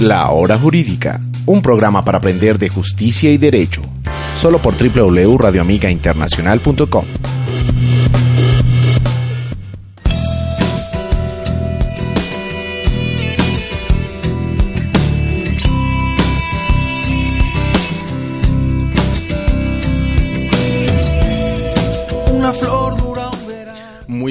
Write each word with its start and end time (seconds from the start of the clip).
La 0.00 0.30
Hora 0.30 0.58
Jurídica, 0.58 1.20
un 1.46 1.62
programa 1.62 2.02
para 2.02 2.18
aprender 2.18 2.58
de 2.58 2.68
justicia 2.68 3.30
y 3.30 3.38
derecho, 3.38 3.80
solo 4.40 4.58
por 4.58 4.74
www.radioamigainternacional.com. 4.76 7.04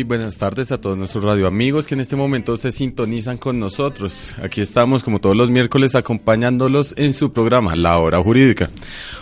Buenas 0.05 0.37
tardes 0.37 0.71
a 0.73 0.79
todos 0.79 0.97
nuestros 0.97 1.23
radioamigos 1.23 1.87
que 1.87 1.93
en 1.95 2.01
este 2.01 2.17
momento 2.17 2.57
se 2.57 2.71
sintonizan 2.73 3.37
con 3.37 3.59
nosotros. 3.59 4.35
Aquí 4.41 4.59
estamos 4.59 5.01
como 5.01 5.19
todos 5.19 5.35
los 5.35 5.49
miércoles 5.49 5.95
acompañándolos 5.95 6.93
en 6.97 7.13
su 7.13 7.31
programa 7.31 7.75
La 7.75 7.97
Hora 7.97 8.21
Jurídica. 8.21 8.69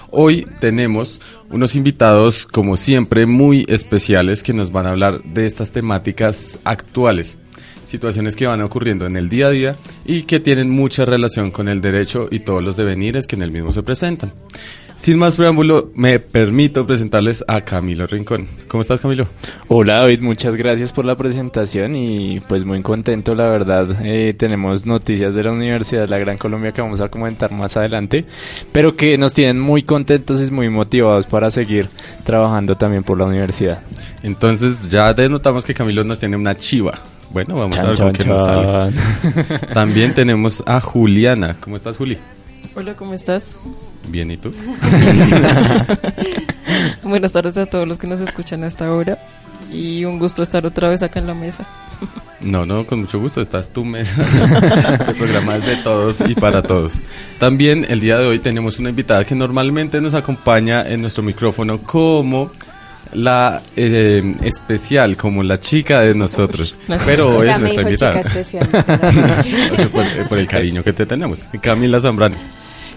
Hoy 0.09 0.47
tenemos 0.59 1.21
unos 1.51 1.75
invitados 1.75 2.47
como 2.47 2.77
siempre 2.77 3.27
muy 3.27 3.65
especiales 3.69 4.41
que 4.41 4.53
nos 4.53 4.71
van 4.71 4.87
a 4.87 4.91
hablar 4.91 5.21
de 5.21 5.45
estas 5.45 5.71
temáticas 5.71 6.57
actuales 6.63 7.37
situaciones 7.91 8.37
que 8.37 8.47
van 8.47 8.61
ocurriendo 8.61 9.05
en 9.05 9.17
el 9.17 9.27
día 9.27 9.47
a 9.47 9.49
día 9.49 9.75
y 10.05 10.23
que 10.23 10.39
tienen 10.39 10.69
mucha 10.69 11.03
relación 11.03 11.51
con 11.51 11.67
el 11.67 11.81
derecho 11.81 12.29
y 12.31 12.39
todos 12.39 12.63
los 12.63 12.77
devenires 12.77 13.27
que 13.27 13.35
en 13.35 13.43
el 13.43 13.51
mismo 13.51 13.73
se 13.73 13.83
presentan. 13.83 14.33
Sin 15.01 15.17
más 15.17 15.35
preámbulo, 15.35 15.89
me 15.95 16.19
permito 16.19 16.85
presentarles 16.85 17.43
a 17.47 17.61
Camilo 17.61 18.05
Rincón. 18.05 18.47
¿Cómo 18.67 18.81
estás, 18.81 19.01
Camilo? 19.01 19.25
Hola, 19.67 20.01
David. 20.01 20.21
Muchas 20.21 20.55
gracias 20.55 20.93
por 20.93 21.05
la 21.05 21.17
presentación 21.17 21.95
y 21.95 22.39
pues 22.41 22.65
muy 22.65 22.83
contento, 22.83 23.33
la 23.33 23.47
verdad. 23.47 23.97
Eh, 24.03 24.35
tenemos 24.37 24.85
noticias 24.85 25.33
de 25.33 25.43
la 25.43 25.53
Universidad 25.53 26.01
de 26.01 26.07
la 26.07 26.19
Gran 26.19 26.37
Colombia 26.37 26.71
que 26.71 26.83
vamos 26.83 27.01
a 27.01 27.09
comentar 27.09 27.51
más 27.51 27.77
adelante, 27.77 28.25
pero 28.71 28.95
que 28.95 29.17
nos 29.17 29.33
tienen 29.33 29.59
muy 29.59 29.81
contentos 29.81 30.47
y 30.47 30.51
muy 30.51 30.69
motivados 30.69 31.25
para 31.25 31.49
seguir 31.49 31.89
trabajando 32.23 32.75
también 32.75 33.01
por 33.01 33.17
la 33.17 33.25
universidad. 33.25 33.81
Entonces, 34.21 34.87
ya 34.87 35.15
denotamos 35.15 35.65
que 35.65 35.73
Camilo 35.73 36.03
nos 36.03 36.19
tiene 36.19 36.37
una 36.37 36.53
chiva. 36.53 36.93
Bueno, 37.31 37.55
vamos 37.55 37.75
a 37.75 37.87
ver 37.87 37.95
chan, 37.95 38.13
qué 38.13 38.25
nos 38.25 38.43
sale. 38.43 38.93
También 39.73 40.13
tenemos 40.13 40.61
a 40.67 40.79
Juliana. 40.79 41.55
¿Cómo 41.59 41.75
estás, 41.75 41.97
Juli? 41.97 42.19
Hola, 42.75 42.93
¿cómo 42.93 43.15
estás? 43.15 43.51
Bien, 44.07 44.31
¿y 44.31 44.37
tú? 44.37 44.51
Buenas 47.03 47.31
tardes 47.31 47.57
a 47.57 47.65
todos 47.65 47.87
los 47.87 47.97
que 47.97 48.07
nos 48.07 48.21
escuchan 48.21 48.63
a 48.63 48.67
esta 48.67 48.91
hora 48.91 49.17
y 49.71 50.05
un 50.05 50.19
gusto 50.19 50.43
estar 50.43 50.65
otra 50.65 50.89
vez 50.89 51.03
acá 51.03 51.19
en 51.19 51.27
la 51.27 51.33
mesa. 51.33 51.65
No, 52.41 52.65
no, 52.65 52.85
con 52.85 53.01
mucho 53.01 53.19
gusto, 53.19 53.41
estás 53.41 53.71
tu 53.71 53.85
mesa. 53.85 54.21
el 55.07 55.15
programa 55.15 55.57
es 55.57 55.65
de 55.65 55.75
todos 55.77 56.21
y 56.27 56.35
para 56.35 56.61
todos. 56.61 56.93
También 57.39 57.85
el 57.87 57.99
día 57.99 58.17
de 58.17 58.25
hoy 58.25 58.39
tenemos 58.39 58.79
una 58.79 58.89
invitada 58.89 59.23
que 59.23 59.35
normalmente 59.35 60.01
nos 60.01 60.15
acompaña 60.15 60.87
en 60.87 61.01
nuestro 61.01 61.23
micrófono 61.23 61.79
como 61.79 62.51
la 63.13 63.61
eh, 63.75 64.33
especial, 64.41 65.17
como 65.17 65.43
la 65.43 65.59
chica 65.59 66.01
de 66.01 66.15
nosotros. 66.15 66.79
Pero 67.05 67.37
hoy 67.37 67.49
es 67.49 67.59
nuestra 67.59 67.83
invitada. 67.83 68.21
por, 69.91 70.27
por, 70.27 70.37
el 70.37 70.47
cariño 70.47 70.83
que 70.83 70.93
te 70.93 71.05
tenemos. 71.05 71.47
Camila 71.61 72.01
Zambrano. 72.01 72.37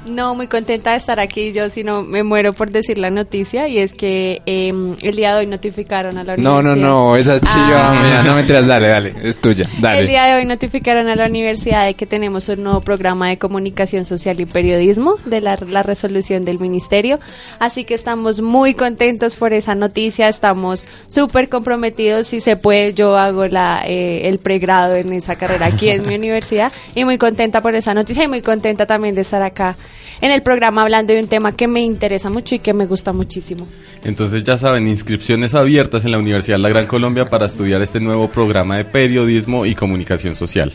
No, 0.06 0.34
muy 0.34 0.48
contenta 0.48 0.90
de 0.90 0.98
estar 0.98 1.18
aquí. 1.18 1.52
Yo, 1.52 1.70
si 1.70 1.82
no, 1.82 2.02
me 2.02 2.22
muero 2.22 2.52
por 2.52 2.70
decir 2.70 2.98
la 2.98 3.10
noticia. 3.10 3.68
Y 3.68 3.78
es 3.78 3.94
que 3.94 4.42
eh, 4.44 4.72
el 5.00 5.16
día 5.16 5.34
de 5.34 5.40
hoy 5.40 5.46
notificaron 5.46 6.18
a 6.18 6.24
la 6.24 6.34
universidad. 6.34 6.62
No, 6.62 6.62
no, 6.62 6.76
no, 6.76 7.16
esa 7.16 7.38
chiva, 7.40 8.18
ah. 8.18 8.22
no 8.22 8.34
me 8.34 8.40
enteras, 8.40 8.66
dale, 8.66 8.88
dale, 8.88 9.14
es 9.22 9.40
tuya. 9.40 9.68
Dale. 9.80 10.00
El 10.00 10.06
día 10.06 10.24
de 10.24 10.34
hoy 10.34 10.44
notificaron 10.44 11.08
a 11.08 11.16
la 11.16 11.26
universidad 11.26 11.86
de 11.86 11.94
que 11.94 12.06
tenemos 12.06 12.48
un 12.50 12.62
nuevo 12.62 12.80
programa 12.82 13.28
de 13.28 13.38
comunicación 13.38 14.04
social 14.04 14.40
y 14.40 14.46
periodismo 14.46 15.16
de 15.24 15.40
la, 15.40 15.56
la 15.66 15.82
resolución 15.82 16.44
del 16.44 16.58
ministerio. 16.58 17.18
Así 17.58 17.84
que 17.84 17.94
estamos 17.94 18.42
muy 18.42 18.74
contentos 18.74 19.36
por 19.36 19.54
esa 19.54 19.74
noticia. 19.74 20.28
Estamos 20.28 20.86
súper 21.06 21.48
comprometidos. 21.48 22.26
Si 22.26 22.42
se 22.42 22.56
puede, 22.56 22.92
yo 22.92 23.16
hago 23.16 23.46
la, 23.46 23.82
eh, 23.86 24.28
el 24.28 24.38
pregrado 24.38 24.96
en 24.96 25.14
esa 25.14 25.36
carrera 25.36 25.66
aquí 25.66 25.88
en 25.88 26.06
mi 26.06 26.14
universidad. 26.16 26.72
Y 26.94 27.06
muy 27.06 27.16
contenta 27.16 27.62
por 27.62 27.74
esa 27.74 27.94
noticia 27.94 28.24
y 28.24 28.28
muy 28.28 28.42
contenta 28.42 28.84
también 28.84 29.14
de 29.14 29.22
estar 29.22 29.42
acá 29.42 29.76
en 30.20 30.30
el 30.30 30.42
programa 30.42 30.82
hablando 30.82 31.12
de 31.12 31.20
un 31.20 31.28
tema 31.28 31.52
que 31.52 31.68
me 31.68 31.80
interesa 31.80 32.30
mucho 32.30 32.54
y 32.54 32.58
que 32.58 32.72
me 32.72 32.86
gusta 32.86 33.12
muchísimo. 33.12 33.66
Entonces 34.04 34.44
ya 34.44 34.58
saben, 34.58 34.86
inscripciones 34.86 35.54
abiertas 35.54 36.04
en 36.04 36.12
la 36.12 36.18
Universidad 36.18 36.56
de 36.56 36.62
la 36.62 36.68
Gran 36.68 36.86
Colombia 36.86 37.30
para 37.30 37.46
estudiar 37.46 37.80
este 37.80 38.00
nuevo 38.00 38.28
programa 38.28 38.76
de 38.76 38.84
periodismo 38.84 39.64
y 39.64 39.74
comunicación 39.74 40.34
social. 40.34 40.72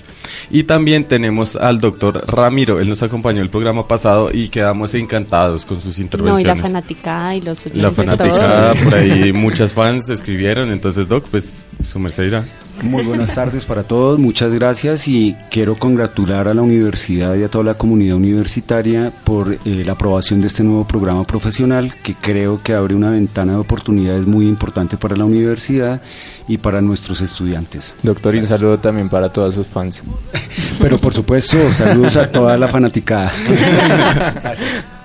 Y 0.49 0.63
también 0.63 1.03
tenemos 1.03 1.55
al 1.55 1.79
doctor 1.79 2.23
Ramiro, 2.27 2.79
él 2.79 2.89
nos 2.89 3.03
acompañó 3.03 3.41
el 3.41 3.49
programa 3.49 3.87
pasado 3.87 4.31
y 4.33 4.49
quedamos 4.49 4.95
encantados 4.95 5.65
con 5.65 5.79
sus 5.79 5.99
intervenciones. 5.99 6.45
No, 6.45 6.53
y 6.53 6.55
la 6.55 6.61
fanaticada 6.61 7.35
y 7.35 7.41
los 7.41 7.65
oyentes. 7.65 7.83
La 7.83 7.91
fanaticada, 7.91 8.73
por 8.73 8.95
ahí 8.95 9.31
muchas 9.31 9.73
fans 9.73 10.09
escribieron, 10.09 10.71
entonces 10.71 11.07
doc, 11.07 11.25
pues 11.29 11.59
su 11.87 11.99
merced 11.99 12.23
dirá. 12.23 12.45
Muy 12.83 13.03
buenas 13.03 13.35
tardes 13.35 13.65
para 13.65 13.83
todos, 13.83 14.19
muchas 14.19 14.53
gracias 14.53 15.07
y 15.07 15.35
quiero 15.49 15.75
congratular 15.75 16.47
a 16.47 16.53
la 16.53 16.61
universidad 16.61 17.35
y 17.35 17.43
a 17.43 17.49
toda 17.49 17.63
la 17.63 17.73
comunidad 17.73 18.15
universitaria 18.15 19.11
por 19.23 19.53
eh, 19.53 19.59
la 19.65 19.93
aprobación 19.93 20.41
de 20.41 20.47
este 20.47 20.63
nuevo 20.63 20.87
programa 20.87 21.23
profesional 21.25 21.93
que 22.03 22.15
creo 22.15 22.61
que 22.63 22.73
abre 22.73 22.95
una 22.95 23.09
ventana 23.11 23.53
de 23.53 23.59
oportunidades 23.59 24.25
muy 24.25 24.47
importante 24.47 24.97
para 24.97 25.15
la 25.17 25.25
universidad 25.25 26.01
y 26.47 26.57
para 26.57 26.81
nuestros 26.81 27.21
estudiantes. 27.21 27.95
Doctor, 28.01 28.35
y 28.35 28.39
un 28.39 28.47
saludo 28.47 28.79
también 28.79 29.09
para 29.09 29.29
todos 29.29 29.55
sus 29.55 29.67
fans. 29.67 30.01
Pero 30.79 30.97
por 30.97 31.13
supuesto, 31.13 31.57
saludos 31.73 32.15
a 32.15 32.31
toda 32.31 32.57
la 32.57 32.67
fanaticada. 32.67 33.33
Gracias. 34.41 34.98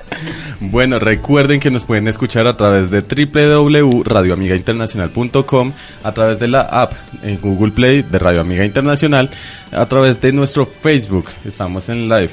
Bueno, 0.60 0.98
recuerden 0.98 1.60
que 1.60 1.70
nos 1.70 1.84
pueden 1.84 2.09
escuchar 2.09 2.47
a 2.47 2.56
través 2.56 2.91
de 2.91 3.03
www.radioamigainternacional.com, 3.03 5.72
a 6.03 6.12
través 6.12 6.38
de 6.38 6.48
la 6.48 6.62
app 6.62 6.92
en 7.22 7.38
Google 7.41 7.72
Play 7.72 8.00
de 8.03 8.19
Radio 8.19 8.41
Amiga 8.41 8.64
Internacional, 8.64 9.28
a 9.72 9.84
través 9.87 10.20
de 10.20 10.32
nuestro 10.32 10.66
Facebook. 10.66 11.26
Estamos 11.44 11.88
en 11.88 12.09
live. 12.09 12.31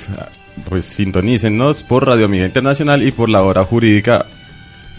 Pues 0.69 0.85
sintonícenos 0.85 1.83
por 1.83 2.07
Radio 2.07 2.25
Amiga 2.25 2.45
Internacional 2.45 3.03
y 3.03 3.11
por 3.11 3.29
la 3.29 3.41
hora 3.41 3.63
jurídica 3.63 4.25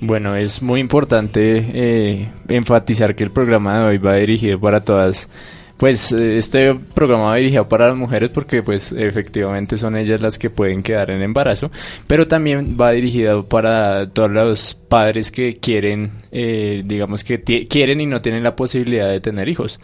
Bueno, 0.00 0.36
es 0.36 0.60
muy 0.60 0.80
importante 0.80 1.40
eh, 1.72 2.28
enfatizar 2.48 3.14
que 3.14 3.24
el 3.24 3.30
programa 3.30 3.78
de 3.78 3.84
hoy 3.86 3.98
va 3.98 4.16
dirigido 4.16 4.60
para 4.60 4.82
todas 4.82 5.28
pues 5.76 6.12
eh, 6.12 6.38
este 6.38 6.74
programa 6.94 7.24
va 7.24 7.36
dirigido 7.36 7.68
para 7.68 7.88
las 7.88 7.96
mujeres 7.96 8.30
porque 8.30 8.62
pues 8.62 8.92
efectivamente 8.92 9.76
son 9.76 9.96
ellas 9.96 10.22
las 10.22 10.38
que 10.38 10.50
pueden 10.50 10.82
quedar 10.82 11.10
en 11.10 11.22
embarazo, 11.22 11.70
pero 12.06 12.26
también 12.26 12.76
va 12.80 12.92
dirigido 12.92 13.44
para 13.44 14.08
todos 14.08 14.30
los 14.30 14.74
padres 14.74 15.30
que 15.30 15.56
quieren, 15.56 16.12
eh, 16.32 16.82
digamos 16.84 17.24
que 17.24 17.42
quieren 17.68 18.00
y 18.00 18.06
no 18.06 18.22
tienen 18.22 18.42
la 18.42 18.56
posibilidad 18.56 19.10
de 19.10 19.20
tener 19.20 19.48
hijos. 19.48 19.80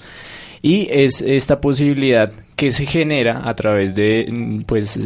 Y 0.64 0.86
es 0.92 1.20
esta 1.20 1.60
posibilidad 1.60 2.32
que 2.54 2.70
se 2.70 2.86
genera 2.86 3.48
a 3.48 3.54
través 3.56 3.96
de, 3.96 4.30
mm, 4.30 4.60
pues, 4.60 4.96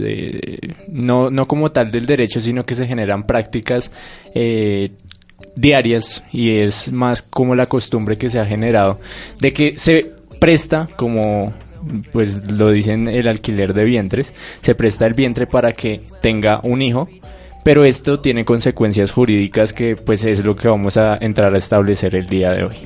no, 0.88 1.30
no 1.30 1.46
como 1.48 1.72
tal 1.72 1.90
del 1.90 2.04
derecho, 2.04 2.40
sino 2.42 2.66
que 2.66 2.74
se 2.74 2.86
generan 2.86 3.24
prácticas 3.24 3.90
eh, 4.34 4.90
diarias 5.54 6.22
y 6.32 6.58
es 6.58 6.92
más 6.92 7.22
como 7.22 7.54
la 7.54 7.66
costumbre 7.66 8.16
que 8.18 8.30
se 8.30 8.38
ha 8.38 8.46
generado 8.46 9.00
de 9.40 9.52
que 9.52 9.78
se 9.78 10.15
presta 10.38 10.88
como 10.96 11.52
pues 12.12 12.50
lo 12.50 12.70
dicen 12.70 13.08
el 13.08 13.28
alquiler 13.28 13.74
de 13.74 13.84
vientres, 13.84 14.32
se 14.62 14.74
presta 14.74 15.06
el 15.06 15.14
vientre 15.14 15.46
para 15.46 15.72
que 15.72 16.00
tenga 16.20 16.60
un 16.62 16.82
hijo, 16.82 17.08
pero 17.62 17.84
esto 17.84 18.20
tiene 18.20 18.44
consecuencias 18.44 19.12
jurídicas 19.12 19.72
que 19.72 19.96
pues 19.96 20.24
es 20.24 20.44
lo 20.44 20.56
que 20.56 20.68
vamos 20.68 20.96
a 20.96 21.16
entrar 21.18 21.54
a 21.54 21.58
establecer 21.58 22.14
el 22.14 22.26
día 22.26 22.50
de 22.50 22.64
hoy. 22.64 22.76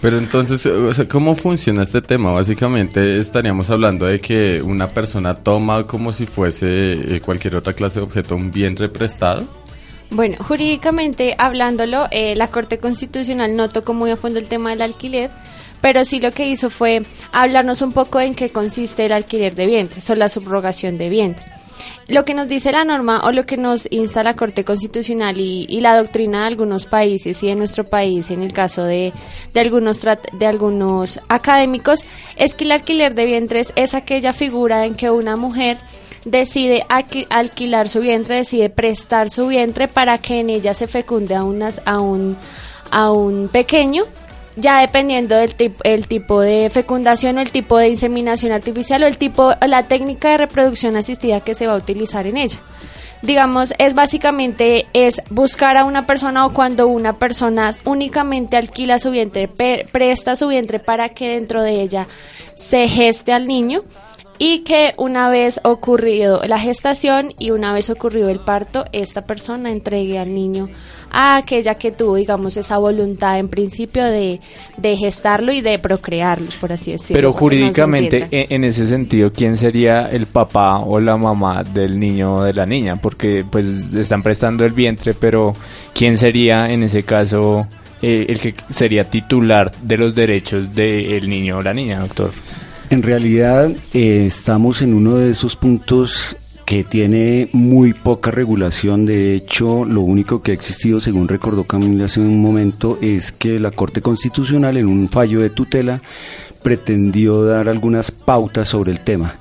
Pero 0.00 0.18
entonces, 0.18 0.68
¿cómo 1.08 1.34
funciona 1.34 1.82
este 1.82 2.02
tema? 2.02 2.30
Básicamente 2.30 3.16
estaríamos 3.16 3.70
hablando 3.70 4.06
de 4.06 4.20
que 4.20 4.60
una 4.62 4.88
persona 4.88 5.34
toma 5.34 5.86
como 5.86 6.12
si 6.12 6.26
fuese 6.26 7.16
eh, 7.16 7.20
cualquier 7.20 7.56
otra 7.56 7.72
clase 7.72 8.00
de 8.00 8.04
objeto 8.04 8.36
un 8.36 8.52
vientre 8.52 8.88
prestado. 8.88 9.46
Bueno, 10.10 10.36
jurídicamente 10.38 11.34
hablándolo, 11.38 12.06
eh, 12.10 12.36
la 12.36 12.48
Corte 12.48 12.78
Constitucional 12.78 13.56
no 13.56 13.68
tocó 13.70 13.94
muy 13.94 14.10
a 14.10 14.16
fondo 14.16 14.38
el 14.38 14.46
tema 14.46 14.70
del 14.70 14.82
alquiler, 14.82 15.30
pero 15.80 16.04
sí 16.04 16.20
lo 16.20 16.32
que 16.32 16.48
hizo 16.48 16.70
fue 16.70 17.02
hablarnos 17.32 17.82
un 17.82 17.92
poco 17.92 18.20
en 18.20 18.34
qué 18.34 18.50
consiste 18.50 19.06
el 19.06 19.12
alquiler 19.12 19.54
de 19.54 19.66
vientre, 19.66 20.00
o 20.08 20.14
la 20.14 20.28
subrogación 20.28 20.98
de 20.98 21.08
vientre. 21.08 21.56
Lo 22.08 22.24
que 22.24 22.34
nos 22.34 22.46
dice 22.46 22.70
la 22.70 22.84
norma 22.84 23.22
o 23.24 23.32
lo 23.32 23.46
que 23.46 23.56
nos 23.56 23.88
insta 23.90 24.22
la 24.22 24.34
Corte 24.34 24.64
Constitucional 24.64 25.38
y, 25.38 25.80
la 25.80 25.96
doctrina 25.96 26.40
de 26.40 26.46
algunos 26.46 26.86
países 26.86 27.42
y 27.42 27.48
de 27.48 27.56
nuestro 27.56 27.82
país, 27.82 28.30
en 28.30 28.42
el 28.42 28.52
caso 28.52 28.84
de, 28.84 29.12
de, 29.52 29.60
algunos, 29.60 30.02
de 30.02 30.46
algunos 30.46 31.18
académicos, 31.28 32.04
es 32.36 32.54
que 32.54 32.62
el 32.62 32.72
alquiler 32.72 33.14
de 33.14 33.26
vientres 33.26 33.72
es 33.74 33.94
aquella 33.94 34.32
figura 34.32 34.84
en 34.84 34.94
que 34.94 35.10
una 35.10 35.36
mujer 35.36 35.78
decide 36.24 36.84
alquilar 37.28 37.88
su 37.88 38.00
vientre, 38.00 38.36
decide 38.36 38.70
prestar 38.70 39.28
su 39.28 39.48
vientre 39.48 39.88
para 39.88 40.18
que 40.18 40.40
en 40.40 40.50
ella 40.50 40.74
se 40.74 40.86
fecunde 40.86 41.34
a, 41.34 41.42
unas, 41.42 41.82
a, 41.86 42.00
un, 42.00 42.36
a 42.92 43.10
un 43.10 43.48
pequeño 43.48 44.04
ya 44.56 44.80
dependiendo 44.80 45.36
del 45.36 45.54
tipo, 45.54 45.80
el 45.84 46.08
tipo 46.08 46.40
de 46.40 46.70
fecundación 46.70 47.38
o 47.38 47.40
el 47.40 47.50
tipo 47.50 47.78
de 47.78 47.88
inseminación 47.88 48.52
artificial 48.52 49.02
o 49.02 49.06
el 49.06 49.18
tipo, 49.18 49.52
la 49.66 49.84
técnica 49.84 50.30
de 50.30 50.38
reproducción 50.38 50.96
asistida 50.96 51.40
que 51.40 51.54
se 51.54 51.66
va 51.66 51.74
a 51.74 51.78
utilizar 51.78 52.26
en 52.26 52.38
ella. 52.38 52.58
Digamos, 53.22 53.74
es 53.78 53.94
básicamente 53.94 54.86
es 54.92 55.22
buscar 55.30 55.76
a 55.76 55.84
una 55.84 56.06
persona 56.06 56.46
o 56.46 56.52
cuando 56.52 56.86
una 56.86 57.14
persona 57.14 57.72
únicamente 57.84 58.56
alquila 58.56 58.98
su 58.98 59.10
vientre, 59.10 59.48
presta 59.48 60.36
su 60.36 60.48
vientre 60.48 60.78
para 60.78 61.08
que 61.08 61.30
dentro 61.30 61.62
de 61.62 61.80
ella 61.80 62.08
se 62.54 62.88
geste 62.88 63.32
al 63.32 63.46
niño 63.46 63.82
y 64.38 64.60
que 64.60 64.94
una 64.98 65.30
vez 65.30 65.60
ocurrido 65.64 66.42
la 66.46 66.58
gestación 66.58 67.30
y 67.38 67.50
una 67.50 67.72
vez 67.72 67.88
ocurrido 67.90 68.28
el 68.28 68.40
parto, 68.40 68.84
esta 68.92 69.24
persona 69.24 69.70
entregue 69.70 70.18
al 70.18 70.34
niño 70.34 70.68
a 71.10 71.36
aquella 71.36 71.76
que 71.76 71.92
tuvo, 71.92 72.16
digamos, 72.16 72.56
esa 72.56 72.78
voluntad 72.78 73.38
en 73.38 73.48
principio 73.48 74.04
de, 74.04 74.40
gestarlo 74.82 75.52
y 75.52 75.60
de 75.60 75.78
procrearlo, 75.78 76.48
por 76.60 76.72
así 76.72 76.92
decirlo. 76.92 77.16
Pero 77.16 77.32
jurídicamente, 77.32 78.28
en, 78.30 78.64
ese 78.64 78.86
sentido, 78.86 79.30
¿quién 79.30 79.56
sería 79.56 80.06
el 80.06 80.26
papá 80.26 80.78
o 80.78 81.00
la 81.00 81.16
mamá 81.16 81.62
del 81.62 81.98
niño 81.98 82.36
o 82.36 82.42
de 82.42 82.52
la 82.52 82.66
niña? 82.66 82.96
Porque 82.96 83.44
pues 83.48 83.66
están 83.94 84.22
prestando 84.22 84.64
el 84.64 84.72
vientre, 84.72 85.14
pero 85.14 85.54
¿quién 85.94 86.16
sería 86.16 86.66
en 86.66 86.82
ese 86.82 87.02
caso 87.02 87.66
eh, 88.02 88.26
el 88.28 88.40
que 88.40 88.54
sería 88.70 89.04
titular 89.04 89.72
de 89.82 89.98
los 89.98 90.14
derechos 90.14 90.74
del 90.74 91.28
niño 91.28 91.58
o 91.58 91.62
la 91.62 91.74
niña, 91.74 92.00
doctor? 92.00 92.30
En 92.88 93.02
realidad 93.02 93.70
eh, 93.92 94.24
estamos 94.26 94.80
en 94.80 94.94
uno 94.94 95.16
de 95.16 95.30
esos 95.30 95.56
puntos 95.56 96.36
que 96.66 96.82
tiene 96.82 97.48
muy 97.52 97.94
poca 97.94 98.32
regulación. 98.32 99.06
De 99.06 99.34
hecho, 99.34 99.84
lo 99.84 100.02
único 100.02 100.42
que 100.42 100.50
ha 100.50 100.54
existido, 100.54 101.00
según 101.00 101.28
recordó 101.28 101.64
Camila 101.64 102.06
hace 102.06 102.20
un 102.20 102.42
momento, 102.42 102.98
es 103.00 103.30
que 103.30 103.60
la 103.60 103.70
Corte 103.70 104.02
Constitucional, 104.02 104.76
en 104.76 104.88
un 104.88 105.08
fallo 105.08 105.40
de 105.40 105.50
tutela, 105.50 106.00
pretendió 106.64 107.44
dar 107.44 107.68
algunas 107.68 108.10
pautas 108.10 108.68
sobre 108.68 108.90
el 108.90 109.00
tema. 109.00 109.38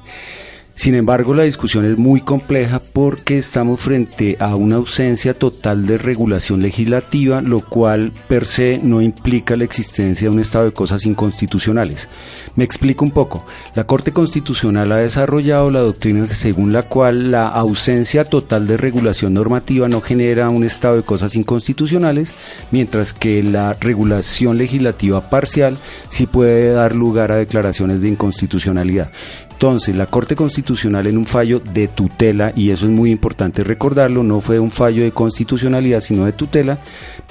Sin 0.75 0.93
embargo, 0.93 1.33
la 1.33 1.43
discusión 1.43 1.85
es 1.85 1.97
muy 1.97 2.19
compleja 2.19 2.81
porque 2.93 3.37
estamos 3.37 3.79
frente 3.79 4.35
a 4.39 4.57
una 4.57 4.75
ausencia 4.75 5.33
total 5.33 5.85
de 5.85 5.97
regulación 5.97 6.61
legislativa, 6.61 7.39
lo 7.39 7.61
cual 7.61 8.11
per 8.27 8.45
se 8.45 8.79
no 8.83 9.01
implica 9.01 9.55
la 9.55 9.63
existencia 9.63 10.27
de 10.27 10.35
un 10.35 10.41
estado 10.41 10.65
de 10.65 10.73
cosas 10.73 11.05
inconstitucionales. 11.05 12.09
Me 12.57 12.65
explico 12.65 13.05
un 13.05 13.11
poco. 13.11 13.45
La 13.73 13.85
Corte 13.85 14.11
Constitucional 14.11 14.91
ha 14.91 14.97
desarrollado 14.97 15.71
la 15.71 15.79
doctrina 15.79 16.27
según 16.27 16.73
la 16.73 16.83
cual 16.83 17.31
la 17.31 17.47
ausencia 17.47 18.25
total 18.25 18.67
de 18.67 18.75
regulación 18.75 19.33
normativa 19.33 19.87
no 19.87 20.01
genera 20.01 20.49
un 20.49 20.65
estado 20.65 20.97
de 20.97 21.03
cosas 21.03 21.35
inconstitucionales, 21.35 22.33
mientras 22.71 23.13
que 23.13 23.41
la 23.41 23.73
regulación 23.73 24.57
legislativa 24.57 25.29
parcial 25.29 25.77
sí 26.09 26.27
puede 26.27 26.71
dar 26.71 26.95
lugar 26.95 27.31
a 27.31 27.37
declaraciones 27.37 28.01
de 28.01 28.09
inconstitucionalidad. 28.09 29.09
Entonces, 29.55 29.95
la 29.95 30.07
Corte 30.07 30.35
Constitucional 30.35 31.07
en 31.07 31.17
un 31.17 31.25
fallo 31.25 31.61
de 31.61 31.87
tutela, 31.87 32.51
y 32.57 32.71
eso 32.71 32.87
es 32.87 32.91
muy 32.91 33.09
importante 33.09 33.63
recordarlo, 33.63 34.21
no 34.21 34.41
fue 34.41 34.59
un 34.59 34.69
fallo 34.69 35.01
de 35.01 35.13
constitucionalidad, 35.13 36.01
sino 36.01 36.25
de 36.25 36.33
tutela, 36.33 36.77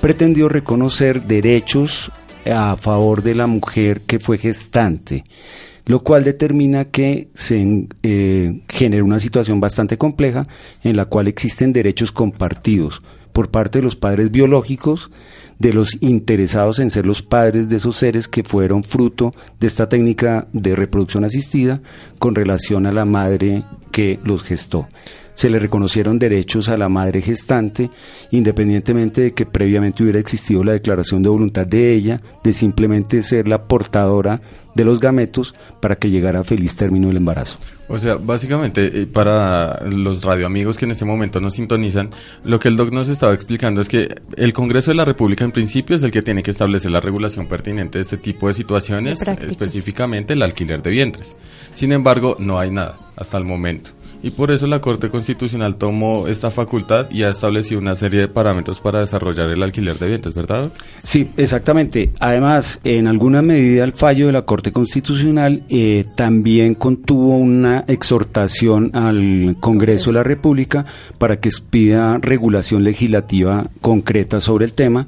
pretendió 0.00 0.48
reconocer 0.48 1.24
derechos 1.24 2.10
a 2.50 2.78
favor 2.78 3.22
de 3.22 3.34
la 3.34 3.46
mujer 3.46 4.00
que 4.06 4.18
fue 4.18 4.38
gestante, 4.38 5.22
lo 5.84 6.02
cual 6.02 6.24
determina 6.24 6.86
que 6.86 7.28
se 7.34 7.88
eh, 8.02 8.62
genera 8.70 9.04
una 9.04 9.20
situación 9.20 9.60
bastante 9.60 9.98
compleja 9.98 10.44
en 10.82 10.96
la 10.96 11.04
cual 11.04 11.28
existen 11.28 11.74
derechos 11.74 12.10
compartidos 12.10 13.00
por 13.34 13.50
parte 13.50 13.80
de 13.80 13.84
los 13.84 13.96
padres 13.96 14.30
biológicos, 14.30 15.10
de 15.58 15.72
los 15.72 15.96
interesados 16.00 16.78
en 16.78 16.90
ser 16.90 17.06
los 17.06 17.22
padres 17.22 17.68
de 17.68 17.76
esos 17.76 17.96
seres 17.96 18.28
que 18.28 18.44
fueron 18.44 18.84
fruto 18.84 19.30
de 19.60 19.66
esta 19.66 19.88
técnica 19.88 20.48
de 20.52 20.74
reproducción 20.74 21.24
asistida 21.24 21.80
con 22.18 22.34
relación 22.34 22.86
a 22.86 22.92
la 22.92 23.04
madre 23.04 23.62
que 23.90 24.18
los 24.24 24.42
gestó. 24.42 24.88
Se 25.34 25.50
le 25.50 25.58
reconocieron 25.58 26.18
derechos 26.18 26.68
a 26.68 26.78
la 26.78 26.88
madre 26.88 27.20
gestante, 27.20 27.90
independientemente 28.30 29.20
de 29.20 29.34
que 29.34 29.46
previamente 29.46 30.02
hubiera 30.02 30.18
existido 30.18 30.62
la 30.64 30.72
declaración 30.72 31.22
de 31.22 31.28
voluntad 31.28 31.66
de 31.66 31.92
ella 31.92 32.20
de 32.42 32.52
simplemente 32.52 33.22
ser 33.22 33.48
la 33.48 33.64
portadora 33.66 34.40
de 34.74 34.84
los 34.84 35.00
gametos 35.00 35.54
para 35.80 35.96
que 35.96 36.10
llegara 36.10 36.40
a 36.40 36.44
feliz 36.44 36.76
término 36.76 37.10
el 37.10 37.16
embarazo. 37.16 37.56
O 37.88 37.98
sea, 37.98 38.14
básicamente, 38.16 39.02
eh, 39.02 39.06
para 39.06 39.84
los 39.84 40.24
radioamigos 40.24 40.78
que 40.78 40.86
en 40.86 40.92
este 40.92 41.04
momento 41.04 41.40
nos 41.40 41.54
sintonizan, 41.54 42.10
lo 42.42 42.58
que 42.58 42.68
el 42.68 42.76
doc 42.76 42.90
nos 42.92 43.08
estaba 43.08 43.34
explicando 43.34 43.80
es 43.80 43.88
que 43.88 44.14
el 44.36 44.52
Congreso 44.52 44.90
de 44.90 44.96
la 44.96 45.04
República 45.04 45.44
en 45.44 45.52
principio 45.52 45.94
es 45.96 46.02
el 46.02 46.10
que 46.10 46.22
tiene 46.22 46.42
que 46.42 46.50
establecer 46.50 46.90
la 46.90 47.00
regulación 47.00 47.46
pertinente 47.46 47.98
de 47.98 48.02
este 48.02 48.16
tipo 48.16 48.48
de 48.48 48.54
situaciones, 48.54 49.20
específicamente 49.42 50.32
el 50.32 50.42
alquiler 50.42 50.82
de 50.82 50.90
vientres. 50.90 51.36
Sin 51.72 51.92
embargo, 51.92 52.36
no 52.38 52.58
hay 52.58 52.70
nada 52.70 52.98
hasta 53.16 53.36
el 53.36 53.44
momento. 53.44 53.90
Y 54.24 54.30
por 54.30 54.50
eso 54.50 54.66
la 54.66 54.80
Corte 54.80 55.10
Constitucional 55.10 55.76
tomó 55.76 56.26
esta 56.28 56.50
facultad 56.50 57.10
y 57.10 57.24
ha 57.24 57.28
establecido 57.28 57.78
una 57.78 57.94
serie 57.94 58.20
de 58.20 58.28
parámetros 58.28 58.80
para 58.80 59.00
desarrollar 59.00 59.50
el 59.50 59.62
alquiler 59.62 59.98
de 59.98 60.06
vientres, 60.06 60.34
¿verdad? 60.34 60.72
Sí, 61.02 61.28
exactamente. 61.36 62.10
Además, 62.20 62.80
en 62.84 63.06
alguna 63.06 63.42
medida 63.42 63.84
el 63.84 63.92
fallo 63.92 64.24
de 64.24 64.32
la 64.32 64.40
Corte 64.46 64.72
Constitucional 64.72 65.64
eh, 65.68 66.06
también 66.14 66.72
contuvo 66.72 67.36
una 67.36 67.84
exhortación 67.86 68.92
al 68.94 69.56
Congreso 69.60 70.08
de 70.08 70.14
la 70.14 70.22
República 70.22 70.86
para 71.18 71.38
que 71.38 71.50
pida 71.68 72.16
regulación 72.16 72.82
legislativa 72.82 73.66
concreta 73.82 74.40
sobre 74.40 74.64
el 74.64 74.72
tema 74.72 75.04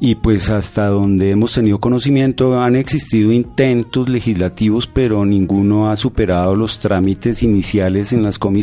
y 0.00 0.14
pues 0.16 0.48
hasta 0.48 0.86
donde 0.86 1.30
hemos 1.30 1.52
tenido 1.52 1.78
conocimiento 1.78 2.60
han 2.60 2.76
existido 2.76 3.30
intentos 3.30 4.08
legislativos 4.08 4.86
pero 4.86 5.24
ninguno 5.24 5.90
ha 5.90 5.96
superado 5.96 6.56
los 6.56 6.80
trámites 6.80 7.42
iniciales 7.42 8.12
en 8.12 8.22
las 8.22 8.38
comisiones 8.38 8.53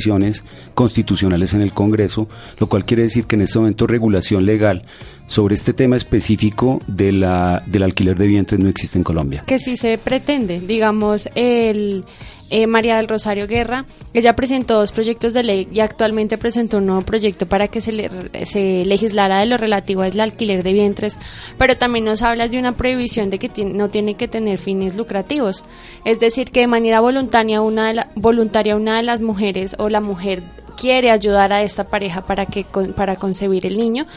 constitucionales 0.73 1.53
en 1.53 1.61
el 1.61 1.73
Congreso, 1.73 2.27
lo 2.59 2.67
cual 2.67 2.85
quiere 2.85 3.03
decir 3.03 3.25
que 3.25 3.35
en 3.35 3.41
este 3.41 3.59
momento 3.59 3.87
regulación 3.87 4.45
legal 4.45 4.83
sobre 5.27 5.55
este 5.55 5.73
tema 5.73 5.95
específico 5.95 6.81
de 6.87 7.11
la, 7.11 7.63
del 7.65 7.83
alquiler 7.83 8.17
de 8.17 8.27
vientres 8.27 8.59
no 8.59 8.69
existe 8.69 8.97
en 8.97 9.03
Colombia. 9.03 9.43
Que 9.47 9.59
sí 9.59 9.77
se 9.77 9.97
pretende, 9.97 10.59
digamos, 10.59 11.29
el 11.35 12.03
eh, 12.51 12.67
María 12.67 12.97
del 12.97 13.07
Rosario 13.07 13.47
Guerra. 13.47 13.85
Ella 14.13 14.35
presentó 14.35 14.75
dos 14.75 14.91
proyectos 14.91 15.33
de 15.33 15.43
ley 15.43 15.67
y 15.71 15.79
actualmente 15.79 16.37
presentó 16.37 16.77
un 16.77 16.85
nuevo 16.85 17.01
proyecto 17.01 17.45
para 17.45 17.69
que 17.69 17.81
se, 17.81 18.11
se 18.43 18.85
legislara 18.85 19.39
de 19.39 19.45
lo 19.47 19.57
relativo 19.57 20.01
al 20.01 20.19
alquiler 20.19 20.61
de 20.61 20.73
vientres, 20.73 21.17
pero 21.57 21.77
también 21.77 22.05
nos 22.05 22.21
hablas 22.21 22.51
de 22.51 22.59
una 22.59 22.73
prohibición 22.73 23.29
de 23.29 23.39
que 23.39 23.63
no 23.63 23.89
tiene 23.89 24.15
que 24.15 24.27
tener 24.27 24.57
fines 24.59 24.97
lucrativos. 24.97 25.63
Es 26.05 26.19
decir, 26.19 26.51
que 26.51 26.59
de 26.59 26.67
manera 26.67 26.99
voluntaria 26.99 27.61
una 27.61 27.87
de, 27.87 27.93
la, 27.95 28.11
voluntaria 28.15 28.75
una 28.75 28.97
de 28.97 29.03
las 29.03 29.21
mujeres 29.21 29.75
o 29.79 29.89
la 29.89 30.01
mujer 30.01 30.43
quiere 30.75 31.11
ayudar 31.11 31.53
a 31.53 31.61
esta 31.61 31.85
pareja 31.85 32.25
para, 32.25 32.45
que, 32.45 32.65
para 32.95 33.15
concebir 33.15 33.65
el 33.65 33.77
niño 33.77 34.07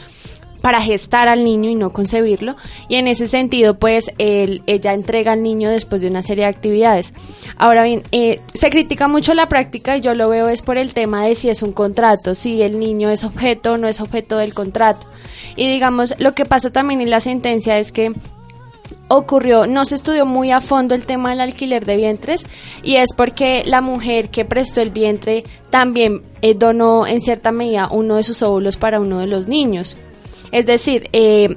para 0.65 0.81
gestar 0.81 1.27
al 1.27 1.43
niño 1.43 1.69
y 1.69 1.75
no 1.75 1.91
concebirlo. 1.91 2.55
Y 2.87 2.95
en 2.95 3.05
ese 3.05 3.27
sentido, 3.27 3.77
pues 3.77 4.11
ella 4.17 4.93
entrega 4.95 5.33
al 5.33 5.43
niño 5.43 5.69
después 5.69 6.01
de 6.01 6.07
una 6.07 6.23
serie 6.23 6.45
de 6.45 6.49
actividades. 6.49 7.13
Ahora 7.55 7.83
bien, 7.83 8.01
eh, 8.11 8.41
se 8.51 8.71
critica 8.71 9.07
mucho 9.07 9.35
la 9.35 9.47
práctica 9.47 9.95
y 9.95 10.01
yo 10.01 10.15
lo 10.15 10.27
veo 10.27 10.49
es 10.49 10.63
por 10.63 10.79
el 10.79 10.95
tema 10.95 11.23
de 11.23 11.35
si 11.35 11.51
es 11.51 11.61
un 11.61 11.71
contrato, 11.71 12.33
si 12.33 12.63
el 12.63 12.79
niño 12.79 13.11
es 13.11 13.23
objeto 13.23 13.73
o 13.73 13.77
no 13.77 13.87
es 13.87 14.01
objeto 14.01 14.37
del 14.37 14.55
contrato. 14.55 15.05
Y 15.55 15.71
digamos, 15.71 16.15
lo 16.17 16.33
que 16.33 16.45
pasa 16.45 16.71
también 16.71 16.99
en 16.99 17.11
la 17.11 17.19
sentencia 17.19 17.77
es 17.77 17.91
que 17.91 18.13
ocurrió, 19.07 19.67
no 19.67 19.85
se 19.85 19.93
estudió 19.93 20.25
muy 20.25 20.49
a 20.49 20.61
fondo 20.61 20.95
el 20.95 21.05
tema 21.05 21.29
del 21.29 21.41
alquiler 21.41 21.85
de 21.85 21.95
vientres 21.95 22.43
y 22.81 22.95
es 22.95 23.13
porque 23.15 23.61
la 23.67 23.81
mujer 23.81 24.29
que 24.29 24.45
prestó 24.45 24.81
el 24.81 24.89
vientre 24.89 25.43
también 25.69 26.23
eh, 26.41 26.55
donó 26.55 27.05
en 27.05 27.21
cierta 27.21 27.51
medida 27.51 27.87
uno 27.91 28.15
de 28.15 28.23
sus 28.23 28.41
óvulos 28.41 28.77
para 28.77 28.99
uno 28.99 29.19
de 29.19 29.27
los 29.27 29.47
niños. 29.47 29.95
Es 30.55 30.65
decir, 30.65 31.09
eh, 31.11 31.49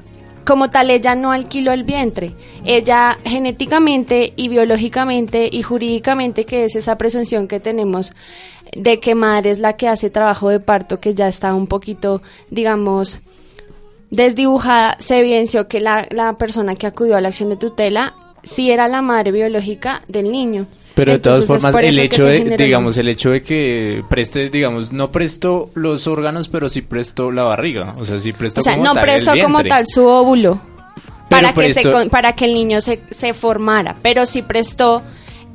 como 0.44 0.70
tal, 0.70 0.90
ella 0.90 1.14
no 1.14 1.30
alquiló 1.30 1.70
el 1.70 1.84
vientre. 1.84 2.34
Ella 2.64 3.16
genéticamente 3.24 4.32
y 4.34 4.48
biológicamente 4.48 5.48
y 5.52 5.62
jurídicamente, 5.62 6.44
que 6.44 6.64
es 6.64 6.74
esa 6.74 6.98
presunción 6.98 7.46
que 7.46 7.60
tenemos 7.60 8.12
de 8.76 8.98
que 8.98 9.14
madre 9.14 9.50
es 9.50 9.60
la 9.60 9.74
que 9.74 9.86
hace 9.86 10.10
trabajo 10.10 10.48
de 10.48 10.58
parto, 10.58 10.98
que 10.98 11.14
ya 11.14 11.28
está 11.28 11.54
un 11.54 11.68
poquito, 11.68 12.22
digamos, 12.50 13.20
desdibujada, 14.10 14.96
se 14.98 15.20
evidenció 15.20 15.68
que 15.68 15.78
la, 15.78 16.08
la 16.10 16.36
persona 16.36 16.74
que 16.74 16.88
acudió 16.88 17.16
a 17.16 17.20
la 17.20 17.28
acción 17.28 17.50
de 17.50 17.56
tutela 17.56 18.14
sí 18.42 18.70
era 18.70 18.88
la 18.88 19.02
madre 19.02 19.32
biológica 19.32 20.02
del 20.08 20.30
niño. 20.30 20.66
Pero 20.94 21.12
de 21.12 21.18
todas 21.20 21.44
formas, 21.44 21.74
el 21.76 21.98
hecho 22.00 22.24
de, 22.24 22.56
digamos, 22.56 22.96
el 22.96 23.08
hecho 23.08 23.30
de 23.30 23.40
que 23.40 24.02
preste, 24.08 24.50
digamos, 24.50 24.92
no 24.92 25.12
prestó 25.12 25.70
los 25.74 26.08
órganos, 26.08 26.48
pero 26.48 26.68
sí 26.68 26.82
prestó 26.82 27.30
la 27.30 27.44
barriga. 27.44 27.94
O 27.98 28.04
sea, 28.04 28.18
sí 28.18 28.32
prestó 28.32 28.60
O 28.60 28.64
sea, 28.64 28.72
como 28.72 28.84
no 28.84 28.94
tal 28.94 29.04
el 29.04 29.10
prestó 29.12 29.32
como 29.40 29.62
tal 29.62 29.86
su 29.86 30.04
óvulo 30.04 30.60
para 31.28 31.52
que, 31.52 31.72
se, 31.72 31.82
para 32.10 32.32
que 32.32 32.46
el 32.46 32.54
niño 32.54 32.80
se, 32.80 33.00
se 33.10 33.32
formara, 33.34 33.94
pero 34.02 34.26
sí 34.26 34.42
prestó... 34.42 35.02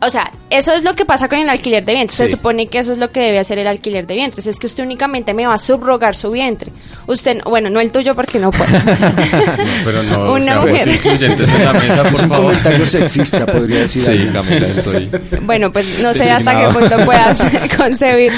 O 0.05 0.09
sea, 0.09 0.31
eso 0.49 0.73
es 0.73 0.83
lo 0.83 0.95
que 0.95 1.05
pasa 1.05 1.27
con 1.27 1.39
el 1.39 1.49
alquiler 1.49 1.83
de 1.85 1.93
vientres. 1.93 2.17
Se 2.17 2.25
Sí. 2.27 2.33
supone 2.33 2.67
que 2.67 2.79
eso 2.79 2.93
es 2.93 2.99
lo 2.99 3.09
que 3.11 3.19
debe 3.21 3.39
hacer 3.39 3.57
el 3.59 3.67
alquiler 3.67 4.05
de 4.07 4.15
vientres. 4.15 4.45
Es 4.47 4.59
que 4.59 4.67
usted 4.67 4.83
únicamente 4.83 5.33
me 5.33 5.45
va 5.47 5.53
a 5.53 5.57
subrogar 5.57 6.15
su 6.15 6.31
vientre. 6.31 6.71
Usted, 7.07 7.35
no- 7.37 7.49
bueno, 7.49 7.69
no 7.69 7.79
el 7.79 7.91
tuyo 7.91 8.13
porque 8.15 8.39
no 8.39 8.51
puede. 8.51 8.71
Pero 9.85 10.03
no 10.03 10.33
Una 10.33 10.45
seamos 10.45 10.65
mujer. 10.69 10.87
en 10.89 11.65
la 11.65 11.73
mesa, 11.73 11.93
Es 12.07 12.13
por 12.13 12.23
un 12.23 12.29
favor. 12.29 12.45
comentario 12.45 12.85
sexista, 12.85 13.45
podría 13.45 13.79
decir. 13.81 14.01
Sí. 14.03 14.29
Camila, 14.31 14.67
estoy. 14.67 15.11
Bueno, 15.41 15.71
pues 15.73 15.85
no 15.99 16.13
sé 16.13 16.29
hasta 16.29 16.55
qué 16.59 16.67
punto 16.79 17.05
puedas 17.05 17.39
concebir. 17.77 18.31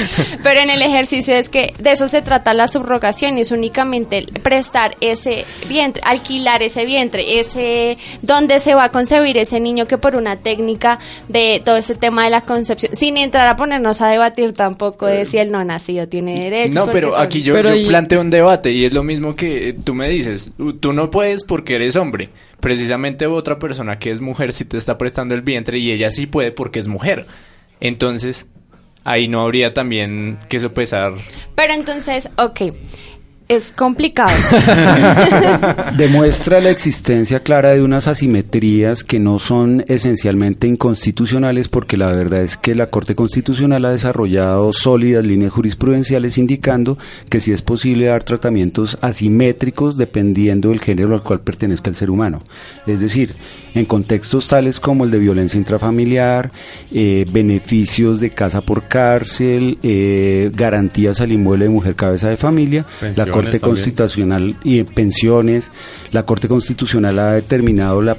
Pero 0.43 0.59
en 0.61 0.69
el 0.69 0.81
ejercicio 0.81 1.35
es 1.35 1.49
que 1.49 1.73
de 1.79 1.91
eso 1.91 2.07
se 2.07 2.21
trata 2.21 2.53
la 2.53 2.67
subrogación, 2.67 3.37
es 3.37 3.51
únicamente 3.51 4.17
el 4.19 4.25
prestar 4.41 4.95
ese 5.01 5.45
vientre, 5.67 6.01
alquilar 6.05 6.63
ese 6.63 6.85
vientre, 6.85 7.39
ese 7.39 7.97
donde 8.21 8.59
se 8.59 8.73
va 8.75 8.85
a 8.85 8.89
concebir 8.89 9.37
ese 9.37 9.59
niño 9.59 9.85
que 9.87 9.97
por 9.97 10.15
una 10.15 10.37
técnica 10.37 10.99
de 11.27 11.54
todo 11.59 11.77
este 11.77 11.95
tema 11.95 12.23
de 12.25 12.29
la 12.29 12.41
concepción, 12.41 12.95
sin 12.95 13.17
entrar 13.17 13.47
a 13.47 13.55
ponernos 13.55 14.01
a 14.01 14.07
debatir 14.09 14.53
tampoco 14.53 15.05
de 15.07 15.25
si 15.25 15.37
el 15.37 15.51
no 15.51 15.63
nacido 15.63 16.07
tiene 16.07 16.39
derechos. 16.39 16.75
No, 16.75 16.87
pero 16.91 17.11
son- 17.11 17.21
aquí 17.21 17.41
yo, 17.41 17.53
Pero 17.53 17.69
yo 17.69 17.75
ahí- 17.75 17.85
planteo 17.87 18.21
un 18.21 18.29
debate 18.29 18.71
y 18.71 18.85
es 18.85 18.93
lo 18.93 19.03
mismo 19.03 19.35
que 19.35 19.69
eh, 19.69 19.73
tú 19.73 19.93
me 19.93 20.07
dices, 20.09 20.51
"U- 20.57 20.73
tú 20.73 20.93
no 20.93 21.09
puedes 21.11 21.43
porque 21.43 21.75
eres 21.75 21.95
hombre. 21.95 22.29
Precisamente 22.59 23.27
otra 23.27 23.59
persona 23.59 23.99
que 23.99 24.11
es 24.11 24.21
mujer 24.21 24.51
sí 24.53 24.65
te 24.65 24.77
está 24.77 24.97
prestando 24.97 25.35
el 25.35 25.41
vientre 25.41 25.77
y 25.77 25.91
ella 25.91 26.09
sí 26.11 26.25
puede 26.25 26.51
porque 26.51 26.79
es 26.79 26.87
mujer. 26.87 27.25
Entonces, 27.79 28.47
ahí 29.03 29.27
no 29.27 29.41
habría 29.41 29.73
también 29.73 30.39
que 30.49 30.59
sopesar. 30.59 31.13
Pero 31.55 31.73
entonces, 31.73 32.29
ok, 32.37 32.61
es 33.47 33.71
complicado. 33.71 34.35
Demuestra 35.97 36.59
la 36.59 36.71
existencia 36.71 37.41
clara 37.41 37.73
de 37.73 37.83
unas 37.83 38.07
asimetrías 38.07 39.03
que 39.03 39.19
no 39.19 39.37
son 39.37 39.83
esencialmente 39.87 40.67
inconstitucionales 40.67 41.67
porque 41.67 41.95
la 41.97 42.07
verdad 42.07 42.41
es 42.41 42.57
que 42.57 42.73
la 42.73 42.87
Corte 42.87 43.13
Constitucional 43.13 43.85
ha 43.85 43.91
desarrollado 43.91 44.73
sólidas 44.73 45.25
líneas 45.25 45.51
jurisprudenciales 45.51 46.37
indicando 46.37 46.97
que 47.29 47.39
sí 47.39 47.51
es 47.51 47.61
posible 47.61 48.05
dar 48.07 48.23
tratamientos 48.23 48.97
asimétricos 49.01 49.97
dependiendo 49.97 50.69
del 50.69 50.81
género 50.81 51.13
al 51.13 51.21
cual 51.21 51.41
pertenezca 51.41 51.89
el 51.89 51.95
ser 51.95 52.09
humano. 52.09 52.41
Es 52.87 52.99
decir, 52.99 53.31
en 53.75 53.85
contextos 53.85 54.47
tales 54.47 54.79
como 54.79 55.03
el 55.03 55.11
de 55.11 55.19
violencia 55.19 55.57
intrafamiliar, 55.57 56.51
eh, 56.91 57.25
beneficios 57.29 58.19
de 58.19 58.31
casa 58.31 58.61
por 58.61 58.83
cárcel, 58.83 59.77
eh, 59.83 60.49
garantías 60.55 61.21
al 61.21 61.31
inmueble 61.31 61.65
de 61.65 61.71
mujer 61.71 61.95
cabeza 61.95 62.29
de 62.29 62.37
familia, 62.37 62.85
la 63.15 63.25
Pensiones 63.25 63.34
Corte 63.35 63.59
también. 63.59 63.75
Constitucional 63.75 64.55
y 64.63 64.79
en 64.79 64.85
pensiones, 64.85 65.71
la 66.11 66.23
Corte 66.23 66.47
Constitucional 66.47 67.19
ha 67.19 67.31
determinado 67.33 68.01
la 68.01 68.17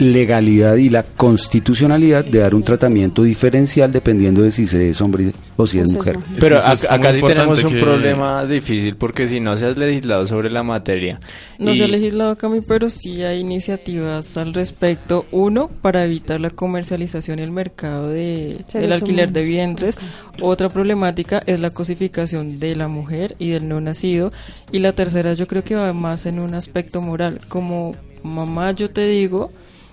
legalidad 0.00 0.76
y 0.76 0.88
la 0.88 1.02
constitucionalidad 1.02 2.24
de 2.24 2.38
dar 2.40 2.54
un 2.54 2.62
tratamiento 2.62 3.22
diferencial 3.22 3.92
dependiendo 3.92 4.42
de 4.42 4.50
si 4.50 4.66
se 4.66 4.88
es 4.90 5.00
hombre 5.00 5.32
o 5.56 5.66
si 5.66 5.78
es 5.78 5.84
Eso 5.88 5.92
es 5.92 5.96
mujer. 5.98 6.18
Pero 6.40 6.56
es 6.56 6.84
acá 6.84 7.12
sí 7.12 7.20
tenemos 7.20 7.62
un 7.62 7.72
que- 7.74 7.80
problema 7.80 8.46
difícil 8.46 8.96
porque 8.96 9.28
si 9.28 9.40
no 9.40 9.56
se 9.58 9.66
ha 9.66 9.70
legislado 9.70 10.26
sobre 10.26 10.48
la 10.50 10.62
materia. 10.62 11.18
No 11.58 11.72
y- 11.72 11.76
se 11.76 11.84
ha 11.84 11.88
legislado, 11.88 12.36
Cami, 12.36 12.60
pero 12.62 12.88
sí 12.88 13.22
hay 13.22 13.40
iniciativas 13.40 14.36
al 14.36 14.54
respecto. 14.54 15.26
Uno, 15.32 15.68
para 15.82 16.04
evitar 16.04 16.40
la 16.40 16.50
comercialización 16.50 17.38
y 17.38 17.42
el 17.42 17.50
mercado 17.50 18.08
de, 18.08 18.64
del 18.72 18.92
alquiler 18.92 19.26
humanos. 19.28 19.32
de 19.34 19.42
vientres. 19.44 19.98
Otra 20.40 20.70
problemática 20.70 21.42
es 21.46 21.60
la 21.60 21.70
cosificación 21.70 22.58
de 22.58 22.74
la 22.76 22.88
mujer 22.88 23.36
y 23.38 23.50
del 23.50 23.68
no 23.68 23.80
nacido. 23.80 24.32
Y 24.72 24.78
la 24.78 24.92
tercera 24.92 25.34
yo 25.34 25.46
creo 25.46 25.62
que 25.62 25.74
va 25.74 25.92
más 25.92 26.24
en 26.24 26.38
un 26.38 26.54
aspecto 26.54 27.02
moral. 27.02 27.40
Como 27.48 27.94
mamá 28.22 28.72
yo 28.72 28.90
te 28.90 29.06
digo, 29.06 29.50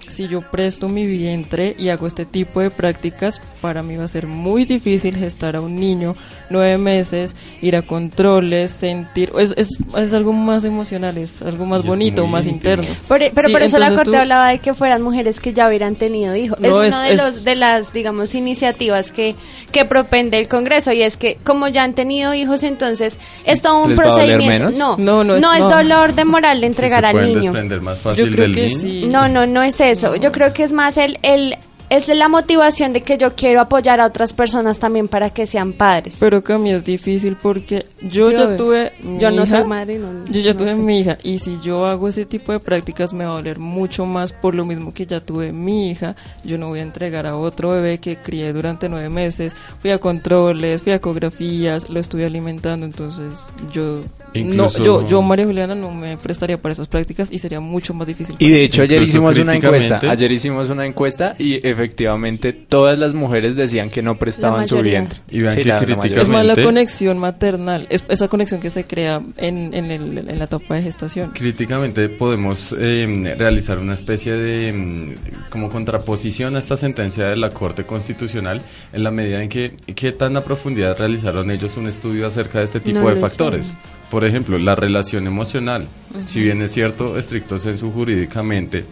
si 0.09 0.27
yo 0.27 0.41
presto 0.41 0.87
mi 0.87 1.05
vientre 1.05 1.75
y 1.77 1.89
hago 1.89 2.07
este 2.07 2.25
tipo 2.25 2.59
de 2.61 2.69
prácticas, 2.69 3.41
para 3.61 3.83
mí 3.83 3.95
va 3.95 4.05
a 4.05 4.07
ser 4.07 4.27
muy 4.27 4.65
difícil 4.65 5.15
gestar 5.17 5.55
a 5.55 5.61
un 5.61 5.75
niño 5.79 6.15
nueve 6.49 6.77
meses, 6.77 7.35
ir 7.61 7.75
a 7.75 7.81
controles, 7.81 8.71
sentir, 8.71 9.31
es, 9.37 9.53
es, 9.57 9.77
es 9.97 10.13
algo 10.13 10.31
más 10.33 10.63
emocional, 10.63 11.17
es 11.17 11.41
algo 11.41 11.65
más 11.65 11.81
es 11.81 11.85
bonito, 11.85 12.25
más 12.25 12.45
íntimo. 12.45 12.73
interno. 12.73 12.95
Por- 13.07 13.21
e, 13.21 13.31
pero 13.35 13.49
Sí, 13.49 13.53
por 13.53 13.61
eso 13.63 13.77
la 13.79 13.89
Corte 13.89 14.11
tú- 14.11 14.15
hablaba 14.15 14.49
de 14.49 14.59
que 14.59 14.73
fueran 14.73 15.01
mujeres 15.01 15.39
que 15.41 15.53
ya 15.53 15.67
hubieran 15.67 15.95
tenido 15.95 16.35
hijos. 16.35 16.59
No, 16.59 16.81
es 16.81 16.87
es- 16.87 16.93
una 16.93 17.03
de, 17.03 17.13
es- 17.13 17.19
los, 17.19 17.43
de 17.43 17.55
las, 17.55 17.91
digamos, 17.93 18.33
iniciativas 18.33 19.11
que, 19.11 19.35
que 19.71 19.83
propende 19.83 20.39
el 20.39 20.47
Congreso 20.47 20.93
y 20.93 21.01
es 21.01 21.17
que 21.17 21.37
como 21.43 21.67
ya 21.67 21.83
han 21.83 21.93
tenido 21.93 22.33
hijos, 22.33 22.63
entonces 22.63 23.19
es 23.45 23.61
todo 23.61 23.83
un 23.83 23.89
¿Les 23.89 23.99
va 23.99 24.03
a 24.03 24.07
doler 24.07 24.25
procedimiento. 24.37 24.65
menos? 24.71 24.77
No, 24.77 24.97
No, 24.97 25.23
no 25.25 25.39
no 25.39 25.53
es- 25.53 25.59
dolor 25.59 26.13
de 26.15 26.23
moral 26.25 26.61
de 26.61 26.67
entregar 26.67 27.01
se 27.01 27.07
al 27.07 27.25
niño. 27.27 27.41
desprender 27.41 27.81
más 27.81 27.97
Yo 27.97 28.09
fácil 28.09 28.31
creo 28.31 28.43
del 28.45 28.55
que 28.55 28.67
niño. 28.67 28.79
sí. 28.79 29.05
No, 29.09 29.27
no, 29.27 29.45
no 29.45 29.63
es 29.63 29.81
eso. 29.81 29.96
Yo 30.19 30.31
creo 30.31 30.53
que 30.53 30.63
es 30.63 30.73
más 30.73 30.97
el, 30.97 31.19
el 31.21 31.57
es 31.89 32.07
la 32.09 32.27
motivación 32.27 32.91
de 32.93 33.01
que 33.01 33.17
yo 33.17 33.33
quiero 33.35 33.61
apoyar 33.61 33.99
a 34.01 34.05
otras 34.05 34.33
personas 34.33 34.79
también 34.79 35.07
para 35.07 35.29
que 35.29 35.45
sean 35.45 35.73
padres. 35.73 36.17
Pero 36.19 36.43
Cami 36.43 36.71
es 36.71 36.83
difícil 36.83 37.37
porque 37.41 37.85
yo 38.09 38.29
Sí, 38.29 38.35
ya 38.35 38.43
obvio. 38.45 38.57
tuve 38.57 38.91
mi 39.03 39.19
Yo 39.19 39.31
no 39.31 39.43
hija, 39.43 39.59
soy 39.59 39.67
madre, 39.67 39.97
no- 39.97 40.25
yo 40.25 40.41
ya 40.41 40.51
no 40.51 40.57
tuve 40.57 40.73
sé. 40.75 40.79
mi 40.81 40.99
hija 40.99 41.17
y 41.23 41.39
si 41.39 41.57
yo 41.61 41.85
hago 41.85 42.07
ese 42.09 42.25
tipo 42.25 42.51
de 42.51 42.59
prácticas 42.59 43.13
me 43.13 43.23
va 43.25 43.31
a 43.31 43.35
doler 43.35 43.57
mucho 43.59 44.05
más 44.05 44.33
por 44.33 44.53
lo 44.53 44.65
mismo 44.65 44.93
que 44.93 45.05
ya 45.05 45.21
tuve 45.21 45.51
mi 45.53 45.89
hija. 45.91 46.15
Yo 46.43 46.57
no 46.57 46.67
voy 46.67 46.79
a 46.79 46.83
entregar 46.83 47.25
a 47.25 47.37
otro 47.37 47.71
bebé 47.71 47.99
que 47.99 48.17
crié 48.17 48.51
durante 48.53 48.89
nueve 48.89 49.09
meses. 49.09 49.55
Fui 49.79 49.91
a 49.91 49.97
controles, 49.99 50.81
fui 50.81 50.91
a 50.91 50.95
ecografías, 50.95 51.89
lo 51.89 51.99
estuve 51.99 52.25
alimentando, 52.25 52.85
entonces 52.85 53.31
yo 53.71 54.01
Incluso- 54.33 54.79
no, 54.79 54.85
yo, 54.85 55.07
yo 55.07 55.21
María 55.21 55.45
Juliana 55.45 55.73
no 55.75 55.91
me 55.91 56.17
prestaría 56.17 56.57
para 56.61 56.73
esas 56.73 56.87
prácticas 56.87 57.31
y 57.31 57.39
sería 57.39 57.59
mucho 57.59 57.93
más 57.93 58.07
difícil. 58.07 58.35
Y 58.39 58.49
de 58.49 58.55
mí. 58.57 58.61
hecho 58.61 58.81
ayer 58.81 59.01
hicimos 59.01 59.37
una 59.37 59.55
encuesta, 59.55 59.99
ayer 60.09 60.31
hicimos 60.31 60.69
una 60.69 60.85
encuesta 60.85 61.35
y 61.39 61.65
efectivamente 61.77 62.53
todas 62.53 62.97
las 62.97 63.13
mujeres 63.13 63.55
decían 63.55 63.89
que 63.89 64.01
no 64.01 64.15
prestaban 64.15 64.67
su 64.67 64.81
vientre. 64.81 65.19
Y 65.29 65.41
vean 65.41 65.53
Sí, 65.55 65.61
que 65.61 65.69
mayoría. 65.95 66.21
es 66.21 66.27
más 66.27 66.45
la 66.45 66.55
conexión 66.55 67.17
maternal, 67.19 67.87
es 67.89 68.03
esa 68.09 68.27
conexión 68.27 68.59
que 68.59 68.69
se 68.69 68.85
crea 68.85 69.21
en, 69.37 69.73
en, 69.73 69.91
el- 69.91 70.17
en 70.29 70.39
la 70.39 70.45
etapa 70.45 70.75
de 70.75 70.83
gestación. 70.83 71.31
Críticamente 71.31 72.09
podemos 72.09 72.75
eh, 72.77 73.35
realizar 73.37 73.77
una 73.79 73.93
especie 73.93 74.33
de 74.35 74.73
mm, 74.73 75.49
como 75.49 75.69
contraposición 75.69 76.55
a 76.55 76.59
esta 76.59 76.75
sentencia 76.77 77.25
de 77.27 77.37
la 77.37 77.49
Corte 77.51 77.83
Constitucional 77.85 78.61
en 78.93 79.03
la 79.03 79.11
medida 79.11 79.41
en 79.41 79.49
que 79.49 79.75
qué 79.95 80.11
tan 80.11 80.35
a 80.37 80.41
profundidad 80.41 80.97
realizaron 80.97 81.51
ellos 81.51 81.77
un 81.77 81.87
estudio 81.87 82.27
acerca 82.27 82.59
de 82.59 82.65
este 82.65 82.79
tipo 82.79 82.99
No 82.99 83.09
de 83.09 83.15
factores. 83.15 83.67
sé. 83.67 83.77
Por 84.09 84.23
ejemplo, 84.23 84.57
la 84.57 84.73
relación 84.73 85.27
emocional, 85.27 85.85
si 86.27 86.39
bien 86.39 86.61
es 86.61 86.71
cierto, 86.71 87.17
estricto 87.17 87.59
sensu 87.59 87.91
jurídicamente, 87.91 88.85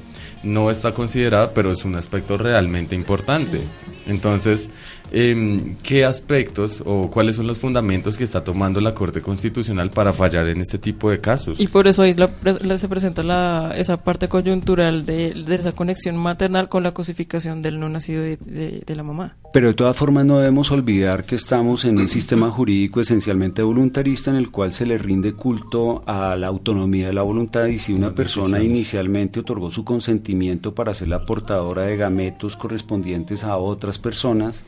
no 0.46 0.72
está 0.72 0.94
considerada, 0.94 1.52
pero 1.54 1.72
es 1.72 1.84
un 1.84 1.96
aspecto 1.96 2.38
realmente 2.38 2.96
importante. 2.96 3.60
Entonces, 4.08 4.70
em, 5.12 5.76
¿qué 5.82 6.06
aspectos 6.06 6.82
o 6.86 7.10
cuáles 7.10 7.36
son 7.36 7.48
los 7.48 7.58
fundamentos 7.58 8.18
que 8.18 8.24
está 8.24 8.44
tomando 8.44 8.80
la 8.80 8.94
Corte 8.94 9.22
Constitucional 9.22 9.90
para 9.90 10.14
fallar 10.14 10.48
en 10.48 10.62
este 10.62 10.78
tipo 10.78 11.10
de 11.10 11.20
casos? 11.20 11.60
Y 11.60 11.68
por 11.68 11.88
eso 11.88 12.04
ahí 12.04 12.14
la- 12.14 12.78
se 12.78 12.88
presenta 12.88 13.24
la, 13.24 13.74
esa 13.76 13.98
parte 13.98 14.28
coyuntural 14.28 15.06
de, 15.06 15.34
de 15.34 15.56
esa 15.56 15.72
conexión 15.72 16.18
maternal 16.18 16.70
con 16.70 16.84
la 16.84 16.92
cosificación 16.94 17.62
del 17.62 17.80
no 17.80 17.90
nacido 17.90 18.22
de, 18.22 18.38
de- 18.38 18.84
de 18.86 18.96
la 18.96 19.04
mamá. 19.04 19.36
Pero 19.56 19.68
de 19.68 19.74
todas 19.74 19.96
formas 19.96 20.26
no 20.26 20.40
debemos 20.40 20.70
olvidar 20.70 21.24
que 21.24 21.36
estamos 21.36 21.86
en 21.86 21.98
un 21.98 22.10
sistema 22.10 22.52
jurídico 22.52 23.00
esencialmente 23.00 23.64
voluntarista 23.64 24.30
en 24.30 24.36
el 24.36 24.52
cual 24.52 24.74
se 24.74 24.86
le 24.86 24.98
rinde 24.98 25.32
culto 25.32 26.04
a 26.06 26.36
la 26.36 26.48
autonomía 26.48 27.08
de 27.08 27.14
la 27.14 27.22
voluntad 27.22 27.68
y 27.68 27.80
si 27.80 27.94
una 27.94 28.10
persona 28.10 28.62
inicialmente 28.62 29.40
otorgó 29.40 29.72
su 29.72 29.86
consentimiento 29.86 30.76
para 30.76 30.94
ser 30.94 31.08
la 31.08 31.26
portadora 31.26 31.84
de 31.84 31.96
gametos 31.96 32.58
correspondientes 32.58 33.46
a 33.46 33.56
otras 33.56 33.98
personas, 33.98 34.66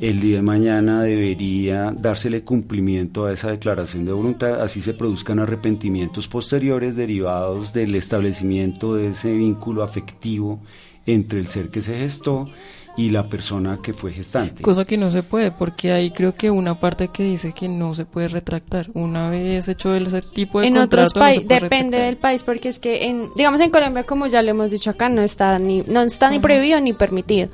el 0.00 0.18
día 0.18 0.38
de 0.38 0.42
mañana 0.42 1.04
debería 1.04 1.94
dársele 1.96 2.42
cumplimiento 2.42 3.26
a 3.26 3.32
esa 3.32 3.52
declaración 3.52 4.06
de 4.06 4.12
voluntad, 4.12 4.60
así 4.60 4.80
se 4.80 4.94
produzcan 4.94 5.38
arrepentimientos 5.38 6.26
posteriores 6.26 6.96
derivados 6.96 7.72
del 7.72 7.94
establecimiento 7.94 8.96
de 8.96 9.10
ese 9.10 9.32
vínculo 9.32 9.84
afectivo 9.84 10.60
entre 11.06 11.38
el 11.38 11.46
ser 11.46 11.70
que 11.70 11.80
se 11.80 11.96
gestó 11.96 12.48
y 12.96 13.10
la 13.10 13.24
persona 13.24 13.78
que 13.82 13.92
fue 13.92 14.12
gestante. 14.12 14.62
Cosa 14.62 14.84
que 14.84 14.96
no 14.96 15.10
se 15.10 15.22
puede, 15.22 15.50
porque 15.50 15.92
ahí 15.92 16.10
creo 16.10 16.34
que 16.34 16.50
una 16.50 16.80
parte 16.80 17.08
que 17.08 17.22
dice 17.24 17.52
que 17.52 17.68
no 17.68 17.94
se 17.94 18.06
puede 18.06 18.28
retractar. 18.28 18.88
Una 18.94 19.28
vez 19.28 19.68
hecho 19.68 19.94
ese 19.94 20.22
tipo 20.22 20.60
de 20.60 20.68
en 20.68 20.78
otros 20.78 21.12
contrato, 21.12 21.20
no 21.20 21.32
se 21.32 21.40
países 21.40 21.46
puede 21.46 21.60
depende 21.60 21.96
retractar. 21.98 22.06
del 22.06 22.16
país 22.16 22.42
porque 22.42 22.68
es 22.68 22.78
que 22.78 23.06
en 23.06 23.30
digamos 23.36 23.60
en 23.60 23.70
Colombia 23.70 24.04
como 24.04 24.26
ya 24.26 24.42
lo 24.42 24.50
hemos 24.50 24.70
dicho 24.70 24.90
acá 24.90 25.08
no 25.08 25.22
está 25.22 25.58
ni 25.58 25.82
no 25.82 26.02
está 26.02 26.30
ni 26.30 26.38
prohibido 26.38 26.80
ni 26.80 26.92
permitido 26.92 27.48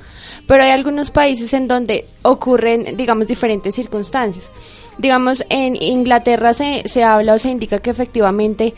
pero 0.47 0.63
hay 0.63 0.71
algunos 0.71 1.11
países 1.11 1.53
en 1.53 1.67
donde 1.67 2.07
ocurren 2.21 2.95
digamos 2.97 3.27
diferentes 3.27 3.75
circunstancias 3.75 4.51
digamos 4.97 5.45
en 5.49 5.81
Inglaterra 5.81 6.53
se, 6.53 6.83
se 6.85 7.03
habla 7.03 7.33
o 7.33 7.39
se 7.39 7.49
indica 7.49 7.79
que 7.79 7.89
efectivamente 7.89 8.73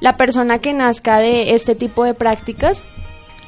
la 0.00 0.14
persona 0.14 0.58
que 0.60 0.72
nazca 0.72 1.18
de 1.18 1.54
este 1.54 1.74
tipo 1.74 2.04
de 2.04 2.14
prácticas 2.14 2.82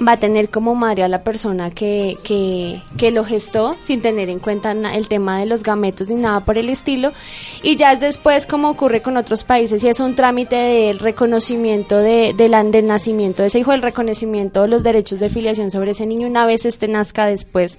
va 0.00 0.12
a 0.12 0.16
tener 0.18 0.48
como 0.48 0.74
madre 0.74 1.02
a 1.02 1.08
la 1.08 1.22
persona 1.22 1.70
que, 1.70 2.18
que, 2.24 2.80
que, 2.96 3.10
lo 3.10 3.24
gestó 3.24 3.76
sin 3.82 4.00
tener 4.00 4.28
en 4.28 4.38
cuenta 4.38 4.72
el 4.72 5.08
tema 5.08 5.38
de 5.38 5.46
los 5.46 5.62
gametos 5.62 6.08
ni 6.08 6.16
nada 6.16 6.40
por 6.40 6.58
el 6.58 6.68
estilo. 6.68 7.12
Y 7.62 7.76
ya 7.76 7.94
después 7.96 8.46
como 8.46 8.70
ocurre 8.70 9.02
con 9.02 9.16
otros 9.16 9.44
países 9.44 9.84
y 9.84 9.88
es 9.88 10.00
un 10.00 10.14
trámite 10.14 10.56
del 10.56 10.98
reconocimiento 10.98 11.98
de, 11.98 12.34
de 12.36 12.48
la, 12.48 12.64
del 12.64 12.86
nacimiento 12.86 13.42
de 13.42 13.48
ese 13.48 13.60
hijo, 13.60 13.72
el 13.72 13.82
reconocimiento 13.82 14.62
de 14.62 14.68
los 14.68 14.82
derechos 14.82 15.20
de 15.20 15.30
filiación 15.30 15.70
sobre 15.70 15.92
ese 15.92 16.06
niño 16.06 16.26
una 16.26 16.46
vez 16.46 16.64
este 16.64 16.88
nazca 16.88 17.26
después 17.26 17.78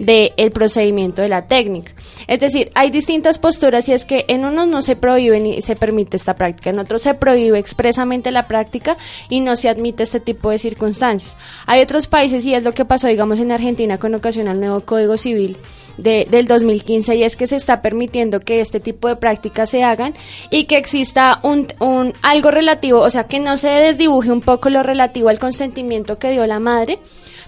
del 0.00 0.50
procedimiento 0.52 1.20
de 1.20 1.28
la 1.28 1.46
técnica. 1.46 1.92
Es 2.26 2.40
decir, 2.40 2.70
hay 2.74 2.90
distintas 2.90 3.38
posturas 3.38 3.88
y 3.88 3.92
es 3.92 4.04
que 4.04 4.24
en 4.28 4.44
unos 4.44 4.66
no 4.66 4.82
se 4.82 4.96
prohíbe 4.96 5.40
ni 5.40 5.60
se 5.60 5.76
permite 5.76 6.16
esta 6.16 6.36
práctica, 6.36 6.70
en 6.70 6.78
otros 6.78 7.02
se 7.02 7.14
prohíbe 7.14 7.58
expresamente 7.58 8.30
la 8.30 8.48
práctica 8.48 8.96
y 9.28 9.40
no 9.40 9.56
se 9.56 9.68
admite 9.68 10.02
este 10.02 10.20
tipo 10.20 10.50
de 10.50 10.58
circunstancias. 10.58 11.36
Hay 11.66 11.82
otros 11.82 12.06
países 12.06 12.44
y 12.46 12.54
es 12.54 12.64
lo 12.64 12.72
que 12.72 12.84
pasó, 12.84 13.08
digamos, 13.08 13.38
en 13.40 13.52
Argentina 13.52 13.98
con 13.98 14.14
ocasión 14.14 14.48
al 14.48 14.60
nuevo 14.60 14.80
Código 14.80 15.18
Civil 15.18 15.58
de, 15.98 16.26
del 16.30 16.46
2015 16.46 17.16
y 17.16 17.24
es 17.24 17.36
que 17.36 17.46
se 17.46 17.56
está 17.56 17.82
permitiendo 17.82 18.40
que 18.40 18.60
este 18.60 18.80
tipo 18.80 19.08
de 19.08 19.16
prácticas 19.16 19.68
se 19.68 19.84
hagan 19.84 20.14
y 20.50 20.64
que 20.64 20.78
exista 20.78 21.40
un, 21.42 21.68
un 21.78 22.14
algo 22.22 22.50
relativo, 22.50 23.00
o 23.00 23.10
sea, 23.10 23.24
que 23.24 23.38
no 23.38 23.56
se 23.56 23.68
desdibuje 23.68 24.32
un 24.32 24.40
poco 24.40 24.70
lo 24.70 24.82
relativo 24.82 25.28
al 25.28 25.38
consentimiento 25.38 26.18
que 26.18 26.30
dio 26.30 26.46
la 26.46 26.58
madre, 26.58 26.98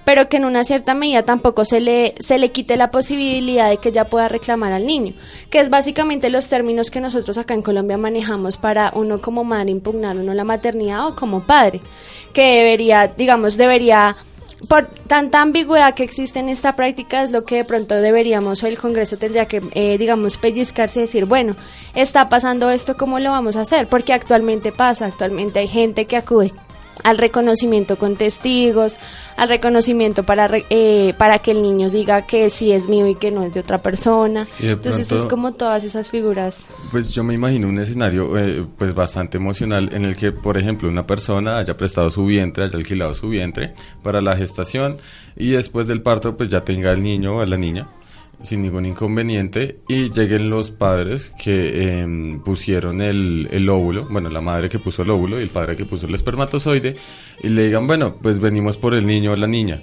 pero 0.04 0.28
que 0.28 0.36
en 0.36 0.44
una 0.44 0.64
cierta 0.64 0.94
medida 0.94 1.22
tampoco 1.22 1.64
se 1.64 1.80
le, 1.80 2.14
se 2.18 2.38
le 2.38 2.50
quite 2.50 2.76
la 2.76 2.90
posibilidad 2.90 3.68
de 3.68 3.76
que 3.76 3.90
ella 3.90 4.08
pueda 4.08 4.28
reclamar 4.28 4.72
al 4.72 4.86
niño, 4.86 5.14
que 5.50 5.60
es 5.60 5.70
básicamente 5.70 6.30
los 6.30 6.48
términos 6.48 6.90
que 6.90 7.00
nosotros 7.00 7.38
acá 7.38 7.54
en 7.54 7.62
Colombia 7.62 7.96
manejamos 7.96 8.56
para 8.56 8.92
uno 8.94 9.20
como 9.20 9.44
madre 9.44 9.70
impugnar 9.70 10.16
uno 10.16 10.34
la 10.34 10.44
maternidad 10.44 11.06
o 11.06 11.16
como 11.16 11.44
padre, 11.44 11.80
que 12.32 12.56
debería, 12.56 13.06
digamos, 13.08 13.56
debería 13.56 14.16
por 14.68 14.86
tanta 14.86 15.42
ambigüedad 15.42 15.94
que 15.94 16.04
existe 16.04 16.38
en 16.38 16.48
esta 16.48 16.76
práctica 16.76 17.22
es 17.24 17.32
lo 17.32 17.44
que 17.44 17.56
de 17.56 17.64
pronto 17.64 17.96
deberíamos 17.96 18.62
o 18.62 18.66
el 18.68 18.78
Congreso 18.78 19.16
tendría 19.16 19.46
que, 19.46 19.60
eh, 19.72 19.98
digamos, 19.98 20.36
pellizcarse 20.36 21.00
y 21.00 21.02
decir, 21.02 21.24
bueno, 21.24 21.56
está 21.94 22.28
pasando 22.28 22.70
esto, 22.70 22.96
¿cómo 22.96 23.18
lo 23.18 23.30
vamos 23.30 23.56
a 23.56 23.62
hacer? 23.62 23.88
Porque 23.88 24.12
actualmente 24.12 24.70
pasa, 24.70 25.06
actualmente 25.06 25.58
hay 25.58 25.68
gente 25.68 26.06
que 26.06 26.16
acude 26.16 26.52
al 27.02 27.18
reconocimiento 27.18 27.96
con 27.96 28.16
testigos, 28.16 28.96
al 29.36 29.48
reconocimiento 29.48 30.22
para 30.22 30.50
eh, 30.70 31.14
para 31.16 31.38
que 31.38 31.52
el 31.52 31.62
niño 31.62 31.90
diga 31.90 32.22
que 32.22 32.50
sí 32.50 32.72
es 32.72 32.88
mío 32.88 33.06
y 33.06 33.14
que 33.14 33.30
no 33.30 33.42
es 33.42 33.54
de 33.54 33.60
otra 33.60 33.78
persona. 33.78 34.46
Entonces 34.60 35.10
es 35.10 35.26
como 35.26 35.52
todas 35.52 35.84
esas 35.84 36.10
figuras. 36.10 36.66
Pues 36.90 37.10
yo 37.10 37.24
me 37.24 37.34
imagino 37.34 37.68
un 37.68 37.78
escenario 37.78 38.38
eh, 38.38 38.66
pues 38.76 38.94
bastante 38.94 39.38
emocional 39.38 39.90
en 39.92 40.04
el 40.04 40.16
que, 40.16 40.32
por 40.32 40.58
ejemplo, 40.58 40.88
una 40.88 41.06
persona 41.06 41.58
haya 41.58 41.76
prestado 41.76 42.10
su 42.10 42.24
vientre, 42.24 42.64
haya 42.64 42.76
alquilado 42.76 43.14
su 43.14 43.28
vientre 43.28 43.74
para 44.02 44.20
la 44.20 44.36
gestación 44.36 44.98
y 45.36 45.50
después 45.50 45.86
del 45.86 46.02
parto 46.02 46.36
pues 46.36 46.48
ya 46.48 46.62
tenga 46.64 46.92
el 46.92 47.02
niño 47.02 47.36
o 47.36 47.44
la 47.44 47.56
niña 47.56 47.88
sin 48.42 48.62
ningún 48.62 48.86
inconveniente 48.86 49.78
y 49.88 50.10
lleguen 50.10 50.50
los 50.50 50.70
padres 50.70 51.32
que 51.42 52.00
em, 52.00 52.40
pusieron 52.40 53.00
el, 53.00 53.48
el, 53.50 53.68
óvulo, 53.68 54.06
bueno, 54.10 54.28
la 54.28 54.40
madre 54.40 54.68
que 54.68 54.78
puso 54.78 55.02
el 55.02 55.10
óvulo 55.10 55.38
y 55.38 55.42
el 55.42 55.50
padre 55.50 55.76
que 55.76 55.84
puso 55.84 56.06
el 56.06 56.14
espermatozoide 56.14 56.96
y 57.42 57.48
le 57.48 57.66
digan, 57.66 57.86
bueno, 57.86 58.16
pues 58.20 58.40
venimos 58.40 58.76
por 58.76 58.94
el 58.94 59.06
niño 59.06 59.32
o 59.32 59.36
la 59.36 59.46
niña 59.46 59.80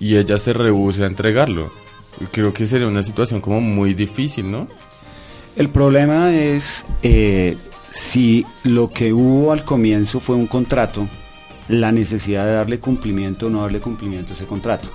y 0.00 0.16
ella 0.16 0.38
se 0.38 0.52
rehúse 0.52 1.04
a 1.04 1.06
entregarlo. 1.06 1.70
Creo 2.32 2.52
que 2.52 2.66
sería 2.66 2.88
una 2.88 3.02
situación 3.02 3.40
como 3.40 3.60
muy 3.60 3.94
difícil, 3.94 4.50
¿no? 4.50 4.66
El 5.56 5.70
problema 5.70 6.32
es 6.32 6.86
eh, 7.02 7.56
si 7.90 8.44
lo 8.64 8.90
que 8.90 9.12
hubo 9.12 9.52
al 9.52 9.64
comienzo 9.64 10.20
fue 10.20 10.36
un 10.36 10.46
contrato, 10.46 11.06
la 11.68 11.92
necesidad 11.92 12.46
de 12.46 12.52
darle 12.52 12.80
cumplimiento 12.80 13.46
o 13.46 13.50
no 13.50 13.62
darle 13.62 13.80
cumplimiento 13.80 14.32
a 14.32 14.36
ese 14.36 14.46
contrato. 14.46 14.88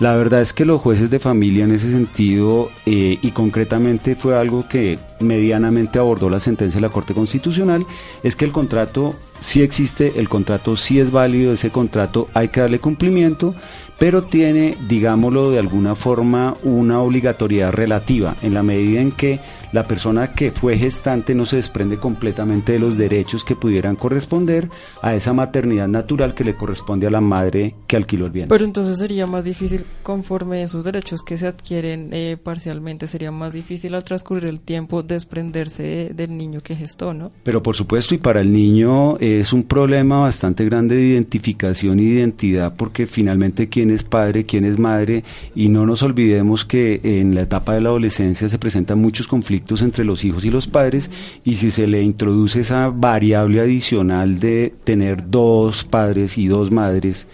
La 0.00 0.16
verdad 0.16 0.40
es 0.40 0.52
que 0.52 0.64
los 0.64 0.80
jueces 0.80 1.08
de 1.08 1.20
familia 1.20 1.64
en 1.64 1.72
ese 1.72 1.90
sentido, 1.90 2.70
eh, 2.84 3.18
y 3.22 3.30
concretamente 3.30 4.16
fue 4.16 4.36
algo 4.36 4.66
que 4.68 4.98
medianamente 5.20 6.00
abordó 6.00 6.28
la 6.28 6.40
sentencia 6.40 6.78
de 6.78 6.86
la 6.86 6.92
Corte 6.92 7.14
Constitucional, 7.14 7.86
es 8.24 8.34
que 8.34 8.44
el 8.44 8.52
contrato 8.52 9.14
sí 9.40 9.62
existe, 9.62 10.14
el 10.16 10.28
contrato 10.28 10.76
sí 10.76 10.98
es 10.98 11.12
válido, 11.12 11.52
ese 11.52 11.70
contrato 11.70 12.28
hay 12.34 12.48
que 12.48 12.60
darle 12.60 12.80
cumplimiento, 12.80 13.54
pero 13.98 14.24
tiene, 14.24 14.76
digámoslo 14.88 15.50
de 15.50 15.58
alguna 15.58 15.94
forma, 15.94 16.54
una 16.62 17.00
obligatoriedad 17.00 17.72
relativa, 17.72 18.36
en 18.42 18.54
la 18.54 18.62
medida 18.62 19.00
en 19.00 19.12
que 19.12 19.40
la 19.74 19.82
persona 19.82 20.30
que 20.30 20.52
fue 20.52 20.78
gestante 20.78 21.34
no 21.34 21.46
se 21.46 21.56
desprende 21.56 21.98
completamente 21.98 22.74
de 22.74 22.78
los 22.78 22.96
derechos 22.96 23.42
que 23.44 23.56
pudieran 23.56 23.96
corresponder 23.96 24.68
a 25.02 25.16
esa 25.16 25.32
maternidad 25.32 25.88
natural 25.88 26.32
que 26.32 26.44
le 26.44 26.54
corresponde 26.54 27.08
a 27.08 27.10
la 27.10 27.20
madre 27.20 27.74
que 27.88 27.96
alquiló 27.96 28.26
el 28.26 28.30
bien. 28.30 28.46
Pero 28.48 28.64
entonces 28.64 28.98
sería 28.98 29.26
más 29.26 29.42
difícil, 29.42 29.84
conforme 30.04 30.62
esos 30.62 30.84
derechos 30.84 31.24
que 31.24 31.36
se 31.36 31.48
adquieren 31.48 32.10
eh, 32.12 32.36
parcialmente, 32.40 33.08
sería 33.08 33.32
más 33.32 33.52
difícil 33.52 33.96
al 33.96 34.04
transcurrir 34.04 34.46
el 34.46 34.60
tiempo 34.60 35.02
desprenderse 35.02 36.12
del 36.14 36.36
niño 36.36 36.60
que 36.60 36.76
gestó, 36.76 37.12
¿no? 37.12 37.32
Pero 37.42 37.60
por 37.60 37.74
supuesto, 37.74 38.14
y 38.14 38.18
para 38.18 38.42
el 38.42 38.52
niño 38.52 39.18
es 39.18 39.52
un 39.52 39.64
problema 39.64 40.20
bastante 40.20 40.64
grande 40.64 40.94
de 40.94 41.02
identificación 41.02 41.98
y 41.98 42.04
identidad, 42.04 42.74
porque 42.76 43.08
finalmente 43.08 43.68
quién 43.84 43.94
es 43.94 44.02
padre, 44.02 44.46
quién 44.46 44.64
es 44.64 44.78
madre, 44.78 45.24
y 45.54 45.68
no 45.68 45.84
nos 45.84 46.02
olvidemos 46.02 46.64
que 46.64 47.00
en 47.02 47.34
la 47.34 47.42
etapa 47.42 47.74
de 47.74 47.82
la 47.82 47.90
adolescencia 47.90 48.48
se 48.48 48.58
presentan 48.58 48.98
muchos 48.98 49.28
conflictos 49.28 49.82
entre 49.82 50.06
los 50.06 50.24
hijos 50.24 50.42
y 50.46 50.50
los 50.50 50.66
padres 50.66 51.10
y 51.44 51.56
si 51.56 51.70
se 51.70 51.86
le 51.86 52.00
introduce 52.00 52.60
esa 52.60 52.88
variable 52.88 53.60
adicional 53.60 54.40
de 54.40 54.72
tener 54.84 55.28
dos 55.28 55.84
padres 55.84 56.38
y 56.38 56.46
dos 56.46 56.70
madres, 56.70 57.26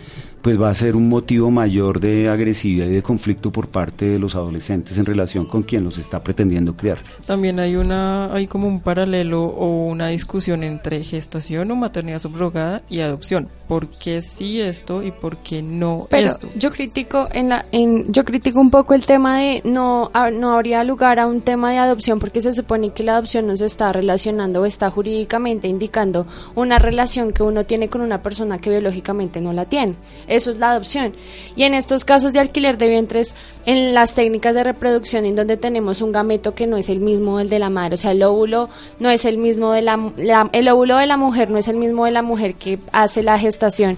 pues 0.43 0.61
va 0.61 0.71
a 0.71 0.75
ser 0.75 0.97
un 0.97 1.09
motivo 1.09 1.51
mayor 1.51 2.01
de 2.01 2.29
agresividad 2.29 2.87
y 2.87 2.93
de 2.93 3.03
conflicto 3.03 3.51
por 3.51 3.69
parte 3.69 4.07
de 4.07 4.19
los 4.19 4.35
adolescentes 4.35 4.97
en 4.99 5.07
relación 5.07 5.47
con 5.47 5.63
quien 5.63 5.85
los 5.85 5.99
está 5.99 6.23
pretendiendo 6.23 6.77
criar. 6.77 6.99
También 7.27 7.61
hay 7.61 7.77
una 7.77 8.33
hay 8.33 8.47
como 8.47 8.67
un 8.67 8.81
paralelo 8.81 9.45
o 9.45 9.87
una 9.87 10.09
discusión 10.09 10.63
entre 10.63 11.03
gestación 11.05 11.71
o 11.71 11.77
maternidad 11.77 12.19
subrogada 12.19 12.83
y 12.89 13.01
adopción. 13.01 13.49
¿Por 13.69 13.89
qué 13.89 14.21
sí 14.21 14.61
esto 14.61 15.03
y 15.03 15.13
por 15.13 15.37
qué 15.39 15.63
no 15.63 16.07
Pero 16.11 16.27
esto? 16.27 16.49
Yo 16.57 16.73
critico 16.73 17.29
en 17.33 17.51
la 17.51 17.67
en 17.71 18.13
yo 18.13 18.25
critico 18.25 18.61
un 18.61 18.71
poco 18.71 18.95
el 18.95 19.07
tema 19.07 19.39
de 19.39 19.63
no 19.65 20.11
no 20.33 20.53
habría 20.55 20.83
lugar 20.85 21.19
a 21.21 21.27
un 21.27 21.41
tema 21.41 21.71
de 21.71 21.79
adopción 21.79 22.19
porque 22.19 22.41
se 22.41 22.55
supone 22.55 22.91
que 22.91 23.03
la 23.03 23.13
adopción 23.13 23.47
no 23.47 23.57
se 23.57 23.67
está 23.67 23.93
relacionando 23.93 24.63
o 24.63 24.67
está 24.67 24.91
jurídicamente 24.91 25.69
indicando 25.69 26.27
una 26.55 26.79
relación 26.79 27.33
que 27.33 27.43
uno 27.43 27.65
tiene 27.65 27.89
con 27.89 28.01
una 28.01 28.23
persona 28.23 28.59
que 28.59 28.71
biológicamente 28.71 29.41
no 29.41 29.53
la 29.53 29.67
tiene 29.67 29.95
eso 30.31 30.51
es 30.51 30.59
la 30.59 30.71
adopción. 30.71 31.13
Y 31.57 31.65
en 31.65 31.75
estos 31.75 32.05
casos 32.05 32.33
de 32.33 32.41
alquiler 32.41 32.79
de 32.79 32.89
vientres, 32.89 33.35
en 33.67 33.93
las 33.93 34.15
técnicas 34.15 34.55
de 34.55 34.65
reproducción 34.65 35.27
en 35.27 35.37
donde 35.37 35.57
tenemos 35.57 36.01
un 36.01 36.13
gameto 36.13 36.55
que 36.55 36.67
no 36.67 36.77
es 36.77 36.89
el 36.89 37.01
mismo 37.01 37.39
del 37.39 37.51
de 37.51 37.59
la 37.59 37.69
madre, 37.69 37.95
o 37.95 37.99
sea, 37.99 38.13
el 38.13 38.23
óvulo 38.23 38.69
no 38.99 39.11
es 39.11 39.25
el 39.25 39.37
mismo 39.37 39.73
de 39.73 39.83
la, 39.83 40.51
el 40.53 40.69
óvulo 40.69 40.97
de 40.97 41.07
la 41.07 41.17
mujer 41.17 41.51
no 41.51 41.59
es 41.59 41.69
el 41.69 41.77
mismo 41.77 42.05
de 42.05 42.11
la 42.13 42.23
mujer 42.23 42.55
que 42.55 42.79
hace 42.93 43.23
la 43.23 43.39
gestación 43.39 43.97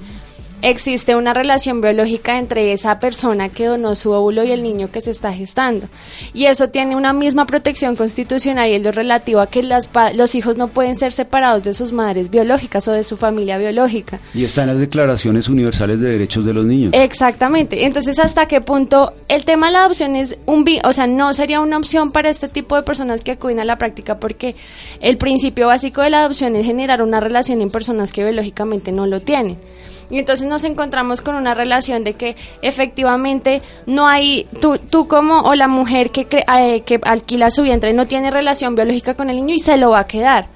existe 0.62 1.16
una 1.16 1.34
relación 1.34 1.80
biológica 1.80 2.38
entre 2.38 2.72
esa 2.72 2.98
persona 3.00 3.48
que 3.48 3.66
donó 3.66 3.94
su 3.94 4.12
óvulo 4.12 4.44
y 4.44 4.52
el 4.52 4.62
niño 4.62 4.90
que 4.90 5.00
se 5.00 5.10
está 5.10 5.32
gestando. 5.32 5.88
Y 6.32 6.46
eso 6.46 6.68
tiene 6.68 6.96
una 6.96 7.12
misma 7.12 7.46
protección 7.46 7.96
constitucional 7.96 8.70
y 8.70 8.74
es 8.74 8.82
lo 8.82 8.92
relativo 8.92 9.40
a 9.40 9.48
que 9.48 9.62
las 9.62 9.90
los 10.14 10.34
hijos 10.34 10.56
no 10.56 10.68
pueden 10.68 10.96
ser 10.96 11.12
separados 11.12 11.62
de 11.64 11.74
sus 11.74 11.92
madres 11.92 12.30
biológicas 12.30 12.86
o 12.88 12.92
de 12.92 13.04
su 13.04 13.16
familia 13.16 13.58
biológica. 13.58 14.20
Y 14.34 14.44
está 14.44 14.62
en 14.62 14.68
las 14.68 14.78
declaraciones 14.78 15.48
universales 15.48 16.00
de 16.00 16.10
derechos 16.10 16.44
de 16.44 16.54
los 16.54 16.64
niños. 16.64 16.92
Exactamente. 16.94 17.84
Entonces, 17.84 18.18
¿hasta 18.18 18.46
qué 18.46 18.60
punto 18.60 19.12
el 19.28 19.44
tema 19.44 19.66
de 19.66 19.72
la 19.72 19.80
adopción 19.80 20.16
es 20.16 20.38
un... 20.46 20.64
O 20.84 20.92
sea, 20.92 21.06
no 21.06 21.34
sería 21.34 21.60
una 21.60 21.76
opción 21.76 22.12
para 22.12 22.30
este 22.30 22.48
tipo 22.48 22.76
de 22.76 22.82
personas 22.82 23.20
que 23.22 23.32
acuden 23.32 23.60
a 23.60 23.64
la 23.64 23.78
práctica 23.78 24.18
porque 24.18 24.54
el 25.00 25.16
principio 25.16 25.66
básico 25.66 26.02
de 26.02 26.10
la 26.10 26.20
adopción 26.20 26.54
es 26.56 26.64
generar 26.64 27.02
una 27.02 27.20
relación 27.20 27.60
en 27.60 27.70
personas 27.70 28.12
que 28.12 28.24
biológicamente 28.24 28.92
no 28.92 29.06
lo 29.06 29.20
tienen. 29.20 29.56
Y 30.10 30.18
entonces 30.18 30.46
nos 30.46 30.64
encontramos 30.64 31.20
con 31.20 31.34
una 31.34 31.54
relación 31.54 32.04
de 32.04 32.14
que 32.14 32.36
efectivamente 32.60 33.62
no 33.86 34.06
hay, 34.06 34.46
tú, 34.60 34.78
tú 34.78 35.08
como 35.08 35.40
o 35.40 35.54
la 35.54 35.68
mujer 35.68 36.10
que, 36.10 36.26
eh, 36.30 36.82
que 36.82 37.00
alquila 37.02 37.50
su 37.50 37.62
vientre 37.62 37.92
no 37.92 38.06
tiene 38.06 38.30
relación 38.30 38.74
biológica 38.74 39.14
con 39.14 39.30
el 39.30 39.36
niño 39.36 39.54
y 39.54 39.58
se 39.58 39.76
lo 39.76 39.90
va 39.90 40.00
a 40.00 40.06
quedar. 40.06 40.46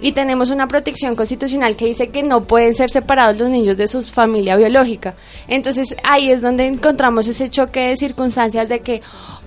Y 0.00 0.12
tenemos 0.12 0.50
una 0.50 0.68
protección 0.68 1.16
constitucional 1.16 1.74
que 1.74 1.86
dice 1.86 2.08
que 2.08 2.22
no 2.22 2.44
pueden 2.44 2.74
ser 2.74 2.90
separados 2.90 3.38
los 3.38 3.48
niños 3.48 3.78
de 3.78 3.88
su 3.88 4.02
familia 4.02 4.56
biológica. 4.56 5.14
Entonces 5.48 5.96
ahí 6.04 6.30
es 6.30 6.42
donde 6.42 6.66
encontramos 6.66 7.28
ese 7.28 7.48
choque 7.48 7.80
de 7.80 7.96
circunstancias 7.96 8.68
de 8.68 8.80
que 8.80 9.02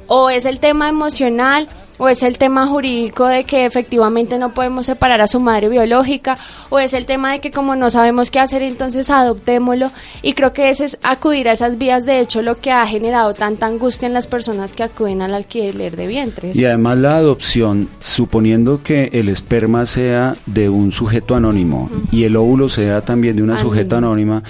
o 0.07 0.29
es 0.31 0.45
el 0.45 0.59
tema 0.59 0.89
emocional 0.89 1.69
o 1.99 2.09
es 2.09 2.23
el 2.23 2.39
tema 2.39 2.65
jurídico 2.65 3.27
de 3.27 3.43
que 3.43 3.65
efectivamente 3.65 4.39
no 4.39 4.53
podemos 4.53 4.87
separar 4.87 5.21
a 5.21 5.27
su 5.27 5.39
madre 5.39 5.69
biológica, 5.69 6.37
o 6.69 6.79
es 6.79 6.93
el 6.93 7.05
tema 7.05 7.33
de 7.33 7.41
que 7.41 7.51
como 7.51 7.75
no 7.75 7.89
sabemos 7.91 8.31
qué 8.31 8.39
hacer, 8.39 8.63
entonces 8.63 9.09
adoptémoslo. 9.09 9.91
Y 10.23 10.33
creo 10.33 10.53
que 10.53 10.69
ese 10.69 10.85
es 10.85 10.97
acudir 11.03 11.47
a 11.49 11.51
esas 11.51 11.77
vías, 11.77 12.05
de 12.05 12.19
hecho, 12.19 12.41
lo 12.41 12.59
que 12.59 12.71
ha 12.71 12.87
generado 12.87 13.33
tanta 13.33 13.67
angustia 13.67 14.07
en 14.07 14.13
las 14.13 14.27
personas 14.27 14.73
que 14.73 14.83
acuden 14.83 15.21
al 15.21 15.33
alquiler 15.33 15.95
de 15.95 16.07
vientres. 16.07 16.57
Y 16.57 16.65
además 16.65 16.97
la 16.97 17.17
adopción, 17.17 17.89
suponiendo 17.99 18.81
que 18.81 19.09
el 19.13 19.29
esperma 19.29 19.85
sea 19.85 20.35
de 20.45 20.69
un 20.69 20.91
sujeto 20.91 21.35
anónimo 21.35 21.89
y 22.11 22.23
el 22.23 22.37
óvulo 22.37 22.69
sea 22.69 23.01
también 23.01 23.35
de 23.35 23.43
una 23.43 23.59
sujeta 23.59 23.97
anónima, 23.97 24.41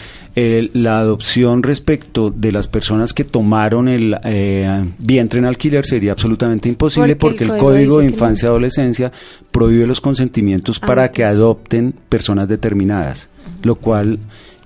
la 0.73 0.99
adopción 0.99 1.63
respecto 1.63 2.29
de 2.29 2.51
las 2.51 2.67
personas 2.67 3.13
que 3.13 3.23
tomaron 3.23 3.87
el 3.87 4.15
eh, 4.23 4.85
vientre 4.97 5.39
en 5.39 5.45
alquiler 5.45 5.85
sería 5.85 6.11
absolutamente 6.11 6.69
imposible 6.69 7.15
porque, 7.15 7.43
el, 7.43 7.57
Código 7.57 7.99
de 7.99 8.05
Infancia 8.05 8.47
y 8.47 8.49
Adolescencia 8.49 9.11
prohíbe 9.51 9.87
los 9.87 10.01
consentimientos 10.01 10.79
ah, 10.81 10.87
para 10.87 11.11
que 11.11 11.23
adopten 11.23 11.93
personas 12.09 12.47
determinadas, 12.47 13.29
lo 13.63 13.75
cual 13.75 14.19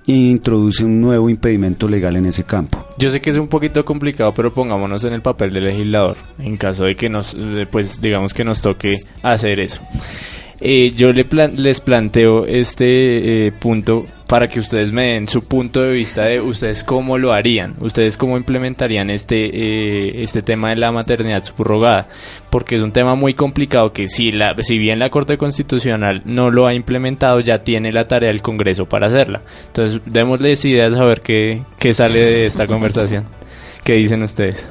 introduce 0.06 0.84
un 0.84 1.00
nuevo 1.00 1.30
impedimento 1.30 1.88
legal 1.88 2.16
en 2.16 2.26
ese 2.26 2.44
campo. 2.44 2.84
Yo 2.98 3.10
sé 3.10 3.20
que 3.20 3.30
es 3.30 3.38
un 3.38 3.48
poquito 3.48 3.84
complicado, 3.84 4.32
pero 4.36 4.52
pongámonos 4.52 5.04
en 5.04 5.14
el 5.14 5.22
papel 5.22 5.52
del 5.52 5.64
legislador, 5.64 6.16
en 6.38 6.56
caso 6.56 6.84
de 6.84 6.94
que 6.94 7.08
nos, 7.08 7.36
pues 7.70 8.00
digamos 8.00 8.34
que 8.34 8.44
nos 8.44 8.60
toque 8.60 8.96
hacer 9.22 9.60
eso. 9.60 9.80
Eh, 10.60 10.92
yo 10.96 11.12
le 11.12 11.26
les 11.56 11.80
planteo 11.80 12.46
este 12.46 13.46
eh, 13.46 13.52
punto 13.52 14.06
para 14.26 14.48
que 14.48 14.58
ustedes 14.58 14.92
me 14.92 15.12
den 15.12 15.28
su 15.28 15.46
punto 15.46 15.82
de 15.82 15.92
vista 15.92 16.24
de 16.24 16.40
ustedes 16.40 16.82
cómo 16.82 17.18
lo 17.18 17.32
harían, 17.32 17.76
ustedes 17.80 18.16
cómo 18.16 18.36
implementarían 18.36 19.10
este, 19.10 19.44
eh, 19.44 20.22
este 20.22 20.42
tema 20.42 20.70
de 20.70 20.76
la 20.76 20.92
maternidad 20.92 21.44
subrogada, 21.44 22.06
porque 22.50 22.76
es 22.76 22.82
un 22.82 22.92
tema 22.92 23.14
muy 23.14 23.34
complicado 23.34 23.92
que 23.92 24.08
si, 24.08 24.32
la, 24.32 24.54
si 24.60 24.78
bien 24.78 24.98
la 24.98 25.10
Corte 25.10 25.36
Constitucional 25.36 26.22
no 26.24 26.50
lo 26.50 26.66
ha 26.66 26.74
implementado, 26.74 27.40
ya 27.40 27.62
tiene 27.62 27.92
la 27.92 28.08
tarea 28.08 28.30
del 28.30 28.42
Congreso 28.42 28.86
para 28.86 29.08
hacerla. 29.08 29.42
Entonces, 29.66 30.00
démosles 30.06 30.64
ideas 30.64 30.94
a 30.94 31.04
ver 31.04 31.20
qué, 31.20 31.62
qué 31.78 31.92
sale 31.92 32.20
de 32.20 32.46
esta 32.46 32.66
conversación. 32.66 33.26
¿Qué 33.84 33.94
dicen 33.94 34.22
ustedes? 34.22 34.68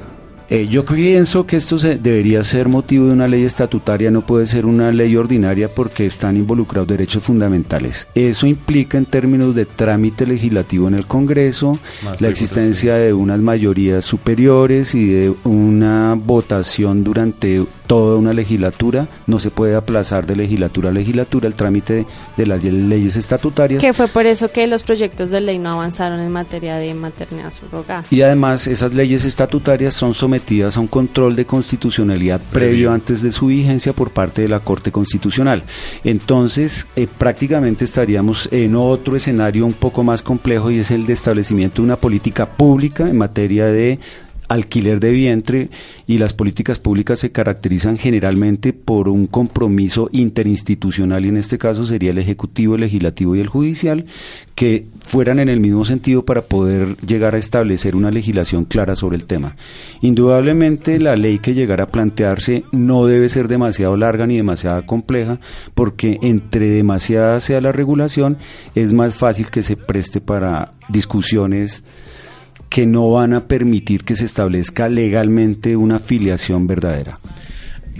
Eh, 0.50 0.68
yo 0.68 0.84
pienso 0.84 1.46
que 1.46 1.56
esto 1.56 1.78
debería 1.78 2.44
ser 2.44 2.68
motivo 2.68 3.06
de 3.06 3.12
una 3.12 3.28
ley 3.28 3.44
estatutaria, 3.44 4.10
no 4.10 4.20
puede 4.26 4.46
ser 4.46 4.66
una 4.66 4.92
ley 4.92 5.16
ordinaria 5.16 5.68
porque 5.68 6.06
están 6.06 6.36
involucrados 6.36 6.88
derechos 6.88 7.24
fundamentales. 7.24 8.08
Eso 8.14 8.46
implica 8.46 8.98
en 8.98 9.06
términos 9.06 9.54
de 9.54 9.64
trámite 9.64 10.26
legislativo 10.26 10.88
en 10.88 10.94
el 10.94 11.06
Congreso, 11.06 11.78
la 12.20 12.28
existencia 12.28 12.96
de 12.96 13.12
unas 13.12 13.40
mayorías 13.40 14.04
superiores 14.04 14.94
y 14.94 15.06
de 15.06 15.34
una 15.44 16.14
votación 16.14 17.04
durante 17.04 17.64
toda 17.86 18.16
una 18.16 18.32
legislatura. 18.32 19.06
No 19.26 19.38
se 19.38 19.50
puede 19.50 19.76
aplazar 19.76 20.26
de 20.26 20.36
legislatura 20.36 20.90
a 20.90 20.92
legislatura 20.92 21.46
el 21.46 21.54
trámite 21.54 22.06
de, 22.36 22.46
las 22.46 22.62
leyes 22.62 23.16
estatutarias. 23.16 23.80
Que 23.80 23.92
fue 23.92 24.08
por 24.08 24.26
eso 24.26 24.50
que 24.50 24.66
los 24.66 24.82
proyectos 24.82 25.30
de 25.30 25.40
ley 25.40 25.58
no 25.58 25.72
avanzaron 25.72 26.20
en 26.20 26.30
materia 26.30 26.76
de 26.76 26.92
maternidad 26.94 27.50
subrogada. 27.50 28.04
Y 28.10 28.22
además 28.22 28.66
esas 28.66 28.94
leyes 28.94 29.24
estatutarias 29.24 29.94
son 29.94 30.12
sometidas 30.12 30.34
sometidas 30.34 30.76
a 30.76 30.80
un 30.80 30.88
control 30.88 31.36
de 31.36 31.44
constitucionalidad 31.44 32.40
previo 32.50 32.90
antes 32.90 33.22
de 33.22 33.30
su 33.30 33.46
vigencia 33.46 33.92
por 33.92 34.10
parte 34.10 34.42
de 34.42 34.48
la 34.48 34.60
Corte 34.60 34.90
Constitucional. 34.90 35.62
Entonces, 36.02 36.86
eh, 36.96 37.06
prácticamente 37.18 37.84
estaríamos 37.84 38.48
en 38.50 38.74
otro 38.74 39.14
escenario 39.14 39.64
un 39.64 39.74
poco 39.74 40.02
más 40.02 40.22
complejo 40.22 40.70
y 40.70 40.78
es 40.78 40.90
el 40.90 41.06
de 41.06 41.12
establecimiento 41.12 41.82
de 41.82 41.86
una 41.86 41.96
política 41.96 42.46
pública 42.46 43.08
en 43.08 43.18
materia 43.18 43.66
de 43.66 44.00
alquiler 44.48 45.00
de 45.00 45.10
vientre 45.10 45.68
y 46.06 46.18
las 46.18 46.34
políticas 46.34 46.78
públicas 46.78 47.18
se 47.18 47.32
caracterizan 47.32 47.98
generalmente 47.98 48.72
por 48.72 49.08
un 49.08 49.26
compromiso 49.26 50.08
interinstitucional 50.12 51.24
y 51.24 51.28
en 51.28 51.36
este 51.38 51.58
caso 51.58 51.84
sería 51.84 52.10
el 52.10 52.18
ejecutivo, 52.18 52.74
el 52.74 52.82
legislativo 52.82 53.36
y 53.36 53.40
el 53.40 53.48
judicial 53.48 54.04
que 54.54 54.86
fueran 55.00 55.38
en 55.40 55.48
el 55.48 55.60
mismo 55.60 55.84
sentido 55.84 56.24
para 56.24 56.42
poder 56.42 56.96
llegar 56.98 57.34
a 57.34 57.38
establecer 57.38 57.96
una 57.96 58.10
legislación 58.10 58.64
clara 58.64 58.94
sobre 58.94 59.16
el 59.16 59.24
tema. 59.24 59.56
Indudablemente 60.00 60.98
la 61.00 61.16
ley 61.16 61.38
que 61.38 61.54
llegara 61.54 61.84
a 61.84 61.88
plantearse 61.88 62.64
no 62.72 63.06
debe 63.06 63.28
ser 63.28 63.48
demasiado 63.48 63.96
larga 63.96 64.26
ni 64.26 64.36
demasiado 64.36 64.84
compleja 64.86 65.38
porque 65.74 66.18
entre 66.22 66.68
demasiada 66.68 67.40
sea 67.40 67.60
la 67.60 67.72
regulación 67.72 68.38
es 68.74 68.92
más 68.92 69.16
fácil 69.16 69.50
que 69.50 69.62
se 69.62 69.76
preste 69.76 70.20
para 70.20 70.72
discusiones 70.88 71.82
que 72.74 72.86
no 72.86 73.08
van 73.08 73.34
a 73.34 73.46
permitir 73.46 74.02
que 74.02 74.16
se 74.16 74.24
establezca 74.24 74.88
legalmente 74.88 75.76
una 75.76 76.00
filiación 76.00 76.66
verdadera. 76.66 77.20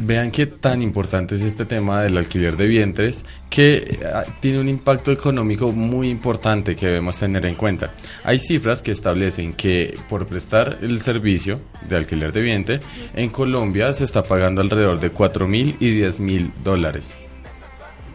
Vean 0.01 0.33
qué 0.33 0.47
tan 0.47 0.83
importante 0.83 1.37
es 1.37 1.43
este 1.43 1.65
tema 1.65 2.03
del 2.03 2.17
alquiler 2.17 2.57
de 2.57 2.67
vientres, 2.67 3.25
que 3.49 4.01
ah, 4.13 4.25
tiene 4.41 4.59
un 4.59 4.69
impacto 4.69 5.13
económico 5.13 5.71
muy 5.71 6.09
importante 6.09 6.75
que 6.75 6.87
debemos 6.87 7.17
tener 7.17 7.47
en 7.47 7.55
cuenta. 7.55 7.95
Hay 8.25 8.41
cifras 8.41 8.83
que 8.83 8.91
establecen 8.91 9.53
que 9.53 9.97
por 10.09 10.27
prestar 10.27 10.79
el 10.83 10.99
servicio 10.99 11.61
de 11.89 11.95
alquiler 11.95 12.33
de 12.33 12.43
vientre, 12.43 12.81
en 13.15 13.31
Colombia 13.31 13.93
se 13.93 14.03
está 14.03 14.25
pagando 14.25 14.61
alrededor 14.61 14.99
de 14.99 15.11
4 15.11 15.47
mil 15.47 15.77
y 15.79 15.93
10 15.93 16.19
mil 16.19 16.51
dólares. 16.65 17.15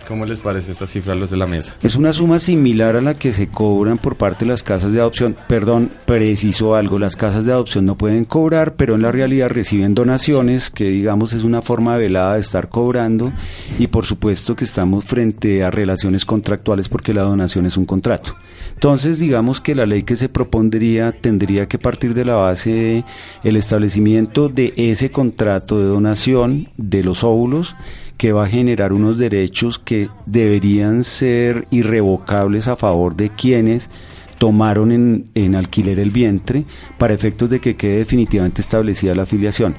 ¿Cómo 0.09 0.25
les 0.25 0.39
parece 0.39 0.71
esta 0.71 0.87
cifra 0.87 1.13
a 1.13 1.15
los 1.15 1.29
de 1.29 1.37
la 1.37 1.45
mesa? 1.45 1.75
Es 1.83 1.95
una 1.95 2.13
suma 2.13 2.39
similar 2.39 2.95
a 2.95 3.01
la 3.01 3.13
que 3.13 3.31
se 3.31 3.49
cobran 3.49 3.99
por 3.99 4.15
parte 4.15 4.43
de 4.43 4.49
las 4.49 4.63
casas 4.63 4.91
de 4.91 4.99
adopción. 4.99 5.35
Perdón, 5.47 5.91
preciso 6.07 6.73
algo, 6.73 6.97
las 6.97 7.15
casas 7.15 7.45
de 7.45 7.51
adopción 7.51 7.85
no 7.85 7.95
pueden 7.95 8.25
cobrar, 8.25 8.75
pero 8.75 8.95
en 8.95 9.03
la 9.03 9.11
realidad 9.11 9.49
reciben 9.49 9.93
donaciones, 9.93 10.71
que 10.71 10.85
digamos 10.85 11.33
es 11.33 11.43
una 11.43 11.61
forma 11.61 11.95
velada 11.95 12.33
de 12.33 12.39
estar 12.39 12.69
cobrando, 12.69 13.31
y 13.77 13.85
por 13.85 14.07
supuesto 14.07 14.55
que 14.55 14.63
estamos 14.63 15.05
frente 15.05 15.63
a 15.63 15.69
relaciones 15.69 16.25
contractuales 16.25 16.89
porque 16.89 17.13
la 17.13 17.21
donación 17.21 17.67
es 17.67 17.77
un 17.77 17.85
contrato. 17.85 18.35
Entonces, 18.73 19.19
digamos 19.19 19.61
que 19.61 19.75
la 19.75 19.85
ley 19.85 20.01
que 20.01 20.15
se 20.15 20.27
propondría 20.27 21.11
tendría 21.11 21.67
que 21.67 21.77
partir 21.77 22.15
de 22.15 22.25
la 22.25 22.33
base 22.33 23.03
el 23.43 23.57
establecimiento 23.57 24.49
de 24.49 24.73
ese 24.75 25.11
contrato 25.11 25.77
de 25.77 25.85
donación 25.85 26.69
de 26.77 27.03
los 27.03 27.23
óvulos 27.23 27.75
que 28.19 28.33
va 28.33 28.43
a 28.43 28.49
generar 28.49 28.91
unos 28.91 29.17
derechos 29.17 29.79
que 29.79 30.09
deberían 30.25 31.05
ser 31.05 31.65
irrevocables 31.71 32.67
a 32.67 32.75
favor 32.75 33.15
de 33.15 33.29
quienes 33.29 33.89
tomaron 34.37 34.91
en, 35.33 35.55
alquiler 35.55 35.99
el 35.99 36.09
vientre 36.09 36.65
para 36.97 37.13
efectos 37.13 37.49
de 37.49 37.61
que 37.61 37.77
quede 37.77 37.99
definitivamente 37.99 38.59
establecida 38.61 39.15
la 39.15 39.23
afiliación. 39.23 39.75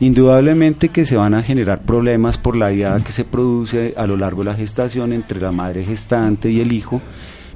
Indudablemente 0.00 0.88
que 0.88 1.06
se 1.06 1.16
van 1.16 1.34
a 1.34 1.42
generar 1.44 1.82
problemas 1.82 2.36
por 2.36 2.56
la 2.56 2.72
idea 2.72 2.98
que 2.98 3.12
se 3.12 3.24
produce 3.24 3.94
a 3.96 4.08
lo 4.08 4.16
largo 4.16 4.42
de 4.42 4.50
la 4.50 4.56
gestación 4.56 5.12
entre 5.12 5.40
la 5.40 5.52
madre 5.52 5.84
gestante 5.84 6.50
y 6.50 6.60
el 6.60 6.72
hijo, 6.72 7.00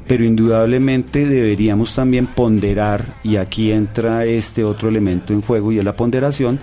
pero 0.06 0.22
indudablemente 0.22 1.26
deberíamos 1.26 1.96
también 1.96 2.28
ponderar, 2.28 3.16
y 3.24 3.36
aquí 3.36 3.72
entra 3.72 4.24
este 4.24 4.62
otro 4.62 4.88
elemento 4.88 5.32
en 5.32 5.42
juego 5.42 5.72
y 5.72 5.80
es 5.80 5.84
la 5.84 5.96
ponderación, 5.96 6.60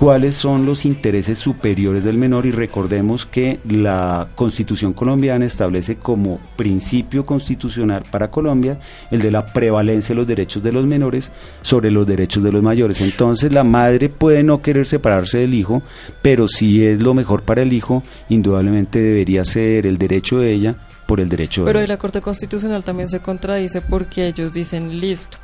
cuáles 0.00 0.34
son 0.34 0.64
los 0.64 0.86
intereses 0.86 1.38
superiores 1.38 2.02
del 2.02 2.16
menor 2.16 2.46
y 2.46 2.52
recordemos 2.52 3.26
que 3.26 3.60
la 3.68 4.28
Constitución 4.34 4.94
colombiana 4.94 5.44
establece 5.44 5.96
como 5.96 6.40
principio 6.56 7.26
constitucional 7.26 8.04
para 8.10 8.30
Colombia 8.30 8.78
el 9.10 9.20
de 9.20 9.30
la 9.30 9.44
prevalencia 9.44 10.14
de 10.14 10.20
los 10.20 10.26
derechos 10.26 10.62
de 10.62 10.72
los 10.72 10.86
menores 10.86 11.30
sobre 11.60 11.90
los 11.90 12.06
derechos 12.06 12.42
de 12.42 12.50
los 12.50 12.62
mayores. 12.62 13.02
Entonces 13.02 13.52
la 13.52 13.62
madre 13.62 14.08
puede 14.08 14.42
no 14.42 14.62
querer 14.62 14.86
separarse 14.86 15.36
del 15.36 15.52
hijo, 15.52 15.82
pero 16.22 16.48
si 16.48 16.82
es 16.82 17.02
lo 17.02 17.12
mejor 17.12 17.42
para 17.42 17.60
el 17.60 17.74
hijo, 17.74 18.02
indudablemente 18.30 19.00
debería 19.00 19.44
ser 19.44 19.84
el 19.84 19.98
derecho 19.98 20.38
de 20.38 20.50
ella 20.50 20.76
por 21.04 21.20
el 21.20 21.28
derecho 21.28 21.66
de 21.66 21.72
Pero 21.74 21.86
la 21.86 21.98
Corte 21.98 22.22
Constitucional 22.22 22.84
también 22.84 23.10
se 23.10 23.20
contradice 23.20 23.82
porque 23.82 24.28
ellos 24.28 24.54
dicen 24.54 24.98
listo 24.98 25.36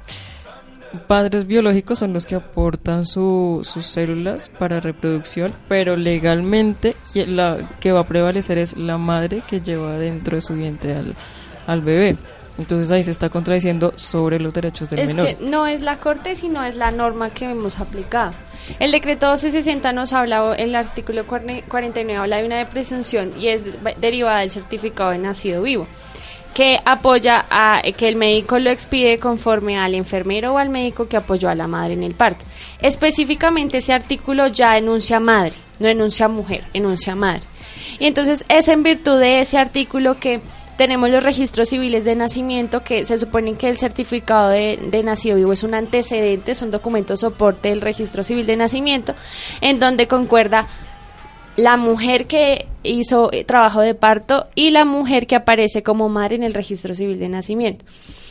padres 1.07 1.47
biológicos 1.47 1.99
son 1.99 2.13
los 2.13 2.27
que 2.27 2.35
aportan 2.35 3.07
sus 3.07 3.67
células 3.81 4.49
para 4.49 4.81
reproducción, 4.81 5.53
pero 5.69 5.97
legalmente 5.97 6.97
la 7.15 7.59
que 7.81 7.93
va 7.93 8.01
a 8.01 8.07
prevalecer 8.07 8.59
es 8.59 8.77
la 8.77 8.99
madre 8.99 9.43
que 9.47 9.61
lleva 9.61 9.99
dentro 9.99 10.37
de 10.37 10.41
su 10.41 10.55
vientre 10.55 10.95
al, 10.95 11.15
al 11.67 11.81
bebé. 11.81 12.17
Entonces 12.59 12.91
ahí 12.91 13.05
se 13.05 13.11
está 13.11 13.29
contradiciendo 13.29 13.93
sobre 13.97 14.41
los 14.41 14.55
derechos 14.55 14.89
del 14.89 15.07
menor. 15.07 15.27
Que 15.27 15.37
no 15.41 15.67
es 15.67 15.83
la 15.83 15.99
corte, 15.99 16.37
sino 16.37 16.65
es 16.65 16.75
la 16.77 16.91
norma 16.91 17.31
que 17.31 17.51
hemos 17.51 17.81
aplicado. 17.81 18.33
El 18.81 18.93
decreto 18.93 19.27
1260 19.27 19.93
nos 19.93 20.13
habla, 20.13 20.55
el 20.57 20.75
artículo 20.75 21.27
49 21.27 22.17
habla 22.17 22.39
de 22.39 22.47
una 22.47 22.67
presunción 22.67 23.33
y 23.39 23.49
es 23.49 23.65
derivada 24.01 24.41
del 24.41 24.51
certificado 24.51 25.11
de 25.11 25.19
nacido 25.19 25.63
vivo 25.63 25.87
que 26.57 26.81
apoya 26.87 27.45
a 27.51 27.83
que 27.99 28.09
el 28.09 28.17
médico 28.17 28.59
lo 28.59 28.71
expide 28.71 29.19
conforme 29.19 29.77
al 29.77 29.95
enfermero 29.95 30.55
o 30.55 30.59
al 30.59 30.71
médico 30.71 31.07
que 31.07 31.19
apoyó 31.19 31.51
a 31.51 31.55
la 31.55 31.67
madre 31.67 31.93
en 31.93 32.03
el 32.03 32.15
parto. 32.15 32.47
Específicamente 32.81 33.77
ese 33.77 33.93
artículo 33.93 34.47
ya 34.47 34.79
enuncia 34.79 35.21
madre, 35.21 35.53
no 35.81 35.87
enuncia 35.87 36.29
mujer, 36.29 36.65
enuncia 36.73 37.15
madre. 37.15 37.43
Y 37.99 38.07
entonces 38.07 38.47
es 38.49 38.69
en 38.69 38.83
virtud 38.83 39.21
de 39.21 39.41
ese 39.41 39.59
artículo 39.59 40.19
que 40.19 40.41
tenemos 40.79 41.11
los 41.11 41.23
registros 41.23 41.69
civiles 41.69 42.07
de 42.07 42.17
nacimiento 42.17 42.83
que 42.83 43.05
se 43.05 43.19
supone 43.19 43.57
que 43.57 43.69
el 43.69 43.77
certificado 43.77 44.49
de, 44.49 44.79
de, 44.91 45.03
nacido 45.03 45.37
vivo 45.37 45.53
es 45.53 45.63
un 45.63 45.75
antecedente, 45.75 46.53
es 46.53 46.63
un 46.63 46.71
documento 46.71 47.19
soporte 47.19 47.69
del 47.69 47.83
registro 47.83 48.23
civil 48.23 48.47
de 48.47 48.57
nacimiento, 48.57 49.15
en 49.61 49.79
donde 49.79 50.09
concuerda 50.09 50.69
la 51.57 51.77
mujer 51.77 52.27
que 52.27 52.67
hizo 52.83 53.33
eh, 53.33 53.45
trabajo 53.45 53.81
de 53.81 53.95
parto 53.95 54.45
y 54.55 54.71
la 54.71 54.85
mujer 54.85 55.27
que 55.27 55.37
aparece 55.37 55.83
como 55.83 56.09
madre 56.09 56.37
en 56.37 56.43
el 56.43 56.55
registro 56.55 56.95
civil 56.95 57.19
de 57.19 57.29
nacimiento. 57.29 57.85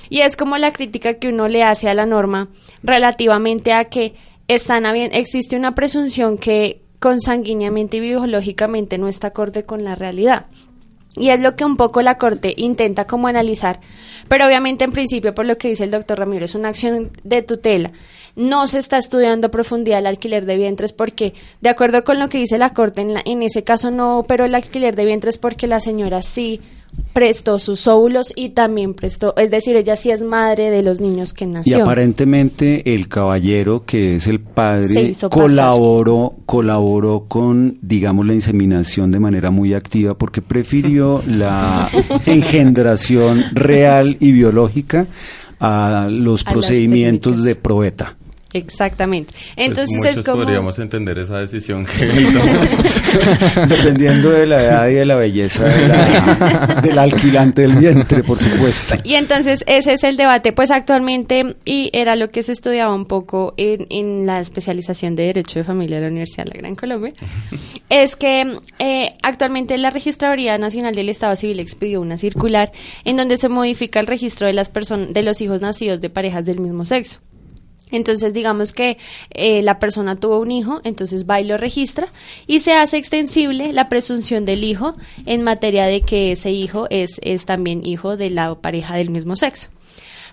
Y 0.09 0.21
es 0.21 0.35
como 0.35 0.57
la 0.57 0.71
crítica 0.71 1.15
que 1.15 1.29
uno 1.29 1.47
le 1.47 1.63
hace 1.63 1.89
a 1.89 1.93
la 1.93 2.05
norma 2.05 2.49
relativamente 2.83 3.73
a 3.73 3.85
que 3.85 4.13
están 4.47 4.85
existe 4.85 5.55
una 5.55 5.73
presunción 5.73 6.37
que 6.37 6.81
consanguíneamente 6.99 7.97
y 7.97 8.01
biológicamente 8.01 8.97
no 8.97 9.07
está 9.07 9.27
acorde 9.27 9.63
con 9.63 9.83
la 9.83 9.95
realidad. 9.95 10.45
Y 11.15 11.29
es 11.29 11.39
lo 11.39 11.55
que 11.55 11.65
un 11.65 11.77
poco 11.77 12.01
la 12.01 12.17
Corte 12.17 12.53
intenta 12.57 13.05
como 13.05 13.27
analizar. 13.27 13.79
Pero 14.27 14.45
obviamente 14.45 14.83
en 14.83 14.91
principio, 14.91 15.33
por 15.33 15.45
lo 15.45 15.57
que 15.57 15.69
dice 15.69 15.83
el 15.83 15.91
doctor 15.91 16.19
Ramiro, 16.19 16.45
es 16.45 16.55
una 16.55 16.69
acción 16.69 17.11
de 17.23 17.41
tutela. 17.41 17.91
No 18.35 18.67
se 18.67 18.79
está 18.79 18.97
estudiando 18.97 19.47
a 19.47 19.51
profundidad 19.51 19.99
el 19.99 20.07
alquiler 20.07 20.45
de 20.45 20.57
vientres 20.57 20.91
porque, 20.91 21.33
de 21.61 21.69
acuerdo 21.69 22.03
con 22.03 22.19
lo 22.19 22.27
que 22.27 22.39
dice 22.39 22.57
la 22.57 22.73
Corte, 22.73 23.01
en, 23.01 23.15
en 23.23 23.43
ese 23.43 23.63
caso 23.63 23.91
no 23.91 24.25
pero 24.27 24.45
el 24.45 24.55
alquiler 24.55 24.95
de 24.95 25.05
vientres 25.05 25.37
porque 25.37 25.67
la 25.67 25.79
señora 25.79 26.21
sí 26.21 26.59
prestó 27.13 27.59
sus 27.59 27.87
óvulos 27.87 28.33
y 28.35 28.49
también 28.49 28.93
prestó, 28.93 29.35
es 29.37 29.49
decir, 29.49 29.77
ella 29.77 29.95
sí 29.95 30.11
es 30.11 30.21
madre 30.21 30.69
de 30.69 30.81
los 30.81 30.99
niños 30.99 31.33
que 31.33 31.45
nació. 31.45 31.77
Y 31.77 31.81
aparentemente 31.81 32.93
el 32.93 33.07
caballero 33.07 33.83
que 33.85 34.15
es 34.15 34.27
el 34.27 34.41
padre 34.41 35.13
colaboró 35.29 36.35
colaboró 36.45 37.25
con 37.27 37.77
digamos 37.81 38.25
la 38.25 38.33
inseminación 38.33 39.11
de 39.11 39.19
manera 39.19 39.49
muy 39.49 39.73
activa 39.73 40.17
porque 40.17 40.41
prefirió 40.41 41.23
la 41.27 41.87
engendración 42.25 43.43
real 43.53 44.17
y 44.19 44.31
biológica 44.31 45.07
a 45.59 46.07
los 46.09 46.43
procedimientos 46.43 47.43
de 47.43 47.55
probeta. 47.55 48.17
Exactamente. 48.55 49.33
Pues 49.33 49.67
Entonces 49.67 50.17
es 50.17 50.25
como... 50.25 50.43
podríamos 50.43 50.79
entender 50.79 51.19
esa 51.19 51.39
decisión 51.39 51.85
que 51.99 52.05
Dependiendo 53.67 54.29
de 54.29 54.45
la 54.45 54.63
edad 54.63 54.87
y 54.87 54.93
de 54.93 55.05
la 55.05 55.15
belleza 55.17 55.65
del 56.81 56.97
alquilante 56.97 57.63
del 57.63 57.75
vientre, 57.75 58.23
por 58.23 58.39
supuesto. 58.39 58.95
Y 59.03 59.15
entonces 59.15 59.65
ese 59.67 59.93
es 59.93 60.03
el 60.05 60.15
debate, 60.15 60.53
pues 60.53 60.71
actualmente, 60.71 61.57
y 61.65 61.89
era 61.91 62.15
lo 62.15 62.29
que 62.29 62.43
se 62.43 62.53
estudiaba 62.53 62.95
un 62.95 63.05
poco 63.05 63.53
en, 63.57 63.87
en 63.89 64.25
la 64.25 64.39
especialización 64.39 65.17
de 65.17 65.23
Derecho 65.23 65.59
de 65.59 65.65
Familia 65.65 65.97
de 65.97 66.03
la 66.03 66.07
Universidad 66.09 66.45
de 66.45 66.51
la 66.51 66.57
Gran 66.59 66.75
Colombia, 66.75 67.13
es 67.89 68.15
que 68.15 68.59
eh, 68.79 69.07
actualmente 69.21 69.77
la 69.77 69.89
Registraduría 69.89 70.57
Nacional 70.57 70.95
del 70.95 71.09
Estado 71.09 71.35
Civil 71.35 71.59
expidió 71.59 71.99
una 71.99 72.17
circular 72.17 72.71
en 73.03 73.17
donde 73.17 73.35
se 73.35 73.49
modifica 73.49 73.99
el 73.99 74.07
registro 74.07 74.47
de 74.47 74.53
las 74.53 74.69
personas, 74.69 75.13
de 75.13 75.23
los 75.23 75.41
hijos 75.41 75.61
nacidos 75.61 75.99
de 75.99 76.09
parejas 76.09 76.45
del 76.45 76.59
mismo 76.59 76.85
sexo. 76.85 77.19
Entonces, 77.91 78.33
digamos 78.33 78.73
que 78.73 78.97
eh, 79.29 79.61
la 79.61 79.79
persona 79.79 80.15
tuvo 80.15 80.39
un 80.39 80.51
hijo, 80.51 80.81
entonces 80.83 81.25
va 81.29 81.39
y 81.39 81.45
lo 81.45 81.57
registra 81.57 82.07
y 82.47 82.59
se 82.59 82.73
hace 82.73 82.97
extensible 82.97 83.73
la 83.73 83.89
presunción 83.89 84.43
del 84.43 84.63
hijo 84.63 84.95
en 85.25 85.43
materia 85.43 85.85
de 85.85 86.01
que 86.01 86.31
ese 86.31 86.51
hijo 86.51 86.87
es, 86.89 87.19
es 87.21 87.45
también 87.45 87.85
hijo 87.85 88.17
de 88.17 88.31
la 88.31 88.55
pareja 88.55 88.95
del 88.95 89.11
mismo 89.11 89.35
sexo. 89.35 89.69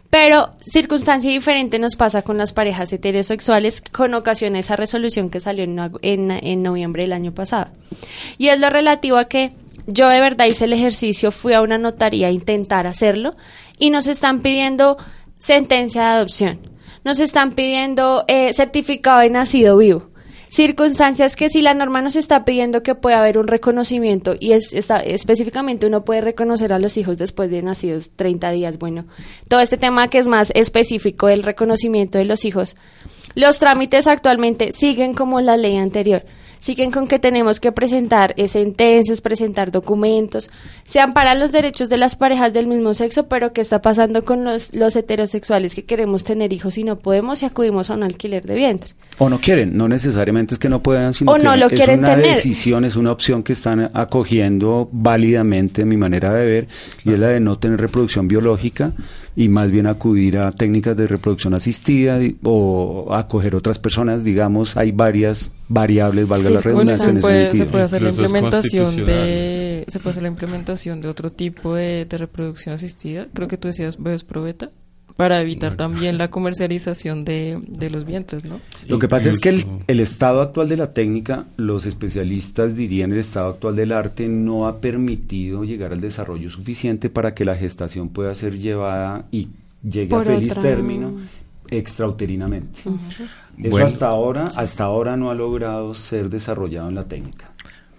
Pero 0.08 0.50
circunstancia 0.60 1.30
diferente 1.30 1.78
nos 1.78 1.96
pasa 1.96 2.20
con 2.20 2.36
las 2.36 2.52
parejas 2.52 2.92
heterosexuales 2.92 3.80
con 3.80 4.12
ocasión 4.12 4.56
a 4.56 4.58
esa 4.58 4.76
resolución 4.76 5.30
que 5.30 5.40
salió 5.40 5.64
en, 5.64 5.78
en, 6.02 6.30
en 6.30 6.62
noviembre 6.62 7.04
del 7.04 7.14
año 7.14 7.32
pasado. 7.32 7.70
Y 8.36 8.48
es 8.48 8.60
lo 8.60 8.68
relativo 8.68 9.16
a 9.16 9.26
que 9.26 9.52
yo 9.86 10.08
de 10.08 10.20
verdad 10.20 10.46
hice 10.46 10.66
el 10.66 10.74
ejercicio, 10.74 11.32
fui 11.32 11.54
a 11.54 11.62
una 11.62 11.78
notaría 11.78 12.26
a 12.26 12.30
intentar 12.30 12.86
hacerlo 12.86 13.34
y 13.78 13.90
nos 13.90 14.06
están 14.06 14.40
pidiendo 14.40 14.98
sentencia 15.38 16.02
de 16.02 16.08
adopción 16.08 16.71
nos 17.04 17.20
están 17.20 17.52
pidiendo 17.52 18.24
eh, 18.28 18.52
certificado 18.52 19.20
de 19.20 19.30
nacido 19.30 19.76
vivo. 19.76 20.10
Circunstancias 20.50 21.34
que 21.34 21.48
si 21.48 21.62
la 21.62 21.72
norma 21.72 22.02
nos 22.02 22.14
está 22.14 22.44
pidiendo 22.44 22.82
que 22.82 22.94
pueda 22.94 23.20
haber 23.20 23.38
un 23.38 23.48
reconocimiento 23.48 24.34
y 24.38 24.52
es, 24.52 24.74
está, 24.74 25.00
específicamente 25.00 25.86
uno 25.86 26.04
puede 26.04 26.20
reconocer 26.20 26.74
a 26.74 26.78
los 26.78 26.98
hijos 26.98 27.16
después 27.16 27.50
de 27.50 27.62
nacidos 27.62 28.10
30 28.16 28.50
días, 28.50 28.78
bueno, 28.78 29.06
todo 29.48 29.60
este 29.60 29.78
tema 29.78 30.08
que 30.08 30.18
es 30.18 30.28
más 30.28 30.52
específico 30.54 31.26
del 31.26 31.42
reconocimiento 31.42 32.18
de 32.18 32.26
los 32.26 32.44
hijos, 32.44 32.76
los 33.34 33.58
trámites 33.58 34.06
actualmente 34.06 34.72
siguen 34.72 35.14
como 35.14 35.40
la 35.40 35.56
ley 35.56 35.78
anterior 35.78 36.22
siguen 36.62 36.92
con 36.92 37.08
que 37.08 37.18
tenemos 37.18 37.58
que 37.58 37.72
presentar 37.72 38.34
eh, 38.36 38.46
sentencias, 38.46 39.20
presentar 39.20 39.72
documentos, 39.72 40.48
se 40.84 41.00
amparan 41.00 41.40
los 41.40 41.50
derechos 41.50 41.88
de 41.88 41.96
las 41.96 42.14
parejas 42.14 42.52
del 42.52 42.68
mismo 42.68 42.94
sexo, 42.94 43.26
pero 43.26 43.52
¿qué 43.52 43.60
está 43.60 43.82
pasando 43.82 44.24
con 44.24 44.44
los, 44.44 44.72
los 44.72 44.94
heterosexuales 44.94 45.74
que 45.74 45.84
queremos 45.84 46.22
tener 46.22 46.52
hijos 46.52 46.78
y 46.78 46.84
no 46.84 46.98
podemos 46.98 47.42
y 47.42 47.46
acudimos 47.46 47.90
a 47.90 47.94
un 47.94 48.04
alquiler 48.04 48.46
de 48.46 48.54
vientre? 48.54 48.94
O 49.18 49.28
no 49.28 49.38
quieren, 49.40 49.76
no 49.76 49.88
necesariamente 49.88 50.54
es 50.54 50.58
que 50.58 50.68
no 50.68 50.82
puedan, 50.82 51.14
sino 51.14 51.32
o 51.32 51.38
no 51.38 51.52
que 51.52 51.56
lo 51.58 51.66
es 51.66 51.72
quieren 51.72 51.98
una 52.00 52.14
tener. 52.16 52.26
decisión, 52.34 52.84
es 52.84 52.96
una 52.96 53.12
opción 53.12 53.42
que 53.42 53.52
están 53.52 53.90
acogiendo 53.94 54.88
válidamente, 54.90 55.84
mi 55.84 55.96
manera 55.96 56.32
de 56.32 56.46
ver, 56.46 56.68
y 57.04 57.12
es 57.12 57.18
la 57.18 57.28
de 57.28 57.38
no 57.40 57.58
tener 57.58 57.80
reproducción 57.80 58.26
biológica 58.26 58.92
y 59.36 59.48
más 59.48 59.70
bien 59.70 59.86
acudir 59.86 60.38
a 60.38 60.50
técnicas 60.52 60.96
de 60.96 61.06
reproducción 61.06 61.54
asistida 61.54 62.18
o 62.42 63.14
acoger 63.14 63.54
otras 63.54 63.78
personas, 63.78 64.24
digamos, 64.24 64.76
hay 64.76 64.92
varias 64.92 65.50
variables, 65.68 66.26
valga 66.28 66.48
Sí, 66.48 66.54
la 66.54 66.60
redundancia, 66.60 67.04
se 67.04 67.10
en 67.10 67.16
ese 67.18 67.22
puede, 67.28 67.38
se 67.38 67.44
sentido. 67.46 67.70
puede 67.70 67.84
hacer 67.84 68.02
la 68.02 68.10
Incluso 68.10 68.24
es 68.24 68.30
implementación 68.30 69.04
de 69.04 69.04
constitucional. 69.04 69.84
se 69.88 69.98
puede 70.00 70.10
hacer 70.10 70.22
la 70.22 70.28
implementación 70.28 71.00
de 71.00 71.08
otro 71.08 71.30
tipo 71.30 71.74
de, 71.74 72.04
de 72.06 72.16
reproducción 72.18 72.74
asistida 72.74 73.28
creo 73.32 73.48
que 73.48 73.56
tú 73.56 73.68
decías 73.68 74.02
bebés 74.02 74.24
probeta 74.24 74.70
para 75.16 75.40
evitar 75.40 75.74
también 75.74 76.18
la 76.18 76.30
comercialización 76.30 77.24
de, 77.24 77.60
de 77.66 77.90
los 77.90 78.04
vientres 78.06 78.44
no 78.44 78.60
Lo 78.86 78.98
que 78.98 79.08
pasa 79.08 79.28
es 79.30 79.38
que 79.40 79.50
el, 79.50 79.64
el 79.86 80.00
estado 80.00 80.40
actual 80.40 80.68
de 80.68 80.76
la 80.76 80.92
técnica, 80.92 81.44
los 81.56 81.86
especialistas 81.86 82.76
dirían 82.76 83.12
el 83.12 83.18
estado 83.18 83.50
actual 83.50 83.76
del 83.76 83.92
arte 83.92 84.28
no 84.28 84.66
ha 84.66 84.80
permitido 84.80 85.64
llegar 85.64 85.92
al 85.92 86.00
desarrollo 86.00 86.50
suficiente 86.50 87.10
para 87.10 87.34
que 87.34 87.44
la 87.44 87.56
gestación 87.56 88.08
pueda 88.08 88.34
ser 88.34 88.58
llevada 88.58 89.26
y 89.30 89.48
llegue 89.82 90.08
Por 90.10 90.22
a 90.22 90.24
feliz 90.24 90.52
otra- 90.52 90.62
término 90.62 91.12
extrauterinamente. 91.70 92.80
Eso 92.80 93.70
Bueno. 93.70 93.86
hasta 93.86 94.06
ahora, 94.08 94.44
hasta 94.56 94.84
ahora 94.84 95.16
no 95.16 95.30
ha 95.30 95.34
logrado 95.34 95.94
ser 95.94 96.28
desarrollado 96.28 96.88
en 96.88 96.94
la 96.94 97.04
técnica. 97.04 97.50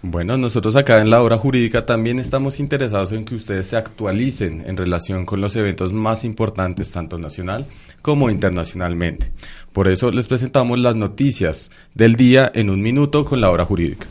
Bueno, 0.05 0.35
nosotros 0.35 0.75
acá 0.75 0.99
en 0.99 1.09
la 1.09 1.21
obra 1.21 1.37
jurídica 1.37 1.85
también 1.85 2.19
estamos 2.19 2.59
interesados 2.59 3.13
en 3.13 3.23
que 3.23 3.35
ustedes 3.35 3.67
se 3.67 3.77
actualicen 3.77 4.61
en 4.67 4.75
relación 4.75 5.25
con 5.25 5.39
los 5.39 5.55
eventos 5.55 5.93
más 5.93 6.25
importantes, 6.25 6.91
tanto 6.91 7.17
nacional 7.17 7.65
como 8.01 8.29
internacionalmente. 8.29 9.31
Por 9.71 9.87
eso 9.87 10.11
les 10.11 10.27
presentamos 10.27 10.77
las 10.77 10.97
noticias 10.97 11.71
del 11.93 12.17
día 12.17 12.51
en 12.53 12.69
un 12.69 12.81
minuto 12.81 13.23
con 13.23 13.39
la 13.39 13.49
obra 13.49 13.65
jurídica. 13.65 14.05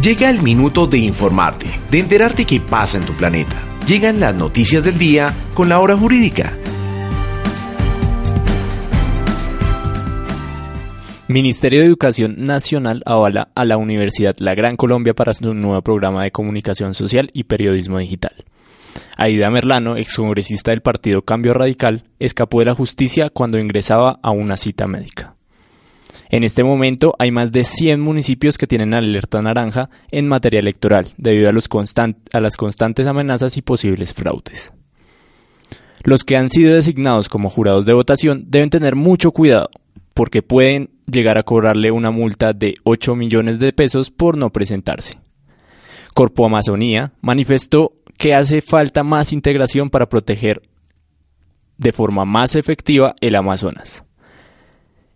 Llega 0.00 0.30
el 0.30 0.42
minuto 0.42 0.86
de 0.86 0.98
informarte, 0.98 1.66
de 1.90 1.98
enterarte 1.98 2.44
qué 2.44 2.60
pasa 2.60 2.98
en 2.98 3.04
tu 3.04 3.14
planeta. 3.14 3.60
Llegan 3.88 4.20
las 4.20 4.32
noticias 4.32 4.84
del 4.84 4.96
día 4.96 5.34
con 5.54 5.68
la 5.68 5.80
hora 5.80 5.96
jurídica. 5.96 6.56
Ministerio 11.32 11.80
de 11.80 11.86
Educación 11.86 12.44
Nacional 12.44 13.02
avala 13.06 13.48
a 13.54 13.64
la 13.64 13.78
Universidad 13.78 14.36
La 14.38 14.54
Gran 14.54 14.76
Colombia 14.76 15.14
para 15.14 15.32
su 15.32 15.54
nuevo 15.54 15.80
programa 15.80 16.24
de 16.24 16.30
comunicación 16.30 16.94
social 16.94 17.30
y 17.32 17.44
periodismo 17.44 17.98
digital. 17.98 18.34
Aida 19.16 19.48
Merlano, 19.48 19.96
excongresista 19.96 20.72
del 20.72 20.82
partido 20.82 21.22
Cambio 21.22 21.54
Radical, 21.54 22.04
escapó 22.18 22.58
de 22.58 22.66
la 22.66 22.74
justicia 22.74 23.30
cuando 23.30 23.58
ingresaba 23.58 24.20
a 24.22 24.30
una 24.30 24.58
cita 24.58 24.86
médica. 24.86 25.34
En 26.28 26.44
este 26.44 26.64
momento 26.64 27.14
hay 27.18 27.30
más 27.30 27.50
de 27.50 27.64
100 27.64 27.98
municipios 27.98 28.58
que 28.58 28.66
tienen 28.66 28.94
alerta 28.94 29.40
naranja 29.40 29.88
en 30.10 30.28
materia 30.28 30.60
electoral 30.60 31.08
debido 31.16 31.48
a, 31.48 32.40
las 32.40 32.56
constantes 32.58 33.06
amenazas 33.06 33.56
y 33.56 33.62
posibles 33.62 34.12
fraudes. 34.12 34.74
Los 36.04 36.24
que 36.24 36.36
han 36.36 36.50
sido 36.50 36.74
designados 36.74 37.30
como 37.30 37.48
jurados 37.48 37.86
de 37.86 37.94
votación 37.94 38.44
deben 38.48 38.68
tener 38.68 38.96
mucho 38.96 39.30
cuidado 39.30 39.70
porque 40.14 40.42
pueden 40.42 40.90
llegar 41.10 41.38
a 41.38 41.42
cobrarle 41.42 41.90
una 41.90 42.10
multa 42.10 42.52
de 42.52 42.74
8 42.84 43.16
millones 43.16 43.58
de 43.58 43.72
pesos 43.72 44.10
por 44.10 44.36
no 44.36 44.50
presentarse. 44.50 45.18
Corpo 46.14 46.44
Amazonía 46.44 47.12
manifestó 47.20 47.94
que 48.18 48.34
hace 48.34 48.60
falta 48.60 49.02
más 49.02 49.32
integración 49.32 49.90
para 49.90 50.08
proteger 50.08 50.62
de 51.78 51.92
forma 51.92 52.24
más 52.24 52.54
efectiva 52.54 53.14
el 53.20 53.34
Amazonas. 53.34 54.04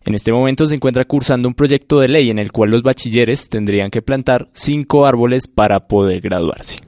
En 0.05 0.15
este 0.15 0.33
momento 0.33 0.67
se 0.67 0.77
encuentra 0.77 1.05
cursando 1.05 1.49
un 1.49 1.55
proyecto 1.55 1.99
de 1.99 2.09
ley 2.09 2.31
en 2.31 2.39
el 2.39 2.53
cual 2.53 2.71
los 2.71 2.83
bachilleres 2.83 3.49
tendrían 3.49 3.91
que 3.91 4.03
plantar 4.03 4.49
cinco 4.53 5.05
árboles 5.05 5.49
para 5.49 5.89
poder 5.89 6.21
graduarse. 6.21 6.79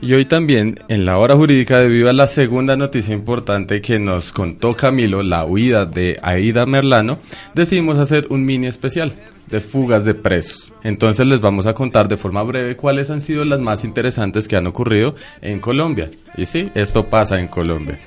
Y 0.00 0.14
hoy 0.14 0.24
también, 0.24 0.80
en 0.88 1.04
la 1.04 1.18
hora 1.18 1.36
jurídica, 1.36 1.78
debido 1.80 2.08
a 2.08 2.12
la 2.12 2.26
segunda 2.26 2.76
noticia 2.76 3.14
importante 3.14 3.80
que 3.80 3.98
nos 3.98 4.32
contó 4.32 4.74
Camilo, 4.74 5.22
la 5.22 5.44
huida 5.44 5.84
de 5.84 6.18
Aida 6.22 6.66
Merlano, 6.66 7.18
decidimos 7.54 7.98
hacer 7.98 8.26
un 8.30 8.44
mini 8.44 8.66
especial 8.66 9.12
de 9.50 9.60
fugas 9.60 10.04
de 10.04 10.14
presos. 10.14 10.72
Entonces 10.82 11.26
les 11.26 11.40
vamos 11.40 11.66
a 11.66 11.74
contar 11.74 12.08
de 12.08 12.16
forma 12.16 12.42
breve 12.42 12.76
cuáles 12.76 13.10
han 13.10 13.20
sido 13.20 13.44
las 13.44 13.60
más 13.60 13.84
interesantes 13.84 14.46
que 14.46 14.56
han 14.56 14.66
ocurrido 14.66 15.16
en 15.40 15.60
Colombia. 15.60 16.10
Y 16.36 16.46
sí, 16.46 16.70
esto 16.74 17.06
pasa 17.06 17.40
en 17.40 17.48
Colombia. 17.48 17.98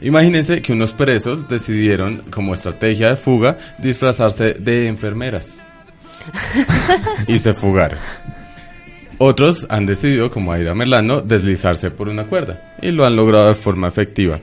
Imagínense 0.00 0.62
que 0.62 0.72
unos 0.72 0.92
presos 0.92 1.48
decidieron, 1.48 2.22
como 2.30 2.54
estrategia 2.54 3.10
de 3.10 3.16
fuga, 3.16 3.58
disfrazarse 3.78 4.54
de 4.54 4.88
enfermeras. 4.88 5.58
y 7.28 7.38
se 7.38 7.54
fugaron. 7.54 7.98
Otros 9.18 9.66
han 9.70 9.86
decidido, 9.86 10.30
como 10.30 10.52
Aida 10.52 10.74
Merlano, 10.74 11.20
deslizarse 11.22 11.90
por 11.90 12.08
una 12.08 12.24
cuerda 12.24 12.74
y 12.82 12.90
lo 12.90 13.06
han 13.06 13.16
logrado 13.16 13.48
de 13.48 13.54
forma 13.54 13.88
efectiva. 13.88 14.40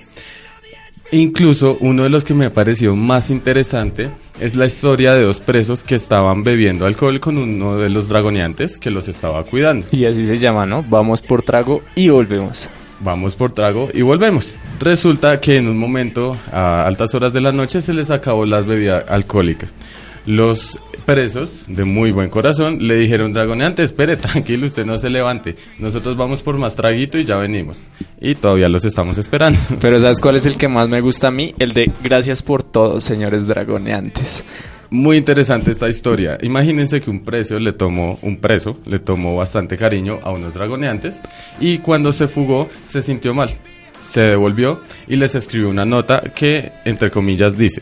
Incluso 1.11 1.77
uno 1.79 2.03
de 2.03 2.09
los 2.09 2.23
que 2.23 2.33
me 2.33 2.47
ha 2.47 2.53
parecido 2.53 2.95
más 2.95 3.29
interesante 3.29 4.09
es 4.39 4.55
la 4.55 4.65
historia 4.65 5.13
de 5.13 5.21
dos 5.21 5.39
presos 5.39 5.83
que 5.83 5.93
estaban 5.93 6.43
bebiendo 6.43 6.87
alcohol 6.87 7.19
con 7.19 7.37
uno 7.37 7.77
de 7.77 7.89
los 7.89 8.07
dragoneantes 8.07 8.79
que 8.79 8.89
los 8.89 9.07
estaba 9.07 9.43
cuidando. 9.43 9.85
Y 9.91 10.05
así 10.05 10.25
se 10.25 10.39
llama, 10.39 10.65
¿no? 10.65 10.83
Vamos 10.89 11.21
por 11.21 11.43
trago 11.43 11.83
y 11.93 12.09
volvemos. 12.09 12.67
Vamos 12.99 13.35
por 13.35 13.51
trago 13.51 13.89
y 13.93 14.01
volvemos. 14.01 14.57
Resulta 14.79 15.39
que 15.39 15.57
en 15.57 15.67
un 15.67 15.77
momento, 15.77 16.35
a 16.51 16.87
altas 16.87 17.13
horas 17.13 17.31
de 17.31 17.41
la 17.41 17.51
noche, 17.51 17.81
se 17.81 17.93
les 17.93 18.09
acabó 18.09 18.45
la 18.45 18.61
bebida 18.61 19.05
alcohólica. 19.07 19.67
Los 20.25 20.79
presos, 21.05 21.63
de 21.67 21.83
muy 21.83 22.11
buen 22.11 22.29
corazón, 22.29 22.87
le 22.87 22.95
dijeron, 22.95 23.33
dragoneante, 23.33 23.83
espere, 23.83 24.15
tranquilo, 24.17 24.67
usted 24.67 24.85
no 24.85 24.97
se 24.97 25.09
levante. 25.09 25.55
Nosotros 25.79 26.15
vamos 26.15 26.41
por 26.41 26.57
más 26.57 26.75
traguito 26.75 27.17
y 27.17 27.25
ya 27.25 27.37
venimos. 27.37 27.79
Y 28.21 28.35
todavía 28.35 28.69
los 28.69 28.85
estamos 28.85 29.17
esperando. 29.17 29.59
Pero 29.81 29.99
¿sabes 29.99 30.21
cuál 30.21 30.37
es 30.37 30.45
el 30.45 30.57
que 30.57 30.69
más 30.69 30.87
me 30.87 31.01
gusta 31.01 31.27
a 31.27 31.31
mí? 31.31 31.53
El 31.59 31.73
de 31.73 31.91
gracias 32.01 32.41
por 32.41 32.63
todo, 32.63 33.01
señores 33.01 33.47
dragoneantes. 33.47 34.43
Muy 34.89 35.17
interesante 35.17 35.71
esta 35.71 35.89
historia. 35.89 36.37
Imagínense 36.41 37.01
que 37.01 37.09
un 37.09 37.23
preso 37.23 37.57
le 37.57 37.73
tomó, 37.73 38.19
un 38.21 38.37
preso 38.37 38.77
le 38.85 38.99
tomó 38.99 39.35
bastante 39.35 39.75
cariño 39.75 40.19
a 40.23 40.31
unos 40.31 40.53
dragoneantes 40.53 41.19
y 41.59 41.79
cuando 41.79 42.13
se 42.13 42.27
fugó 42.27 42.69
se 42.85 43.01
sintió 43.01 43.33
mal. 43.33 43.49
Se 44.05 44.21
devolvió 44.21 44.79
y 45.07 45.15
les 45.15 45.33
escribió 45.33 45.69
una 45.69 45.83
nota 45.83 46.21
que, 46.21 46.71
entre 46.85 47.09
comillas, 47.09 47.57
dice, 47.57 47.81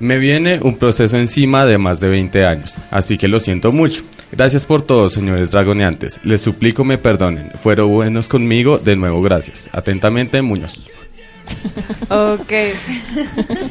me 0.00 0.18
viene 0.18 0.60
un 0.62 0.76
proceso 0.76 1.16
encima 1.16 1.66
de 1.66 1.78
más 1.78 2.00
de 2.00 2.08
20 2.08 2.44
años, 2.44 2.74
así 2.90 3.18
que 3.18 3.28
lo 3.28 3.40
siento 3.40 3.72
mucho. 3.72 4.02
Gracias 4.32 4.64
por 4.64 4.82
todo, 4.82 5.08
señores 5.08 5.52
dragoneantes. 5.52 6.18
Les 6.24 6.40
suplico 6.40 6.84
me 6.84 6.98
perdonen. 6.98 7.50
Fueron 7.54 7.90
buenos 7.90 8.26
conmigo, 8.26 8.78
de 8.78 8.96
nuevo 8.96 9.22
gracias. 9.22 9.68
Atentamente, 9.72 10.42
Muñoz. 10.42 10.84
Ok. 12.08 12.52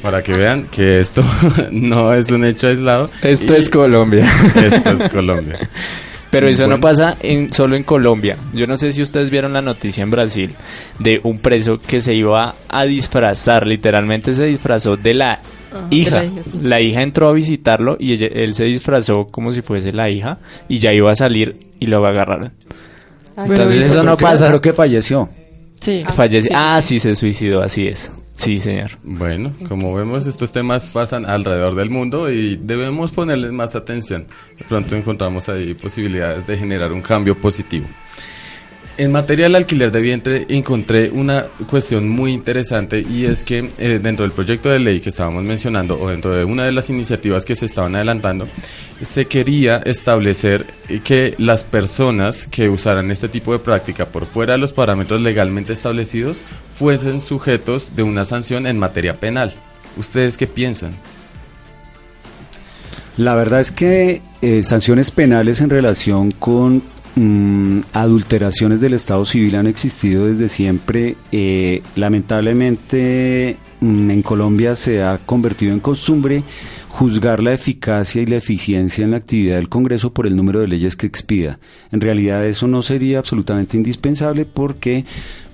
Para 0.01 0.23
que 0.23 0.33
vean 0.33 0.67
que 0.67 0.99
esto 0.99 1.21
no 1.71 2.13
es 2.13 2.29
un 2.29 2.45
hecho 2.45 2.67
aislado. 2.67 3.09
Esto 3.21 3.55
es 3.55 3.69
Colombia. 3.69 4.25
Esto 4.55 4.89
es 4.91 5.09
Colombia. 5.11 5.59
Pero 6.33 6.47
eso 6.47 6.65
no 6.65 6.79
pasa 6.79 7.15
en, 7.21 7.53
solo 7.53 7.75
en 7.75 7.83
Colombia. 7.83 8.37
Yo 8.53 8.65
no 8.65 8.75
sé 8.75 8.91
si 8.91 9.03
ustedes 9.03 9.29
vieron 9.29 9.53
la 9.53 9.61
noticia 9.61 10.01
en 10.01 10.09
Brasil 10.09 10.51
de 10.97 11.19
un 11.23 11.37
preso 11.37 11.77
que 11.77 12.01
se 12.01 12.15
iba 12.15 12.55
a 12.69 12.85
disfrazar, 12.85 13.67
literalmente 13.67 14.33
se 14.33 14.45
disfrazó 14.45 14.97
de 14.97 15.13
la 15.13 15.39
de 15.89 15.95
hija. 15.95 16.15
la 16.17 16.25
hija, 16.25 16.43
sí. 16.43 16.59
La 16.61 16.81
hija 16.81 17.01
entró 17.01 17.29
a 17.29 17.33
visitarlo 17.33 17.95
y 17.99 18.13
ella- 18.13 18.27
él 18.31 18.53
se 18.55 18.65
disfrazó 18.65 19.25
como 19.25 19.51
si 19.51 19.61
fuese 19.61 19.91
la 19.91 20.09
hija 20.09 20.39
y 20.69 20.77
ya 20.79 20.91
iba 20.93 21.11
a 21.11 21.15
salir 21.15 21.55
y 21.79 21.87
lo 21.87 22.05
agarraron. 22.05 22.53
Bueno, 23.35 23.53
Entonces 23.53 23.73
¿viste 23.83 23.87
eso 23.97 24.03
no 24.03 24.15
pasa. 24.17 24.47
Creo 24.47 24.61
que 24.61 24.73
falleció. 24.73 25.29
Sí. 25.79 26.03
Fallece- 26.15 26.47
sí, 26.47 26.53
ah, 26.55 26.79
sí. 26.81 26.99
sí, 26.99 26.99
se 26.99 27.15
suicidó, 27.15 27.61
así 27.61 27.87
es. 27.87 28.11
Sí, 28.35 28.59
señor. 28.59 28.91
Bueno, 29.03 29.53
como 29.67 29.93
vemos, 29.93 30.25
estos 30.27 30.51
temas 30.51 30.89
pasan 30.89 31.25
alrededor 31.25 31.75
del 31.75 31.89
mundo 31.89 32.31
y 32.31 32.57
debemos 32.57 33.11
ponerles 33.11 33.51
más 33.51 33.75
atención. 33.75 34.25
De 34.57 34.65
pronto 34.65 34.95
encontramos 34.95 35.49
ahí 35.49 35.73
posibilidades 35.75 36.45
de 36.47 36.57
generar 36.57 36.91
un 36.91 37.01
cambio 37.01 37.35
positivo. 37.39 37.85
En 38.95 39.11
materia 39.11 39.45
del 39.45 39.55
alquiler 39.55 39.91
de 39.91 40.01
vientre 40.01 40.45
encontré 40.49 41.09
una 41.09 41.47
cuestión 41.67 42.07
muy 42.07 42.31
interesante 42.31 43.01
y 43.01 43.25
es 43.25 43.43
que 43.43 43.71
eh, 43.79 43.99
dentro 44.01 44.23
del 44.23 44.31
proyecto 44.31 44.69
de 44.69 44.77
ley 44.77 44.99
que 44.99 45.09
estábamos 45.09 45.43
mencionando 45.43 45.99
o 45.99 46.09
dentro 46.09 46.35
de 46.35 46.45
una 46.45 46.65
de 46.65 46.71
las 46.71 46.91
iniciativas 46.91 47.43
que 47.43 47.55
se 47.55 47.65
estaban 47.65 47.95
adelantando, 47.95 48.47
se 49.01 49.25
quería 49.25 49.77
establecer 49.77 50.67
que 51.03 51.33
las 51.39 51.63
personas 51.63 52.45
que 52.51 52.69
usaran 52.69 53.09
este 53.09 53.29
tipo 53.29 53.51
de 53.51 53.57
práctica 53.57 54.05
por 54.05 54.27
fuera 54.27 54.53
de 54.53 54.59
los 54.59 54.73
parámetros 54.73 55.21
legalmente 55.21 55.73
establecidos 55.73 56.43
fuesen 56.75 57.19
sujetos 57.19 57.95
de 57.95 58.03
una 58.03 58.25
sanción 58.25 58.67
en 58.67 58.77
materia 58.77 59.15
penal. 59.15 59.55
¿Ustedes 59.97 60.37
qué 60.37 60.45
piensan? 60.45 60.93
La 63.17 63.33
verdad 63.33 63.59
es 63.59 63.71
que 63.71 64.21
eh, 64.43 64.61
sanciones 64.61 65.09
penales 65.09 65.61
en 65.61 65.71
relación 65.71 66.31
con 66.31 66.83
mm, 67.15 67.79
adulteraciones 67.93 68.81
del 68.81 68.93
Estado 68.93 69.25
civil 69.25 69.55
han 69.55 69.67
existido 69.67 70.27
desde 70.27 70.49
siempre. 70.49 71.15
Eh, 71.31 71.81
lamentablemente 71.95 73.57
mm, 73.79 74.11
en 74.11 74.21
Colombia 74.21 74.75
se 74.75 75.03
ha 75.03 75.17
convertido 75.19 75.73
en 75.73 75.79
costumbre 75.79 76.43
juzgar 76.93 77.41
la 77.41 77.53
eficacia 77.53 78.21
y 78.21 78.27
la 78.27 78.35
eficiencia 78.35 79.03
en 79.03 79.11
la 79.11 79.17
actividad 79.17 79.55
del 79.55 79.67
Congreso 79.67 80.13
por 80.13 80.27
el 80.27 80.35
número 80.35 80.59
de 80.59 80.67
leyes 80.67 80.95
que 80.95 81.07
expida. 81.07 81.57
En 81.91 82.01
realidad 82.01 82.45
eso 82.45 82.67
no 82.67 82.83
sería 82.83 83.17
absolutamente 83.17 83.75
indispensable 83.77 84.45
porque, 84.45 85.03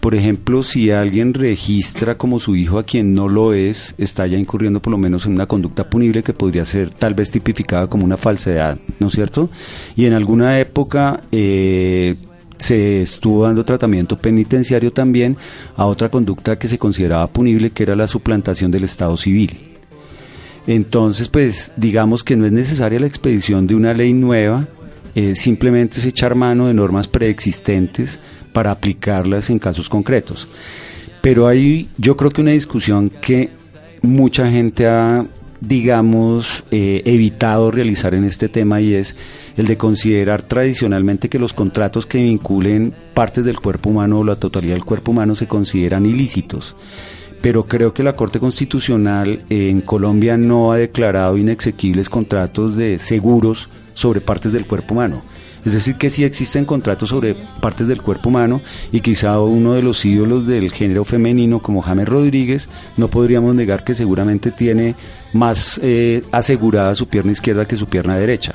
por 0.01 0.15
ejemplo, 0.15 0.63
si 0.63 0.91
alguien 0.91 1.33
registra 1.33 2.17
como 2.17 2.41
su 2.41 2.57
hijo 2.57 2.77
a 2.77 2.83
quien 2.83 3.13
no 3.15 3.29
lo 3.29 3.53
es, 3.53 3.95
está 3.97 4.27
ya 4.27 4.37
incurriendo 4.37 4.81
por 4.81 4.91
lo 4.91 4.97
menos 4.97 5.25
en 5.25 5.31
una 5.31 5.45
conducta 5.45 5.89
punible 5.89 6.23
que 6.23 6.33
podría 6.33 6.65
ser 6.65 6.89
tal 6.89 7.13
vez 7.13 7.31
tipificada 7.31 7.87
como 7.87 8.03
una 8.03 8.17
falsedad, 8.17 8.77
¿no 8.99 9.07
es 9.07 9.13
cierto? 9.13 9.49
Y 9.95 10.07
en 10.07 10.13
alguna 10.13 10.59
época... 10.59 11.21
eh, 11.31 12.15
se 12.57 13.03
estuvo 13.03 13.45
dando 13.45 13.63
tratamiento 13.63 14.17
penitenciario 14.17 14.91
también 14.91 15.37
a 15.77 15.85
otra 15.85 16.09
conducta 16.09 16.59
que 16.59 16.67
se 16.67 16.77
consideraba 16.77 17.27
punible, 17.27 17.69
que 17.69 17.83
era 17.83 17.95
la 17.95 18.05
suplantación 18.05 18.69
del 18.69 18.83
Estado 18.83 19.15
civil. 19.15 19.68
Entonces, 20.69 21.29
pues 21.29 21.71
digamos 21.77 22.23
que 22.23 22.35
no 22.35 22.45
es 22.45 22.53
necesaria 22.53 22.99
la 22.99 23.07
expedición 23.07 23.65
de 23.65 23.73
una 23.73 23.91
ley 23.91 24.13
nueva, 24.13 24.67
eh, 25.15 25.33
simplemente 25.33 25.97
es 25.97 26.05
echar 26.05 26.35
mano 26.35 26.67
de 26.67 26.75
normas 26.75 27.07
preexistentes 27.07 28.19
para 28.53 28.69
aplicarlas 28.69 29.49
en 29.49 29.57
casos 29.57 29.89
concretos. 29.89 30.47
Pero 31.23 31.47
hay, 31.47 31.89
yo 31.97 32.15
creo 32.15 32.29
que 32.29 32.41
una 32.41 32.51
discusión 32.51 33.09
que 33.09 33.49
mucha 34.03 34.51
gente 34.51 34.85
ha, 34.85 35.25
digamos, 35.59 36.63
eh, 36.69 37.01
evitado 37.03 37.71
realizar 37.71 38.13
en 38.13 38.25
este 38.25 38.47
tema 38.47 38.79
y 38.79 38.93
es 38.93 39.15
el 39.57 39.65
de 39.65 39.75
considerar 39.75 40.43
tradicionalmente 40.43 41.29
que 41.29 41.39
los 41.39 41.51
contratos 41.51 42.05
que 42.05 42.19
vinculen 42.19 42.93
partes 43.15 43.43
del 43.43 43.59
cuerpo 43.59 43.89
humano 43.89 44.19
o 44.19 44.23
la 44.23 44.35
totalidad 44.35 44.75
del 44.75 44.85
cuerpo 44.85 45.13
humano 45.13 45.33
se 45.33 45.47
consideran 45.47 46.05
ilícitos 46.05 46.75
pero 47.41 47.63
creo 47.65 47.93
que 47.93 48.03
la 48.03 48.13
Corte 48.13 48.39
Constitucional 48.39 49.43
en 49.49 49.81
Colombia 49.81 50.37
no 50.37 50.71
ha 50.71 50.77
declarado 50.77 51.37
inexequibles 51.37 52.09
contratos 52.09 52.75
de 52.75 52.99
seguros 52.99 53.69
sobre 53.93 54.21
partes 54.21 54.51
del 54.51 54.65
cuerpo 54.65 54.93
humano. 54.93 55.21
Es 55.65 55.73
decir, 55.73 55.95
que 55.95 56.09
sí 56.09 56.23
existen 56.23 56.63
contratos 56.63 57.09
sobre 57.09 57.35
partes 57.61 57.87
del 57.87 58.01
cuerpo 58.01 58.29
humano 58.29 58.61
y 58.93 59.01
quizá 59.01 59.39
uno 59.41 59.73
de 59.73 59.81
los 59.81 60.05
ídolos 60.05 60.47
del 60.47 60.71
género 60.71 61.03
femenino 61.03 61.59
como 61.59 61.81
James 61.81 62.07
Rodríguez, 62.07 62.69
no 62.95 63.09
podríamos 63.09 63.53
negar 63.55 63.83
que 63.83 63.93
seguramente 63.93 64.51
tiene 64.51 64.95
más 65.33 65.79
eh, 65.83 66.23
asegurada 66.31 66.95
su 66.95 67.07
pierna 67.07 67.33
izquierda 67.33 67.67
que 67.67 67.75
su 67.75 67.87
pierna 67.87 68.17
derecha 68.17 68.53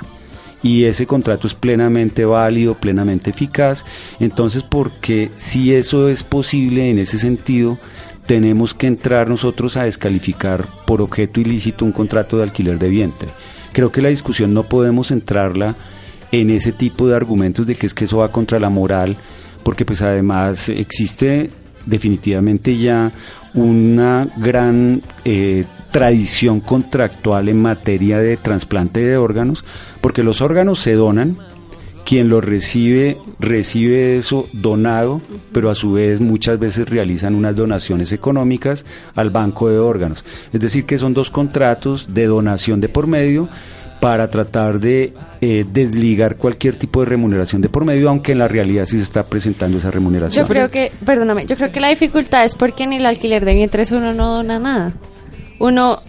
y 0.65 0.85
ese 0.85 1.07
contrato 1.07 1.47
es 1.47 1.53
plenamente 1.53 2.25
válido, 2.25 2.75
plenamente 2.75 3.31
eficaz. 3.31 3.85
Entonces, 4.19 4.63
porque 4.63 5.31
si 5.37 5.75
eso 5.75 6.09
es 6.09 6.23
posible 6.23 6.89
en 6.89 6.99
ese 6.99 7.19
sentido, 7.19 7.79
tenemos 8.27 8.75
que 8.75 8.87
entrar 8.87 9.29
nosotros 9.29 9.77
a 9.77 9.85
descalificar 9.85 10.65
por 10.87 11.01
objeto 11.03 11.41
ilícito 11.41 11.85
un 11.85 11.93
contrato 11.93 12.37
de 12.37 12.45
alquiler 12.45 12.79
de 12.79 12.89
vientre. 12.89 13.29
Creo 13.73 13.91
que 13.91 14.03
la 14.03 14.09
discusión 14.09 14.55
no 14.55 14.63
podemos 14.63 15.11
entrarla 15.11 15.75
en 16.33 16.51
ese 16.51 16.73
tipo 16.73 17.07
de 17.07 17.17
argumentos 17.17 17.67
de 17.67 17.75
que 17.75 17.87
es 17.87 17.95
que 17.95 18.07
eso 18.07 18.19
va 18.19 18.31
contra 18.31 18.59
la 18.59 18.71
moral, 18.71 19.17
porque 19.63 19.85
pues 19.85 20.03
además 20.03 20.69
existe 20.69 21.51
definitivamente 21.87 22.77
ya 22.77 23.13
una 23.53 24.27
gran 24.37 25.03
eh, 25.25 25.65
tradición 25.91 26.61
contractual 26.61 27.49
en 27.49 27.63
materia 27.63 28.19
de 28.19 28.37
trasplante 28.37 29.01
de 29.01 29.17
órganos, 29.17 29.65
porque 30.01 30.23
los 30.23 30.41
órganos 30.41 30.81
se 30.81 30.95
donan, 30.95 31.37
quien 32.05 32.29
los 32.29 32.45
recibe 32.45 33.19
recibe 33.39 34.17
eso 34.19 34.49
donado, 34.53 35.21
pero 35.53 35.71
a 35.71 35.75
su 35.75 35.93
vez 35.95 36.21
muchas 36.21 36.59
veces 36.59 36.89
realizan 36.89 37.35
unas 37.35 37.57
donaciones 37.57 38.13
económicas 38.13 38.85
al 39.15 39.31
banco 39.31 39.69
de 39.71 39.79
órganos. 39.79 40.25
Es 40.53 40.61
decir, 40.61 40.85
que 40.85 40.99
son 40.99 41.15
dos 41.15 41.31
contratos 41.31 42.13
de 42.15 42.27
donación 42.27 42.81
de 42.81 42.89
por 42.89 43.07
medio 43.07 43.49
para 44.01 44.29
tratar 44.29 44.81
de 44.81 45.15
eh, 45.41 45.65
desligar 45.73 46.37
cualquier 46.37 46.77
tipo 46.77 47.01
de 47.01 47.07
remuneración 47.07 47.63
de 47.63 47.71
por 47.71 47.87
medio, 47.87 48.11
aunque 48.11 48.33
en 48.33 48.39
la 48.39 48.49
realidad 48.49 48.85
sí 48.85 48.99
se 48.99 49.05
está 49.05 49.23
presentando 49.25 49.79
esa 49.79 49.91
remuneración. 49.91 50.45
Yo 50.45 50.49
creo 50.49 50.71
que, 50.71 50.93
perdóname, 51.07 51.47
yo 51.47 51.57
creo 51.57 51.73
que 51.73 51.81
la 51.81 51.89
dificultad 51.89 52.45
es 52.45 52.55
porque 52.55 52.85
en 52.85 52.93
el 52.93 53.07
alquiler 53.07 53.47
de 53.47 53.55
vientres 53.55 53.93
uno 53.93 54.13
no 54.13 54.35
dona 54.35 54.59
nada. 54.59 54.93
Uno 55.59 56.01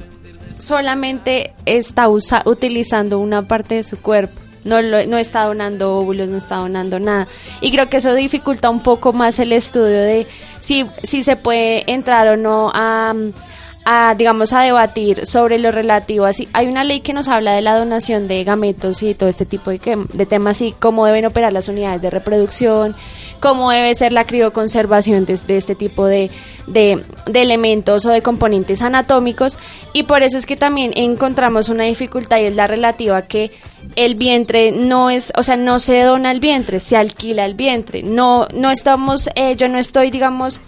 solamente 0.60 1.54
está 1.66 2.10
usa- 2.10 2.44
utilizando 2.46 3.20
una 3.20 3.44
parte 3.48 3.76
de 3.76 3.84
su 3.84 3.98
cuerpo. 3.98 4.42
No, 4.66 4.82
lo- 4.82 5.06
no 5.06 5.18
está 5.18 5.44
donando 5.46 5.96
óvulos, 5.98 6.28
no 6.28 6.38
está 6.38 6.56
donando 6.58 7.00
nada. 7.00 7.28
Y 7.62 7.72
creo 7.72 7.88
que 7.88 7.98
eso 7.98 8.14
dificulta 8.14 8.70
un 8.70 8.82
poco 8.84 9.14
más 9.14 9.40
el 9.40 9.54
estudio 9.54 10.02
de 10.02 10.28
si, 10.60 10.86
si 11.04 11.24
se 11.24 11.36
puede 11.38 11.90
entrar 11.90 12.28
o 12.28 12.36
no 12.36 12.72
a, 12.74 13.14
a, 13.86 14.16
digamos, 14.18 14.52
a 14.52 14.62
debatir 14.62 15.26
sobre 15.28 15.60
lo 15.60 15.72
relativo. 15.72 16.26
Así, 16.26 16.50
hay 16.54 16.68
una 16.68 16.84
ley 16.84 17.02
que 17.02 17.14
nos 17.14 17.28
habla 17.28 17.54
de 17.54 17.62
la 17.62 17.78
donación 17.78 18.28
de 18.28 18.44
gametos 18.44 19.04
y 19.04 19.14
todo 19.14 19.30
este 19.30 19.46
tipo 19.46 19.70
de, 19.70 19.78
que- 19.80 19.96
de 20.12 20.26
temas 20.26 20.60
y 20.62 20.72
cómo 20.72 21.06
deben 21.06 21.26
operar 21.28 21.54
las 21.54 21.68
unidades 21.68 22.02
de 22.02 22.10
reproducción, 22.10 22.96
cómo 23.40 23.70
debe 23.70 23.94
ser 23.94 24.12
la 24.12 24.24
crioconservación 24.24 25.26
de, 25.26 25.40
este 25.56 25.76
tipo 25.76 26.06
de, 26.06 26.32
de, 26.66 27.04
de 27.28 27.42
elementos 27.42 28.06
o 28.08 28.10
de 28.10 28.22
componentes 28.24 28.82
anatómicos 28.82 29.60
y 29.94 30.04
por 30.04 30.24
eso 30.24 30.38
es 30.40 30.46
que 30.48 30.56
también 30.56 30.92
encontramos 30.96 31.70
una 31.70 31.84
dificultad 31.84 32.38
y 32.40 32.46
es 32.46 32.56
la 32.56 32.66
relativa 32.68 33.18
a 33.18 33.28
que 33.28 33.52
el 33.96 34.16
vientre 34.16 34.72
no 34.72 35.12
es, 35.12 35.32
o 35.38 35.44
sea, 35.44 35.58
no 35.58 35.78
se 35.78 36.02
dona 36.02 36.32
el 36.32 36.40
vientre, 36.40 36.80
se 36.80 36.98
alquila 36.98 37.46
el 37.46 37.54
vientre. 37.54 38.02
No, 38.02 38.48
no 38.52 38.72
estamos, 38.72 39.30
eh, 39.36 39.56
yo 39.58 39.68
no 39.68 39.78
estoy, 39.78 40.10
digamos, 40.10 40.60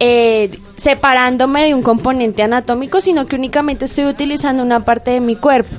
eh, 0.00 0.58
separándome 0.76 1.64
de 1.64 1.74
un 1.74 1.82
componente 1.82 2.42
anatómico, 2.42 3.00
sino 3.00 3.26
que 3.26 3.36
únicamente 3.36 3.84
estoy 3.84 4.06
utilizando 4.06 4.62
una 4.62 4.80
parte 4.80 5.12
de 5.12 5.20
mi 5.20 5.36
cuerpo. 5.36 5.74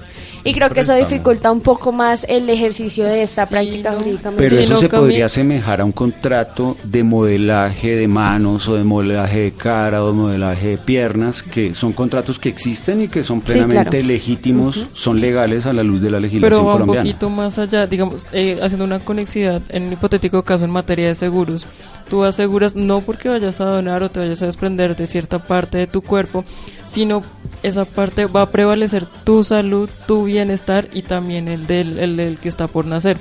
Y 0.45 0.53
creo 0.53 0.69
que 0.69 0.81
eso 0.81 0.93
dificulta 0.93 1.51
un 1.51 1.59
poco 1.59 1.91
más 1.91 2.23
el 2.29 2.47
ejercicio 2.51 3.03
de 3.05 3.23
esta 3.23 3.45
Sí, 3.47 3.51
práctica 3.51 3.91
no. 3.91 3.97
jurídica. 3.99 4.31
Pero 4.35 4.47
Sí, 4.49 4.57
eso 4.57 4.73
no, 4.75 4.79
se 4.79 4.89
podría 4.89 5.25
asemejar 5.25 5.81
a 5.81 5.85
un 5.85 5.91
contrato 5.91 6.77
de 6.83 7.03
modelaje 7.03 7.95
de 7.95 8.07
manos 8.07 8.67
o 8.67 8.75
de 8.75 8.83
modelaje 8.83 9.39
de 9.39 9.51
cara 9.53 10.03
o 10.03 10.07
de 10.07 10.13
modelaje 10.13 10.67
de 10.67 10.77
piernas, 10.77 11.41
que 11.41 11.73
son 11.73 11.93
contratos 11.93 12.37
que 12.37 12.49
existen 12.49 13.01
y 13.01 13.07
que 13.07 13.23
son 13.23 13.41
plenamente 13.41 13.89
claro. 13.89 14.05
legítimos, 14.07 14.85
son 14.93 15.19
legales 15.19 15.65
a 15.65 15.73
la 15.73 15.81
luz 15.81 16.01
de 16.03 16.11
la 16.11 16.19
legislación 16.19 16.59
Pero 16.63 16.65
va 16.65 16.75
un 16.75 16.85
poquito 16.95 17.29
más 17.29 17.57
allá, 17.57 17.87
digamos, 17.87 18.27
eh, 18.31 18.59
haciendo 18.61 18.85
una 18.85 18.99
conexidad 18.99 19.63
en 19.69 19.83
un 19.87 19.93
hipotético 19.93 20.43
caso 20.43 20.63
en 20.65 20.71
materia 20.71 21.07
de 21.07 21.15
seguros. 21.15 21.65
Tú 22.07 22.23
aseguras 22.23 22.75
no 22.75 23.01
porque 23.01 23.29
vayas 23.29 23.59
a 23.61 23.65
donar 23.65 24.03
o 24.03 24.09
te 24.11 24.19
vayas 24.19 24.43
a 24.43 24.45
desprender 24.45 24.95
de 24.95 25.07
cierta 25.07 25.39
parte 25.39 25.79
de 25.79 25.87
tu 25.87 26.01
cuerpo, 26.03 26.45
sino 26.85 27.23
esa 27.63 27.85
parte 27.85 28.25
va 28.25 28.43
a 28.43 28.51
prevalecer 28.51 29.05
tu 29.23 29.43
salud, 29.43 29.89
tu 30.07 30.25
bienestar 30.25 30.87
y 30.93 31.01
también 31.01 31.47
el 31.47 31.67
del, 31.67 32.19
el 32.19 32.37
que 32.39 32.49
está 32.49 32.67
por 32.67 32.85
nacer. 32.85 33.17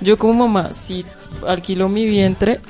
Yo 0.00 0.16
como 0.16 0.46
mamá, 0.46 0.72
si 0.74 1.04
alquilo 1.46 1.88
mi 1.88 2.06
vientre, 2.06 2.60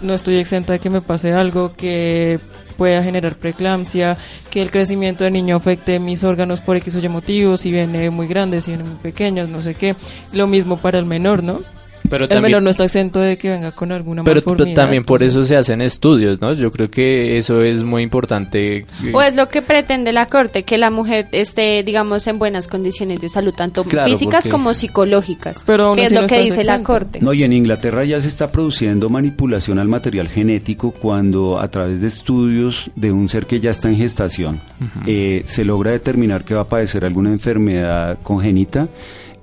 no 0.00 0.14
estoy 0.14 0.36
exenta 0.36 0.74
de 0.74 0.78
que 0.78 0.90
me 0.90 1.00
pase 1.00 1.32
algo 1.32 1.74
que 1.76 2.38
pueda 2.76 3.02
generar 3.02 3.36
preeclampsia, 3.36 4.16
que 4.50 4.62
el 4.62 4.70
crecimiento 4.70 5.24
del 5.24 5.32
niño 5.32 5.56
afecte 5.56 5.98
mis 5.98 6.24
órganos 6.24 6.60
por 6.60 6.76
X 6.76 6.94
o 6.96 7.00
Y 7.00 7.08
motivos, 7.08 7.62
si 7.62 7.72
viene 7.72 8.10
muy 8.10 8.26
grande, 8.26 8.60
si 8.60 8.72
viene 8.72 8.84
muy 8.84 8.98
pequeños, 8.98 9.48
no 9.48 9.62
sé 9.62 9.74
qué. 9.74 9.96
Lo 10.32 10.46
mismo 10.46 10.76
para 10.76 10.98
el 10.98 11.06
menor, 11.06 11.42
¿no? 11.42 11.62
Pero 12.08 12.24
el 12.24 12.28
también, 12.28 12.42
menor 12.44 12.62
no 12.62 12.70
está 12.70 12.84
exento 12.84 13.20
de 13.20 13.36
que 13.36 13.50
venga 13.50 13.72
con 13.72 13.92
alguna 13.92 14.22
pero 14.24 14.40
también 14.74 15.04
por 15.04 15.22
eso 15.22 15.44
se 15.44 15.56
hacen 15.56 15.80
estudios, 15.80 16.40
¿no? 16.40 16.52
Yo 16.52 16.70
creo 16.70 16.90
que 16.90 17.36
eso 17.38 17.62
es 17.62 17.82
muy 17.82 18.02
importante. 18.02 18.78
eh, 18.78 18.86
O 19.12 19.20
es 19.22 19.34
lo 19.36 19.48
que 19.48 19.62
pretende 19.62 20.12
la 20.12 20.26
Corte, 20.26 20.62
que 20.62 20.78
la 20.78 20.90
mujer 20.90 21.26
esté, 21.32 21.82
digamos, 21.82 22.26
en 22.26 22.38
buenas 22.38 22.68
condiciones 22.68 23.20
de 23.20 23.28
salud, 23.28 23.52
tanto 23.54 23.84
Claro, 23.84 24.08
físicas 24.10 24.44
porque- 24.44 24.50
como 24.50 24.74
psicológicas, 24.74 25.62
Pero 25.66 25.94
que 25.94 26.04
es 26.04 26.12
lo 26.12 26.22
no 26.22 26.26
que 26.28 26.40
dice 26.40 26.64
la. 26.64 26.82
Corte. 26.82 27.18
No, 27.20 27.32
y 27.32 27.42
en 27.42 27.52
Inglaterra 27.52 28.04
ya 28.04 28.20
se 28.20 28.28
está 28.28 28.50
produciendo 28.52 29.08
manipulación 29.08 29.78
al 29.78 29.88
material 29.88 30.28
genético 30.28 30.90
cuando 30.92 31.58
a 31.58 31.68
través 31.68 32.00
de 32.02 32.06
estudios 32.08 32.90
de 32.94 33.10
un 33.12 33.28
ser 33.28 33.46
que 33.46 33.60
ya 33.60 33.70
está 33.70 33.88
en 33.88 33.96
gestación 33.96 34.60
eh, 35.06 35.42
se 35.46 35.64
logra 35.64 35.90
determinar 35.90 36.44
que 36.44 36.54
va 36.54 36.62
a 36.62 36.68
padecer 36.68 37.04
alguna 37.04 37.30
enfermedad 37.30 38.18
congénita, 38.22 38.86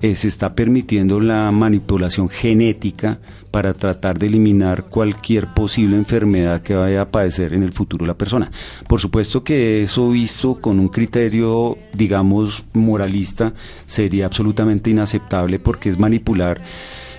eh, 0.03 0.15
se 0.15 0.27
está 0.27 0.53
permitiendo 0.53 1.21
la 1.21 1.49
manipulación 1.53 2.27
genética 2.27 3.19
para 3.51 3.73
tratar 3.73 4.19
de 4.19 4.27
eliminar 4.27 4.83
cualquier 4.83 5.53
posible 5.53 5.95
enfermedad 5.95 6.61
que 6.61 6.75
vaya 6.75 7.03
a 7.03 7.09
padecer 7.09 7.53
en 7.53 7.63
el 7.63 7.71
futuro 7.71 8.05
la 8.05 8.13
persona. 8.13 8.51
Por 8.85 8.99
supuesto 8.99 9.45
que 9.45 9.83
eso 9.83 10.09
visto 10.09 10.55
con 10.55 10.81
un 10.81 10.89
criterio, 10.89 11.77
digamos, 11.93 12.65
moralista, 12.73 13.53
sería 13.85 14.25
absolutamente 14.25 14.89
inaceptable 14.89 15.57
porque 15.57 15.87
es 15.87 15.97
manipular 15.97 16.59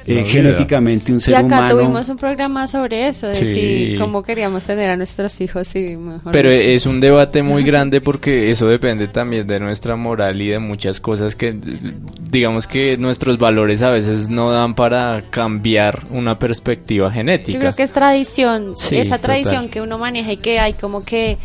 eh, 0.06 0.24
genéticamente 0.24 1.12
un 1.12 1.18
Y 1.18 1.20
ser 1.20 1.34
acá 1.36 1.44
humano. 1.46 1.68
tuvimos 1.68 2.08
un 2.08 2.16
programa 2.16 2.68
sobre 2.68 3.08
eso, 3.08 3.28
de 3.28 3.34
Sí. 3.34 3.46
si 3.92 3.96
cómo 3.98 4.22
queríamos 4.22 4.64
tener 4.64 4.90
a 4.90 4.96
nuestros 4.96 5.40
hijos 5.40 5.74
y 5.76 5.96
mejor 5.96 6.32
Pero 6.32 6.50
dicho. 6.50 6.62
es 6.62 6.86
un 6.86 7.00
debate 7.00 7.42
muy 7.42 7.62
grande 7.62 8.00
porque 8.00 8.50
eso 8.50 8.66
depende 8.66 9.08
también 9.08 9.46
de 9.46 9.58
nuestra 9.60 9.96
moral 9.96 10.40
y 10.42 10.48
de 10.48 10.58
muchas 10.58 11.00
cosas 11.00 11.34
que 11.36 11.54
digamos 12.30 12.66
que 12.66 12.96
nuestros 12.96 13.38
valores 13.38 13.82
a 13.82 13.90
veces 13.90 14.28
no 14.28 14.50
dan 14.50 14.74
para 14.74 15.22
cambiar 15.30 16.02
una 16.10 16.38
perspectiva 16.38 17.08
Yo 17.08 17.12
genética. 17.12 17.58
creo 17.58 17.74
que 17.74 17.82
es 17.82 17.92
tradición, 17.92 18.74
Sí, 18.76 18.96
esa 18.96 19.16
total. 19.18 19.42
tradición 19.42 19.68
que 19.68 19.80
uno 19.80 19.98
maneja 19.98 20.32
y 20.32 20.36
que 20.36 20.58
hay 20.60 20.74
como 20.74 21.04
que, 21.04 21.38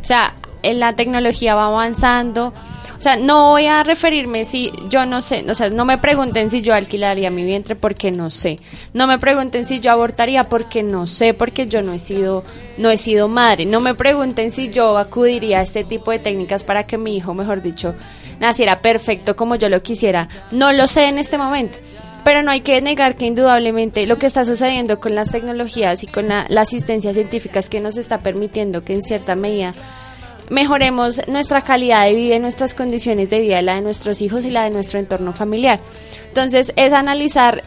o 0.00 0.04
sea, 0.04 0.34
en 0.62 0.78
la 0.80 0.94
tecnología 0.96 1.54
va 1.54 1.66
avanzando. 1.66 2.52
Sea, 3.04 3.18
no 3.18 3.50
voy 3.50 3.66
a 3.66 3.82
referirme 3.82 4.46
si 4.46 4.72
yo 4.88 5.04
no 5.04 5.20
sé, 5.20 5.44
o 5.46 5.54
sea, 5.54 5.68
no 5.68 5.84
me 5.84 5.98
pregunten 5.98 6.48
si 6.48 6.62
yo 6.62 6.72
alquilaría 6.72 7.28
mi 7.28 7.44
vientre 7.44 7.76
porque 7.76 8.10
no 8.10 8.30
sé. 8.30 8.60
No 8.94 9.06
me 9.06 9.18
pregunten 9.18 9.66
si 9.66 9.78
yo 9.78 9.92
abortaría 9.92 10.44
porque 10.44 10.82
no 10.82 11.06
sé, 11.06 11.34
porque 11.34 11.66
yo 11.66 11.82
no 11.82 11.92
he 11.92 11.98
sido 11.98 12.44
no 12.78 12.88
he 12.90 12.96
sido 12.96 13.28
madre. 13.28 13.66
No 13.66 13.80
me 13.80 13.94
pregunten 13.94 14.50
si 14.50 14.70
yo 14.70 14.96
acudiría 14.96 15.58
a 15.58 15.62
este 15.64 15.84
tipo 15.84 16.12
de 16.12 16.18
técnicas 16.18 16.64
para 16.64 16.86
que 16.86 16.96
mi 16.96 17.14
hijo, 17.14 17.34
mejor 17.34 17.60
dicho, 17.60 17.94
naciera 18.40 18.80
perfecto 18.80 19.36
como 19.36 19.56
yo 19.56 19.68
lo 19.68 19.82
quisiera. 19.82 20.30
No 20.50 20.72
lo 20.72 20.86
sé 20.86 21.04
en 21.04 21.18
este 21.18 21.36
momento. 21.36 21.76
Pero 22.24 22.42
no 22.42 22.52
hay 22.52 22.62
que 22.62 22.80
negar 22.80 23.16
que 23.16 23.26
indudablemente 23.26 24.06
lo 24.06 24.16
que 24.16 24.24
está 24.24 24.46
sucediendo 24.46 24.98
con 24.98 25.14
las 25.14 25.30
tecnologías 25.30 26.02
y 26.04 26.06
con 26.06 26.28
la, 26.28 26.46
la 26.48 26.62
asistencia 26.62 27.12
científica 27.12 27.58
es 27.58 27.68
que 27.68 27.80
nos 27.80 27.98
está 27.98 28.20
permitiendo 28.20 28.82
que 28.82 28.94
en 28.94 29.02
cierta 29.02 29.36
medida 29.36 29.74
mejoremos 30.50 31.20
nuestra 31.28 31.62
calidad 31.62 32.06
de 32.06 32.14
vida 32.14 32.36
y 32.36 32.40
nuestras 32.40 32.74
condiciones 32.74 33.30
de 33.30 33.40
vida, 33.40 33.62
la 33.62 33.76
de 33.76 33.82
nuestros 33.82 34.20
hijos 34.20 34.44
y 34.44 34.50
la 34.50 34.64
de 34.64 34.70
nuestro 34.70 34.98
entorno 34.98 35.32
familiar. 35.32 35.80
Entonces 36.28 36.72
es 36.76 36.92
analizar 36.92 37.62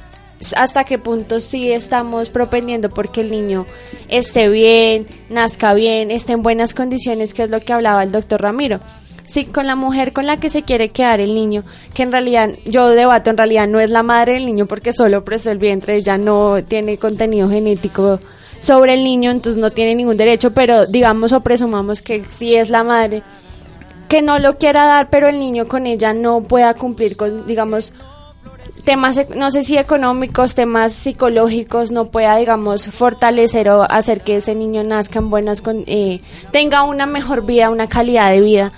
hasta 0.55 0.83
qué 0.83 0.99
punto 0.99 1.39
sí 1.39 1.71
estamos 1.71 2.29
propendiendo 2.29 2.89
porque 2.89 3.21
el 3.21 3.31
niño 3.31 3.65
esté 4.07 4.49
bien, 4.49 5.07
nazca 5.29 5.73
bien, 5.73 6.11
esté 6.11 6.33
en 6.33 6.43
buenas 6.43 6.73
condiciones, 6.73 7.33
que 7.33 7.43
es 7.43 7.49
lo 7.49 7.59
que 7.59 7.73
hablaba 7.73 8.03
el 8.03 8.11
doctor 8.11 8.41
Ramiro. 8.41 8.79
Sí, 9.23 9.43
con 9.43 9.67
la 9.67 9.75
mujer 9.75 10.13
con 10.13 10.25
la 10.25 10.39
que 10.39 10.49
se 10.49 10.63
quiere 10.63 10.89
quedar 10.89 11.19
el 11.19 11.35
niño, 11.35 11.65
que 11.93 12.03
en 12.03 12.13
realidad, 12.13 12.49
yo 12.65 12.87
debato, 12.87 13.29
en 13.29 13.37
realidad 13.37 13.67
no 13.67 13.81
es 13.81 13.89
la 13.89 14.01
madre 14.01 14.33
del 14.33 14.45
niño 14.45 14.67
porque 14.67 14.93
solo 14.93 15.25
prestó 15.25 15.51
el 15.51 15.57
vientre, 15.57 15.97
ella 15.97 16.17
no 16.17 16.63
tiene 16.63 16.97
contenido 16.97 17.49
genético 17.49 18.21
sobre 18.59 18.93
el 18.95 19.03
niño, 19.03 19.31
entonces 19.31 19.61
no 19.61 19.71
tiene 19.71 19.95
ningún 19.95 20.17
derecho, 20.17 20.51
pero 20.51 20.85
digamos 20.85 21.33
o 21.33 21.41
presumamos 21.41 22.01
que 22.01 22.23
sí 22.29 22.55
es 22.55 22.69
la 22.69 22.83
madre, 22.83 23.23
que 24.07 24.21
no 24.21 24.39
lo 24.39 24.57
quiera 24.57 24.85
dar, 24.85 25.09
pero 25.09 25.27
el 25.27 25.39
niño 25.39 25.67
con 25.67 25.85
ella 25.85 26.13
no 26.13 26.41
pueda 26.41 26.73
cumplir 26.73 27.17
con, 27.17 27.45
digamos, 27.45 27.93
temas, 28.85 29.19
no 29.35 29.51
sé 29.51 29.63
si 29.63 29.77
económicos, 29.77 30.55
temas 30.55 30.93
psicológicos, 30.93 31.91
no 31.91 32.05
pueda, 32.05 32.37
digamos, 32.37 32.87
fortalecer 32.87 33.69
o 33.69 33.83
hacer 33.83 34.21
que 34.21 34.37
ese 34.37 34.55
niño 34.55 34.83
nazca 34.83 35.19
en 35.19 35.29
buenas, 35.29 35.61
con, 35.61 35.83
eh, 35.87 36.21
tenga 36.51 36.83
una 36.83 37.05
mejor 37.05 37.45
vida, 37.45 37.69
una 37.69 37.87
calidad 37.87 38.31
de 38.31 38.41
vida, 38.41 38.71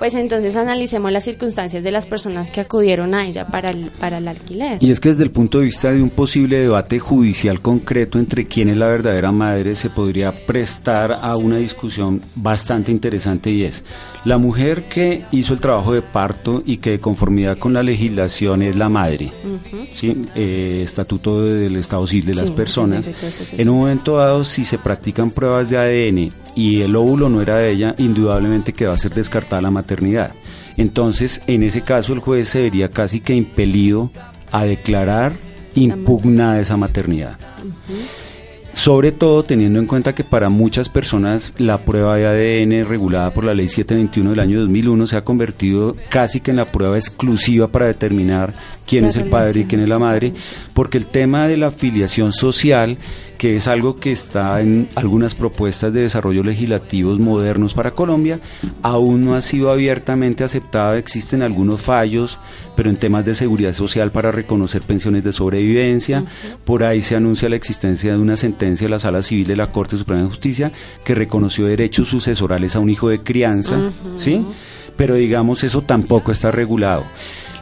pues 0.00 0.14
entonces 0.14 0.56
analicemos 0.56 1.12
las 1.12 1.24
circunstancias 1.24 1.84
de 1.84 1.90
las 1.90 2.06
personas 2.06 2.50
que 2.50 2.62
acudieron 2.62 3.14
a 3.14 3.26
ella 3.26 3.46
para 3.46 3.68
el, 3.68 3.90
para 3.90 4.16
el 4.16 4.26
alquiler. 4.26 4.78
Y 4.80 4.90
es 4.90 4.98
que 4.98 5.10
desde 5.10 5.24
el 5.24 5.30
punto 5.30 5.58
de 5.58 5.66
vista 5.66 5.92
de 5.92 6.02
un 6.02 6.08
posible 6.08 6.58
debate 6.58 6.98
judicial 6.98 7.60
concreto 7.60 8.18
entre 8.18 8.46
quién 8.46 8.70
es 8.70 8.78
la 8.78 8.86
verdadera 8.86 9.30
madre, 9.30 9.76
se 9.76 9.90
podría 9.90 10.32
prestar 10.32 11.12
a 11.12 11.36
una 11.36 11.58
discusión 11.58 12.22
bastante 12.34 12.90
interesante 12.90 13.50
y 13.50 13.64
es, 13.64 13.84
la 14.24 14.38
mujer 14.38 14.84
que 14.84 15.24
hizo 15.32 15.52
el 15.52 15.60
trabajo 15.60 15.92
de 15.92 16.00
parto 16.00 16.62
y 16.64 16.78
que 16.78 16.92
de 16.92 16.98
conformidad 16.98 17.58
con 17.58 17.74
la 17.74 17.82
legislación 17.82 18.62
es 18.62 18.76
la 18.76 18.88
madre, 18.88 19.30
¿sí? 19.94 20.24
Eh, 20.34 20.80
Estatuto 20.82 21.44
del 21.44 21.76
Estado 21.76 22.06
Civil 22.06 22.24
de 22.24 22.34
las 22.36 22.50
Personas, 22.50 23.10
en 23.52 23.68
un 23.68 23.78
momento 23.78 24.16
dado, 24.16 24.44
si 24.44 24.64
se 24.64 24.78
practican 24.78 25.30
pruebas 25.30 25.68
de 25.68 25.76
ADN 25.76 26.32
y 26.54 26.82
el 26.82 26.96
óvulo 26.96 27.28
no 27.28 27.42
era 27.42 27.56
de 27.56 27.70
ella, 27.70 27.94
indudablemente 27.98 28.72
que 28.72 28.86
va 28.86 28.94
a 28.94 28.98
ser 28.98 29.14
descartada 29.14 29.62
la 29.62 29.70
maternidad. 29.70 30.32
Entonces, 30.76 31.42
en 31.46 31.62
ese 31.62 31.82
caso, 31.82 32.12
el 32.12 32.20
juez 32.20 32.48
se 32.48 32.60
vería 32.60 32.88
casi 32.88 33.20
que 33.20 33.34
impelido 33.34 34.10
a 34.50 34.64
declarar 34.64 35.32
impugnada 35.74 36.60
esa 36.60 36.76
maternidad. 36.76 37.38
Sobre 38.72 39.10
todo 39.12 39.42
teniendo 39.42 39.78
en 39.78 39.86
cuenta 39.86 40.14
que 40.14 40.24
para 40.24 40.48
muchas 40.48 40.88
personas 40.88 41.54
la 41.58 41.78
prueba 41.78 42.16
de 42.16 42.26
ADN 42.26 42.88
regulada 42.88 43.32
por 43.34 43.44
la 43.44 43.52
ley 43.52 43.68
721 43.68 44.30
del 44.30 44.40
año 44.40 44.60
2001 44.60 45.06
se 45.08 45.16
ha 45.16 45.24
convertido 45.24 45.96
casi 46.08 46.40
que 46.40 46.52
en 46.52 46.58
la 46.58 46.66
prueba 46.66 46.96
exclusiva 46.96 47.66
para 47.66 47.86
determinar 47.86 48.54
quién 48.90 49.04
La 49.04 49.10
es 49.10 49.16
el 49.16 49.30
padre 49.30 49.60
y 49.60 49.64
quién 49.66 49.80
es 49.80 49.88
la 49.88 50.00
madre, 50.00 50.34
porque 50.74 50.98
el 50.98 51.06
tema 51.06 51.46
de 51.46 51.56
la 51.56 51.68
afiliación 51.68 52.32
social 52.32 52.98
que 53.38 53.56
es 53.56 53.68
algo 53.68 53.96
que 53.96 54.12
está 54.12 54.60
en 54.60 54.88
algunas 54.96 55.34
propuestas 55.34 55.94
de 55.94 56.02
desarrollo 56.02 56.42
legislativos 56.42 57.18
modernos 57.18 57.72
para 57.72 57.92
Colombia, 57.92 58.38
aún 58.82 59.24
no 59.24 59.34
ha 59.34 59.40
sido 59.40 59.70
abiertamente 59.70 60.44
aceptada, 60.44 60.98
existen 60.98 61.40
algunos 61.40 61.80
fallos, 61.80 62.38
pero 62.76 62.90
en 62.90 62.96
temas 62.96 63.24
de 63.24 63.34
seguridad 63.34 63.72
social 63.72 64.10
para 64.10 64.30
reconocer 64.30 64.82
pensiones 64.82 65.24
de 65.24 65.32
sobrevivencia, 65.32 66.24
por 66.66 66.84
ahí 66.84 67.00
se 67.00 67.16
anuncia 67.16 67.48
la 67.48 67.56
existencia 67.56 68.12
de 68.12 68.18
una 68.18 68.36
sentencia 68.36 68.84
de 68.86 68.90
la 68.90 68.98
Sala 68.98 69.22
Civil 69.22 69.46
de 69.46 69.56
la 69.56 69.72
Corte 69.72 69.96
Suprema 69.96 70.20
de 70.20 70.28
Justicia 70.28 70.70
que 71.02 71.14
reconoció 71.14 71.64
derechos 71.64 72.08
sucesorales 72.08 72.76
a 72.76 72.80
un 72.80 72.90
hijo 72.90 73.08
de 73.08 73.22
crianza, 73.22 73.90
¿sí? 74.16 74.44
Pero 74.98 75.14
digamos 75.14 75.64
eso 75.64 75.80
tampoco 75.80 76.30
está 76.30 76.50
regulado. 76.50 77.04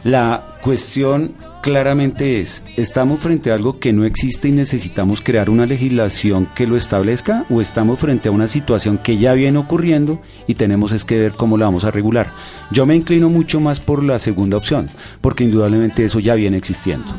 La 0.03 0.55
cuestión 0.61 1.35
claramente 1.61 2.39
es, 2.39 2.63
¿estamos 2.77 3.19
frente 3.19 3.51
a 3.51 3.55
algo 3.55 3.79
que 3.79 3.91
no 3.91 4.05
existe 4.05 4.47
y 4.47 4.51
necesitamos 4.51 5.19
crear 5.21 5.49
una 5.49 5.65
legislación 5.65 6.47
que 6.55 6.67
lo 6.67 6.77
establezca 6.77 7.45
o 7.49 7.59
estamos 7.59 7.99
frente 7.99 8.29
a 8.29 8.31
una 8.31 8.47
situación 8.47 8.97
que 8.97 9.17
ya 9.17 9.33
viene 9.33 9.57
ocurriendo 9.57 10.21
y 10.47 10.55
tenemos 10.55 10.93
es 10.93 11.03
que 11.03 11.19
ver 11.19 11.31
cómo 11.33 11.57
la 11.57 11.65
vamos 11.65 11.83
a 11.83 11.91
regular? 11.91 12.31
Yo 12.71 12.85
me 12.85 12.95
inclino 12.95 13.29
mucho 13.29 13.59
más 13.59 13.81
por 13.81 14.03
la 14.03 14.19
segunda 14.19 14.57
opción, 14.57 14.89
porque 15.19 15.43
indudablemente 15.43 16.05
eso 16.05 16.19
ya 16.19 16.35
viene 16.35 16.57
existiendo. 16.57 17.13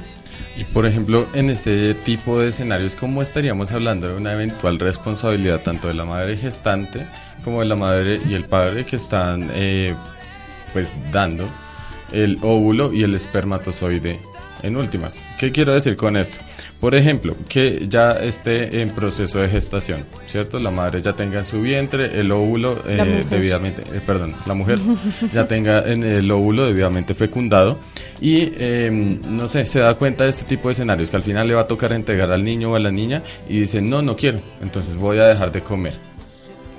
Y 0.56 0.64
por 0.64 0.86
ejemplo, 0.86 1.26
en 1.34 1.50
este 1.50 1.94
tipo 1.94 2.38
de 2.38 2.48
escenarios, 2.48 2.94
¿cómo 2.94 3.22
estaríamos 3.22 3.72
hablando 3.72 4.08
de 4.08 4.16
una 4.16 4.32
eventual 4.32 4.78
responsabilidad 4.78 5.60
tanto 5.62 5.88
de 5.88 5.94
la 5.94 6.04
madre 6.04 6.36
gestante 6.36 7.06
como 7.44 7.60
de 7.60 7.66
la 7.66 7.76
madre 7.76 8.20
y 8.28 8.34
el 8.34 8.44
padre 8.44 8.84
que 8.84 8.96
están 8.96 9.50
eh, 9.54 9.94
pues 10.72 10.88
dando 11.12 11.48
el 12.12 12.38
óvulo 12.42 12.92
y 12.92 13.02
el 13.02 13.14
espermatozoide 13.14 14.18
en 14.62 14.76
últimas. 14.76 15.20
¿Qué 15.38 15.52
quiero 15.52 15.74
decir 15.74 15.96
con 15.96 16.16
esto? 16.16 16.38
Por 16.80 16.94
ejemplo, 16.94 17.34
que 17.48 17.86
ya 17.88 18.12
esté 18.12 18.80
en 18.80 18.90
proceso 18.90 19.38
de 19.38 19.48
gestación, 19.48 20.04
¿cierto? 20.26 20.58
La 20.58 20.70
madre 20.70 21.02
ya 21.02 21.12
tenga 21.12 21.38
en 21.38 21.44
su 21.44 21.60
vientre 21.60 22.18
el 22.18 22.30
óvulo 22.32 22.82
eh, 22.86 23.24
debidamente, 23.28 23.82
eh, 23.82 24.00
perdón, 24.04 24.34
la 24.46 24.54
mujer 24.54 24.78
ya 25.32 25.46
tenga 25.46 25.80
en 25.90 26.04
el 26.04 26.30
óvulo 26.30 26.66
debidamente 26.66 27.14
fecundado 27.14 27.78
y 28.20 28.52
em, 28.58 29.20
no 29.28 29.48
sé, 29.48 29.64
se 29.64 29.80
da 29.80 29.94
cuenta 29.94 30.24
de 30.24 30.30
este 30.30 30.44
tipo 30.44 30.68
de 30.68 30.72
escenarios 30.72 31.10
que 31.10 31.16
al 31.16 31.22
final 31.22 31.46
le 31.48 31.54
va 31.54 31.62
a 31.62 31.66
tocar 31.66 31.92
entregar 31.92 32.30
al 32.30 32.44
niño 32.44 32.72
o 32.72 32.76
a 32.76 32.80
la 32.80 32.90
niña 32.90 33.22
y 33.48 33.60
dice, 33.60 33.80
no, 33.80 34.02
no 34.02 34.16
quiero, 34.16 34.40
entonces 34.62 34.94
voy 34.94 35.18
a 35.18 35.24
dejar 35.24 35.52
de 35.52 35.60
comer 35.60 36.09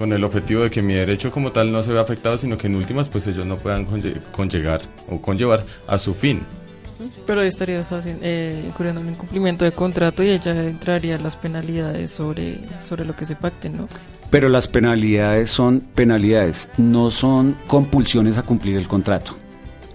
con 0.01 0.11
el 0.13 0.23
objetivo 0.23 0.63
de 0.63 0.71
que 0.71 0.81
mi 0.81 0.95
derecho 0.95 1.29
como 1.29 1.51
tal 1.51 1.71
no 1.71 1.83
se 1.83 1.93
vea 1.93 2.01
afectado, 2.01 2.35
sino 2.35 2.57
que 2.57 2.65
en 2.65 2.73
últimas 2.73 3.07
pues 3.07 3.27
ellos 3.27 3.45
no 3.45 3.59
puedan 3.59 3.85
conllegar 4.31 4.81
o 5.07 5.21
conllevar 5.21 5.63
a 5.85 5.99
su 5.99 6.15
fin. 6.15 6.41
Pero 7.27 7.43
estarías 7.43 7.93
eh, 8.07 8.63
incurriendo 8.65 8.99
en 8.99 9.07
un 9.07 9.13
incumplimiento 9.13 9.63
de 9.63 9.73
contrato 9.73 10.23
y 10.23 10.31
ella 10.31 10.59
entraría 10.59 11.19
las 11.19 11.35
penalidades 11.35 12.09
sobre, 12.09 12.61
sobre 12.81 13.05
lo 13.05 13.15
que 13.15 13.27
se 13.27 13.35
pacte, 13.35 13.69
¿no? 13.69 13.87
Pero 14.31 14.49
las 14.49 14.67
penalidades 14.67 15.51
son 15.51 15.81
penalidades, 15.93 16.67
no 16.77 17.11
son 17.11 17.55
compulsiones 17.67 18.39
a 18.39 18.41
cumplir 18.41 18.77
el 18.77 18.87
contrato. 18.87 19.37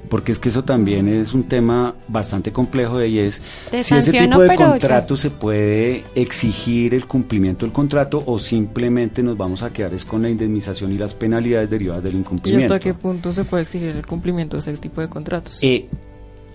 Porque 0.08 0.32
es 0.32 0.38
que 0.38 0.48
eso 0.48 0.64
también 0.64 1.08
es 1.08 1.34
un 1.34 1.44
tema 1.44 1.94
bastante 2.08 2.52
complejo 2.52 2.98
de 2.98 3.08
y 3.08 3.18
es 3.18 3.42
si 3.70 3.94
ese 3.94 4.12
tipo 4.12 4.40
de 4.40 4.54
contrato 4.54 5.16
se 5.16 5.30
puede 5.30 6.04
exigir 6.14 6.94
el 6.94 7.06
cumplimiento 7.06 7.66
del 7.66 7.72
contrato 7.72 8.22
o 8.26 8.38
simplemente 8.38 9.22
nos 9.22 9.36
vamos 9.36 9.62
a 9.62 9.72
quedar 9.72 9.92
es 9.94 10.04
con 10.04 10.22
la 10.22 10.30
indemnización 10.30 10.92
y 10.92 10.98
las 10.98 11.14
penalidades 11.14 11.70
derivadas 11.70 12.02
del 12.02 12.16
incumplimiento. 12.16 12.74
¿Y 12.74 12.76
hasta 12.76 12.80
qué 12.80 12.94
punto 12.94 13.32
se 13.32 13.44
puede 13.44 13.62
exigir 13.62 13.90
el 13.90 14.06
cumplimiento 14.06 14.56
de 14.56 14.60
ese 14.60 14.74
tipo 14.74 15.00
de 15.00 15.08
contratos? 15.08 15.58
Eh, 15.62 15.86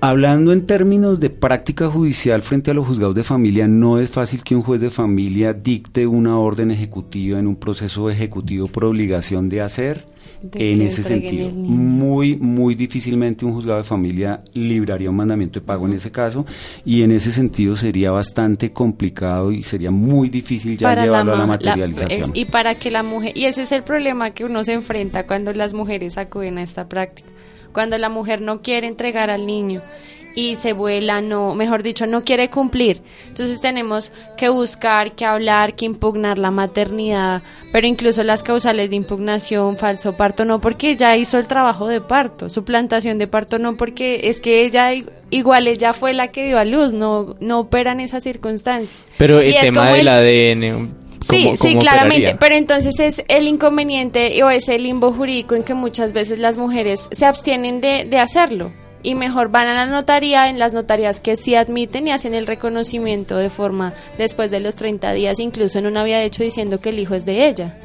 Hablando 0.03 0.51
en 0.51 0.65
términos 0.65 1.19
de 1.19 1.29
práctica 1.29 1.87
judicial 1.87 2.41
frente 2.41 2.71
a 2.71 2.73
los 2.73 2.87
juzgados 2.87 3.13
de 3.13 3.23
familia, 3.23 3.67
no 3.67 3.99
es 3.99 4.09
fácil 4.09 4.43
que 4.43 4.55
un 4.55 4.63
juez 4.63 4.81
de 4.81 4.89
familia 4.89 5.53
dicte 5.53 6.07
una 6.07 6.39
orden 6.39 6.71
ejecutiva 6.71 7.37
en 7.37 7.45
un 7.45 7.55
proceso 7.55 8.09
ejecutivo 8.09 8.65
por 8.65 8.85
obligación 8.85 9.47
de 9.47 9.61
hacer 9.61 10.07
en 10.55 10.81
ese 10.81 11.03
sentido. 11.03 11.51
Muy, 11.51 12.35
muy 12.35 12.73
difícilmente 12.73 13.45
un 13.45 13.53
juzgado 13.53 13.77
de 13.77 13.83
familia 13.83 14.43
libraría 14.55 15.11
un 15.11 15.17
mandamiento 15.17 15.59
de 15.59 15.67
pago 15.67 15.85
en 15.85 15.93
ese 15.93 16.11
caso 16.11 16.47
y 16.83 17.03
en 17.03 17.11
ese 17.11 17.31
sentido 17.31 17.75
sería 17.75 18.09
bastante 18.09 18.71
complicado 18.71 19.51
y 19.51 19.61
sería 19.61 19.91
muy 19.91 20.29
difícil 20.29 20.79
ya 20.79 20.95
llevarlo 20.95 21.33
a 21.33 21.37
la 21.37 21.45
materialización. 21.45 22.31
y 22.33 22.45
para 22.45 22.73
que 22.73 22.89
la 22.89 23.03
mujer, 23.03 23.37
y 23.37 23.45
ese 23.45 23.61
es 23.61 23.71
el 23.71 23.83
problema 23.83 24.31
que 24.31 24.45
uno 24.45 24.63
se 24.63 24.73
enfrenta 24.73 25.27
cuando 25.27 25.53
las 25.53 25.75
mujeres 25.75 26.17
acuden 26.17 26.57
a 26.57 26.63
esta 26.63 26.89
práctica 26.89 27.29
cuando 27.73 27.97
la 27.97 28.09
mujer 28.09 28.41
no 28.41 28.61
quiere 28.61 28.87
entregar 28.87 29.29
al 29.29 29.45
niño 29.45 29.81
y 30.35 30.55
se 30.55 30.73
vuela, 30.73 31.21
no, 31.21 31.55
mejor 31.55 31.83
dicho, 31.83 32.05
no 32.05 32.23
quiere 32.23 32.49
cumplir. 32.49 33.01
Entonces 33.27 33.59
tenemos 33.59 34.11
que 34.37 34.49
buscar, 34.49 35.13
que 35.13 35.25
hablar, 35.25 35.75
que 35.75 35.85
impugnar 35.85 36.37
la 36.37 36.51
maternidad, 36.51 37.43
pero 37.71 37.87
incluso 37.87 38.23
las 38.23 38.43
causales 38.43 38.89
de 38.89 38.95
impugnación, 38.95 39.77
falso 39.77 40.15
parto, 40.15 40.45
no 40.45 40.61
porque 40.61 40.91
ella 40.91 41.15
hizo 41.17 41.37
el 41.37 41.47
trabajo 41.47 41.87
de 41.87 42.01
parto, 42.01 42.49
suplantación 42.49 43.17
de 43.17 43.27
parto, 43.27 43.59
no 43.59 43.75
porque 43.75 44.21
es 44.29 44.39
que 44.39 44.63
ella 44.63 44.91
igual 45.29 45.67
ella 45.67 45.93
fue 45.93 46.13
la 46.13 46.29
que 46.29 46.47
dio 46.47 46.57
a 46.57 46.65
luz, 46.65 46.93
no, 46.93 47.35
no 47.39 47.59
opera 47.59 47.91
en 47.91 47.99
esas 47.99 48.23
circunstancias. 48.23 49.01
Pero 49.17 49.39
el 49.39 49.53
tema 49.55 49.91
del 49.91 50.07
ADN 50.07 51.00
Sí, 51.21 51.53
sí, 51.55 51.75
claramente. 51.77 52.35
Pero 52.39 52.55
entonces 52.55 52.99
es 52.99 53.23
el 53.27 53.47
inconveniente 53.47 54.43
o 54.43 54.49
es 54.49 54.69
el 54.69 54.83
limbo 54.83 55.11
jurídico 55.11 55.55
en 55.55 55.63
que 55.63 55.73
muchas 55.73 56.13
veces 56.13 56.39
las 56.39 56.57
mujeres 56.57 57.07
se 57.11 57.25
abstienen 57.25 57.79
de, 57.81 58.05
de 58.05 58.19
hacerlo 58.19 58.71
y 59.03 59.15
mejor 59.15 59.49
van 59.49 59.67
a 59.67 59.73
la 59.73 59.85
notaría, 59.85 60.49
en 60.49 60.59
las 60.59 60.73
notarías 60.73 61.19
que 61.19 61.35
sí 61.35 61.55
admiten 61.55 62.07
y 62.07 62.11
hacen 62.11 62.33
el 62.33 62.47
reconocimiento 62.47 63.37
de 63.37 63.49
forma 63.49 63.93
después 64.17 64.51
de 64.51 64.59
los 64.59 64.75
30 64.75 65.11
días, 65.13 65.39
incluso 65.39 65.79
en 65.79 65.87
una 65.87 66.01
había 66.01 66.23
hecho 66.23 66.43
diciendo 66.43 66.79
que 66.79 66.89
el 66.89 66.99
hijo 66.99 67.15
es 67.15 67.25
de 67.25 67.47
ella, 67.47 67.77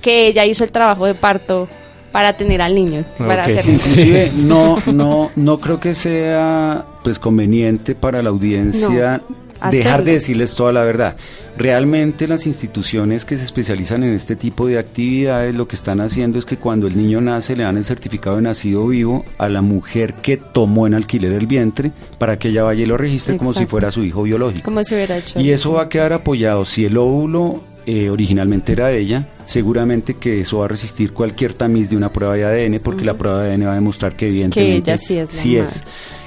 que 0.00 0.26
ella 0.26 0.44
hizo 0.44 0.64
el 0.64 0.72
trabajo 0.72 1.06
de 1.06 1.14
parto 1.14 1.68
para 2.12 2.36
tener 2.36 2.62
al 2.62 2.74
niño, 2.74 3.04
para 3.18 3.44
hacer 3.44 3.64
no, 4.34 4.78
no, 4.86 5.30
no 5.34 5.60
creo 5.60 5.80
que 5.80 5.94
sea 5.94 6.84
pues 7.02 7.18
conveniente 7.18 7.94
para 7.94 8.22
la 8.22 8.30
audiencia 8.30 9.22
dejar 9.70 10.04
de 10.04 10.12
decirles 10.12 10.54
toda 10.54 10.72
la 10.72 10.82
verdad. 10.84 11.16
Realmente 11.58 12.28
las 12.28 12.46
instituciones 12.46 13.24
que 13.24 13.36
se 13.36 13.44
especializan 13.44 14.04
en 14.04 14.12
este 14.12 14.36
tipo 14.36 14.66
de 14.66 14.78
actividades 14.78 15.54
lo 15.54 15.66
que 15.66 15.76
están 15.76 16.02
haciendo 16.02 16.38
es 16.38 16.44
que 16.44 16.58
cuando 16.58 16.86
el 16.86 16.96
niño 16.96 17.22
nace 17.22 17.56
le 17.56 17.64
dan 17.64 17.78
el 17.78 17.84
certificado 17.84 18.36
de 18.36 18.42
nacido 18.42 18.86
vivo 18.86 19.24
a 19.38 19.48
la 19.48 19.62
mujer 19.62 20.12
que 20.14 20.36
tomó 20.36 20.86
en 20.86 20.92
alquiler 20.92 21.32
el 21.32 21.46
vientre 21.46 21.92
para 22.18 22.38
que 22.38 22.48
ella 22.48 22.64
vaya 22.64 22.82
y 22.82 22.86
lo 22.86 22.98
registre 22.98 23.38
como 23.38 23.54
si 23.54 23.64
fuera 23.64 23.90
su 23.90 24.04
hijo 24.04 24.24
biológico. 24.24 24.64
Como 24.66 24.84
si 24.84 24.94
hubiera 24.94 25.16
hecho. 25.16 25.40
Y 25.40 25.50
eso 25.50 25.72
va 25.72 25.82
a 25.82 25.88
quedar 25.88 26.12
apoyado 26.12 26.66
si 26.66 26.84
el 26.84 26.98
óvulo 26.98 27.62
eh, 27.86 28.10
originalmente 28.10 28.72
era 28.72 28.88
de 28.88 28.98
ella, 28.98 29.26
seguramente 29.46 30.14
que 30.14 30.40
eso 30.40 30.58
va 30.58 30.66
a 30.66 30.68
resistir 30.68 31.14
cualquier 31.14 31.54
tamiz 31.54 31.88
de 31.88 31.96
una 31.96 32.12
prueba 32.12 32.34
de 32.34 32.44
ADN 32.44 32.80
porque 32.80 33.04
la 33.04 33.14
prueba 33.14 33.42
de 33.42 33.52
ADN 33.52 33.66
va 33.66 33.72
a 33.72 33.76
demostrar 33.76 34.14
que 34.14 34.26
evidentemente 34.26 34.90
ella 34.90 34.98
sí 34.98 35.16
es. 35.16 35.30
Sí 35.30 35.56
es. 35.56 35.84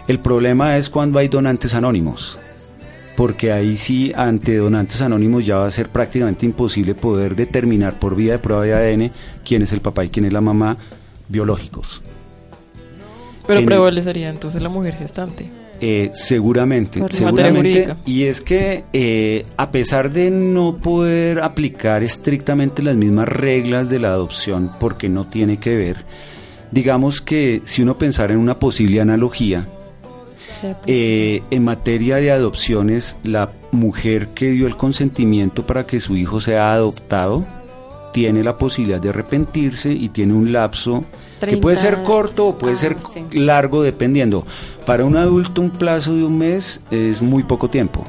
El 0.08 0.20
problema 0.20 0.78
es 0.78 0.90
cuando 0.90 1.20
hay 1.20 1.28
donantes 1.28 1.76
anónimos 1.76 2.36
porque 3.20 3.52
ahí 3.52 3.76
sí, 3.76 4.14
ante 4.16 4.56
donantes 4.56 5.02
anónimos 5.02 5.46
ya 5.46 5.58
va 5.58 5.68
a 5.68 5.72
ser 5.72 5.90
prácticamente 5.90 6.46
imposible 6.46 6.96
poder 6.96 7.36
determinar 7.36 8.00
por 8.00 8.16
vía 8.16 8.32
de 8.32 8.40
prueba 8.40 8.64
de 8.64 8.74
ADN 8.74 9.12
quién 9.44 9.62
es 9.62 9.74
el 9.74 9.82
papá 9.82 10.06
y 10.06 10.10
quién 10.10 10.24
es 10.24 10.32
la 10.32 10.40
mamá 10.40 10.78
biológicos. 11.28 12.02
Pero 13.46 13.66
prevalecería 13.66 14.30
entonces 14.30 14.62
la 14.62 14.70
mujer 14.70 14.96
gestante. 14.96 15.50
Eh, 15.82 16.12
seguramente, 16.14 17.04
seguramente. 17.10 17.94
Y 18.06 18.24
es 18.24 18.40
que 18.40 18.86
eh, 18.94 19.46
a 19.58 19.70
pesar 19.70 20.14
de 20.14 20.32
no 20.32 20.78
poder 20.78 21.42
aplicar 21.42 22.04
estrictamente 22.04 22.82
las 22.82 22.96
mismas 22.96 23.28
reglas 23.28 23.90
de 23.90 24.00
la 24.00 24.14
adopción, 24.14 24.72
porque 24.80 25.10
no 25.10 25.28
tiene 25.28 25.58
que 25.58 25.76
ver, 25.76 25.98
digamos 26.72 27.20
que 27.20 27.64
si 27.66 27.82
uno 27.82 27.98
pensara 27.98 28.32
en 28.32 28.40
una 28.40 28.58
posible 28.60 29.02
analogía, 29.02 29.68
eh, 30.86 31.44
en 31.52 31.64
materia 31.64 32.18
de 32.18 32.32
adopciones, 32.32 33.16
la 33.24 33.52
mujer 33.72 34.30
que 34.30 34.52
dio 34.52 34.68
el 34.68 34.76
consentimiento 34.76 35.66
para 35.66 35.86
que 35.86 36.00
su 36.00 36.16
hijo 36.16 36.42
sea 36.42 36.74
adoptado 36.74 37.46
tiene 38.14 38.44
la 38.44 38.58
posibilidad 38.58 39.00
de 39.00 39.10
arrepentirse 39.10 39.92
y 39.92 40.10
tiene 40.10 40.34
un 40.34 40.52
lapso 40.52 41.04
que 41.40 41.58
puede 41.58 41.78
ser 41.78 42.04
corto 42.04 42.48
o 42.48 42.58
puede 42.58 42.74
ah, 42.74 42.78
ser 42.78 42.98
largo 43.32 43.82
dependiendo. 43.84 44.44
Para 44.86 45.06
un 45.06 45.16
adulto 45.16 45.62
un 45.62 45.70
plazo 45.70 46.16
de 46.16 46.24
un 46.24 46.38
mes 46.38 46.82
es 46.92 47.22
muy 47.22 47.44
poco 47.44 47.70
tiempo, 47.70 48.04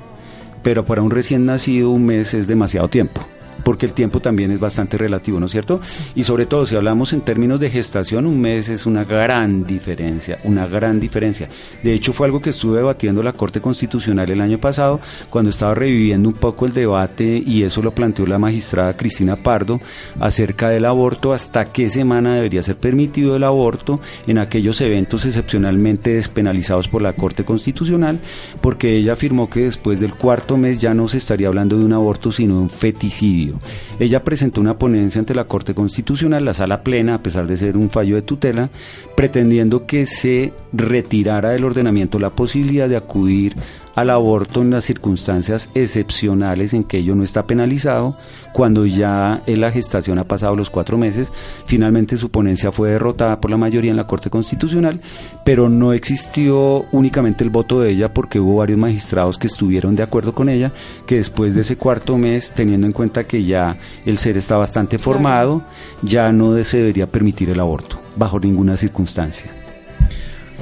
pero 0.62 0.84
para 0.84 1.02
un 1.02 1.10
recién 1.10 1.46
nacido 1.46 1.90
un 1.90 2.06
mes 2.06 2.34
es 2.34 2.46
demasiado 2.46 2.88
tiempo. 2.88 3.22
Porque 3.64 3.86
el 3.86 3.92
tiempo 3.92 4.20
también 4.20 4.50
es 4.50 4.60
bastante 4.60 4.96
relativo, 4.96 5.40
¿no 5.40 5.46
es 5.46 5.52
cierto? 5.52 5.80
Y 6.14 6.22
sobre 6.22 6.46
todo, 6.46 6.66
si 6.66 6.76
hablamos 6.76 7.12
en 7.12 7.20
términos 7.20 7.60
de 7.60 7.70
gestación, 7.70 8.26
un 8.26 8.40
mes 8.40 8.68
es 8.68 8.86
una 8.86 9.04
gran 9.04 9.64
diferencia, 9.64 10.38
una 10.44 10.66
gran 10.66 11.00
diferencia. 11.00 11.48
De 11.82 11.92
hecho, 11.92 12.12
fue 12.12 12.26
algo 12.26 12.40
que 12.40 12.50
estuve 12.50 12.78
debatiendo 12.78 13.22
la 13.22 13.32
Corte 13.32 13.60
Constitucional 13.60 14.30
el 14.30 14.40
año 14.40 14.58
pasado, 14.58 15.00
cuando 15.28 15.50
estaba 15.50 15.74
reviviendo 15.74 16.28
un 16.28 16.34
poco 16.34 16.66
el 16.66 16.72
debate, 16.72 17.42
y 17.44 17.62
eso 17.62 17.82
lo 17.82 17.92
planteó 17.92 18.26
la 18.26 18.38
magistrada 18.38 18.96
Cristina 18.96 19.36
Pardo, 19.36 19.80
acerca 20.18 20.68
del 20.68 20.84
aborto, 20.84 21.32
hasta 21.32 21.66
qué 21.66 21.88
semana 21.88 22.34
debería 22.34 22.62
ser 22.62 22.76
permitido 22.76 23.36
el 23.36 23.44
aborto 23.44 24.00
en 24.26 24.38
aquellos 24.38 24.80
eventos 24.80 25.24
excepcionalmente 25.24 26.14
despenalizados 26.14 26.88
por 26.88 27.02
la 27.02 27.12
Corte 27.12 27.44
Constitucional, 27.44 28.20
porque 28.60 28.96
ella 28.96 29.14
afirmó 29.14 29.48
que 29.48 29.64
después 29.64 30.00
del 30.00 30.14
cuarto 30.14 30.56
mes 30.56 30.80
ya 30.80 30.94
no 30.94 31.08
se 31.08 31.18
estaría 31.18 31.48
hablando 31.48 31.78
de 31.78 31.84
un 31.84 31.92
aborto, 31.92 32.32
sino 32.32 32.56
de 32.56 32.62
un 32.62 32.70
feticidio. 32.70 33.49
Ella 33.98 34.24
presentó 34.24 34.60
una 34.60 34.78
ponencia 34.78 35.18
ante 35.18 35.34
la 35.34 35.44
Corte 35.44 35.74
Constitucional, 35.74 36.44
la 36.44 36.54
sala 36.54 36.82
plena, 36.82 37.14
a 37.14 37.22
pesar 37.22 37.46
de 37.46 37.56
ser 37.56 37.76
un 37.76 37.90
fallo 37.90 38.16
de 38.16 38.22
tutela, 38.22 38.70
pretendiendo 39.16 39.86
que 39.86 40.06
se 40.06 40.52
retirara 40.72 41.50
del 41.50 41.64
ordenamiento 41.64 42.18
la 42.18 42.30
posibilidad 42.30 42.88
de 42.88 42.96
acudir 42.96 43.56
al 44.00 44.10
aborto 44.10 44.62
en 44.62 44.70
las 44.70 44.84
circunstancias 44.84 45.68
excepcionales 45.74 46.72
en 46.72 46.84
que 46.84 46.98
ello 46.98 47.14
no 47.14 47.22
está 47.22 47.46
penalizado, 47.46 48.16
cuando 48.52 48.86
ya 48.86 49.42
en 49.46 49.60
la 49.60 49.70
gestación 49.70 50.18
ha 50.18 50.24
pasado 50.24 50.56
los 50.56 50.70
cuatro 50.70 50.96
meses. 50.96 51.30
Finalmente 51.66 52.16
su 52.16 52.30
ponencia 52.30 52.72
fue 52.72 52.90
derrotada 52.90 53.40
por 53.40 53.50
la 53.50 53.56
mayoría 53.56 53.90
en 53.90 53.96
la 53.96 54.06
Corte 54.06 54.30
Constitucional, 54.30 55.00
pero 55.44 55.68
no 55.68 55.92
existió 55.92 56.84
únicamente 56.92 57.44
el 57.44 57.50
voto 57.50 57.80
de 57.80 57.90
ella 57.90 58.12
porque 58.12 58.40
hubo 58.40 58.56
varios 58.56 58.78
magistrados 58.78 59.38
que 59.38 59.46
estuvieron 59.46 59.94
de 59.94 60.02
acuerdo 60.02 60.32
con 60.32 60.48
ella, 60.48 60.72
que 61.06 61.16
después 61.16 61.54
de 61.54 61.60
ese 61.60 61.76
cuarto 61.76 62.16
mes, 62.16 62.52
teniendo 62.52 62.86
en 62.86 62.92
cuenta 62.92 63.24
que 63.24 63.44
ya 63.44 63.76
el 64.06 64.18
ser 64.18 64.36
está 64.36 64.56
bastante 64.56 64.98
formado, 64.98 65.62
ya 66.02 66.32
no 66.32 66.62
se 66.64 66.78
debería 66.78 67.06
permitir 67.06 67.50
el 67.50 67.60
aborto, 67.60 67.98
bajo 68.16 68.40
ninguna 68.40 68.76
circunstancia. 68.76 69.50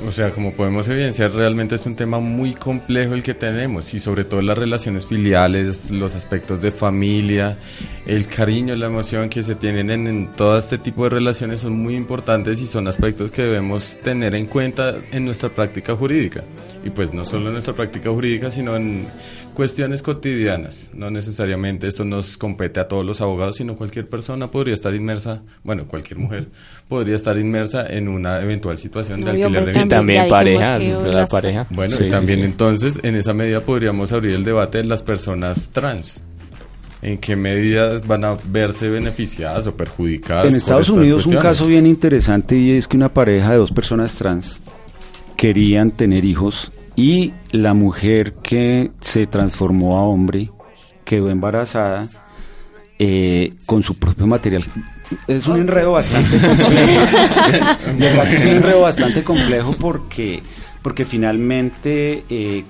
O 0.06 0.12
sea, 0.12 0.30
como 0.30 0.52
podemos 0.52 0.88
evidenciar, 0.88 1.32
realmente 1.32 1.74
es 1.74 1.84
un 1.84 1.96
tema 1.96 2.20
muy 2.20 2.54
complejo 2.54 3.14
el 3.14 3.22
que 3.22 3.34
tenemos 3.34 3.92
y 3.94 4.00
sobre 4.00 4.24
todo 4.24 4.40
las 4.42 4.56
relaciones 4.56 5.06
filiales, 5.06 5.90
los 5.90 6.14
aspectos 6.14 6.62
de 6.62 6.70
familia, 6.70 7.56
el 8.06 8.26
cariño, 8.26 8.76
la 8.76 8.86
emoción 8.86 9.28
que 9.28 9.42
se 9.42 9.56
tienen 9.56 9.90
en, 9.90 10.06
en, 10.06 10.26
todo 10.28 10.56
este 10.56 10.78
tipo 10.78 11.04
de 11.04 11.10
relaciones 11.10 11.60
son 11.60 11.72
muy 11.72 11.96
importantes 11.96 12.60
y 12.60 12.66
son 12.66 12.86
aspectos 12.86 13.32
que 13.32 13.42
debemos 13.42 13.96
tener 14.00 14.34
en 14.34 14.46
cuenta 14.46 14.94
en 15.10 15.24
nuestra 15.24 15.48
práctica 15.48 15.96
jurídica. 15.96 16.44
Y 16.84 16.90
pues 16.90 17.12
no 17.12 17.24
solo 17.24 17.48
en 17.48 17.54
nuestra 17.54 17.74
práctica 17.74 18.10
jurídica, 18.10 18.50
sino 18.50 18.76
en 18.76 19.06
cuestiones 19.58 20.02
cotidianas. 20.02 20.86
No 20.92 21.10
necesariamente 21.10 21.88
esto 21.88 22.04
nos 22.04 22.38
compete 22.38 22.78
a 22.78 22.86
todos 22.86 23.04
los 23.04 23.20
abogados, 23.20 23.56
sino 23.56 23.74
cualquier 23.74 24.08
persona 24.08 24.52
podría 24.52 24.72
estar 24.72 24.94
inmersa, 24.94 25.42
bueno, 25.64 25.88
cualquier 25.88 26.20
mujer 26.20 26.46
podría 26.86 27.16
estar 27.16 27.36
inmersa 27.36 27.84
en 27.84 28.06
una 28.06 28.40
eventual 28.40 28.78
situación 28.78 29.24
de 29.24 29.32
alquiler 29.32 29.64
de 29.64 29.72
vivienda. 29.72 29.96
También 29.96 30.28
pareja, 30.28 30.78
la 30.78 31.26
pareja. 31.26 31.66
Bueno, 31.70 31.96
sí, 31.96 32.04
y 32.04 32.08
también 32.08 32.36
sí, 32.36 32.42
sí. 32.42 32.50
entonces 32.52 33.00
en 33.02 33.16
esa 33.16 33.34
medida 33.34 33.60
podríamos 33.62 34.12
abrir 34.12 34.36
el 34.36 34.44
debate 34.44 34.78
de 34.78 34.84
las 34.84 35.02
personas 35.02 35.70
trans. 35.70 36.20
¿En 37.02 37.18
qué 37.18 37.34
medidas 37.34 38.06
van 38.06 38.24
a 38.24 38.36
verse 38.44 38.88
beneficiadas 38.88 39.66
o 39.66 39.76
perjudicadas? 39.76 40.52
En 40.52 40.56
Estados 40.56 40.88
Unidos 40.88 41.26
un 41.26 41.34
caso 41.34 41.66
bien 41.66 41.84
interesante 41.84 42.56
y 42.56 42.76
es 42.76 42.86
que 42.86 42.96
una 42.96 43.08
pareja 43.08 43.50
de 43.50 43.56
dos 43.56 43.72
personas 43.72 44.14
trans 44.14 44.60
querían 45.36 45.90
tener 45.90 46.24
hijos 46.24 46.70
y 46.98 47.32
la 47.52 47.74
mujer 47.74 48.34
que 48.42 48.90
se 49.00 49.28
transformó 49.28 49.98
a 49.98 50.02
hombre 50.02 50.50
quedó 51.04 51.30
embarazada 51.30 52.08
eh, 52.98 53.54
con 53.66 53.84
su 53.84 53.96
propio 53.96 54.26
material. 54.26 54.64
Es 55.28 55.46
un 55.46 55.60
enredo 55.60 55.92
bastante 55.92 56.40
complejo. 56.44 57.06
es 58.32 58.42
un 58.42 58.48
enredo 58.48 58.80
bastante 58.80 59.22
complejo 59.22 59.76
porque, 59.78 60.42
porque 60.82 61.04
finalmente 61.04 62.24
eh, 62.28 62.64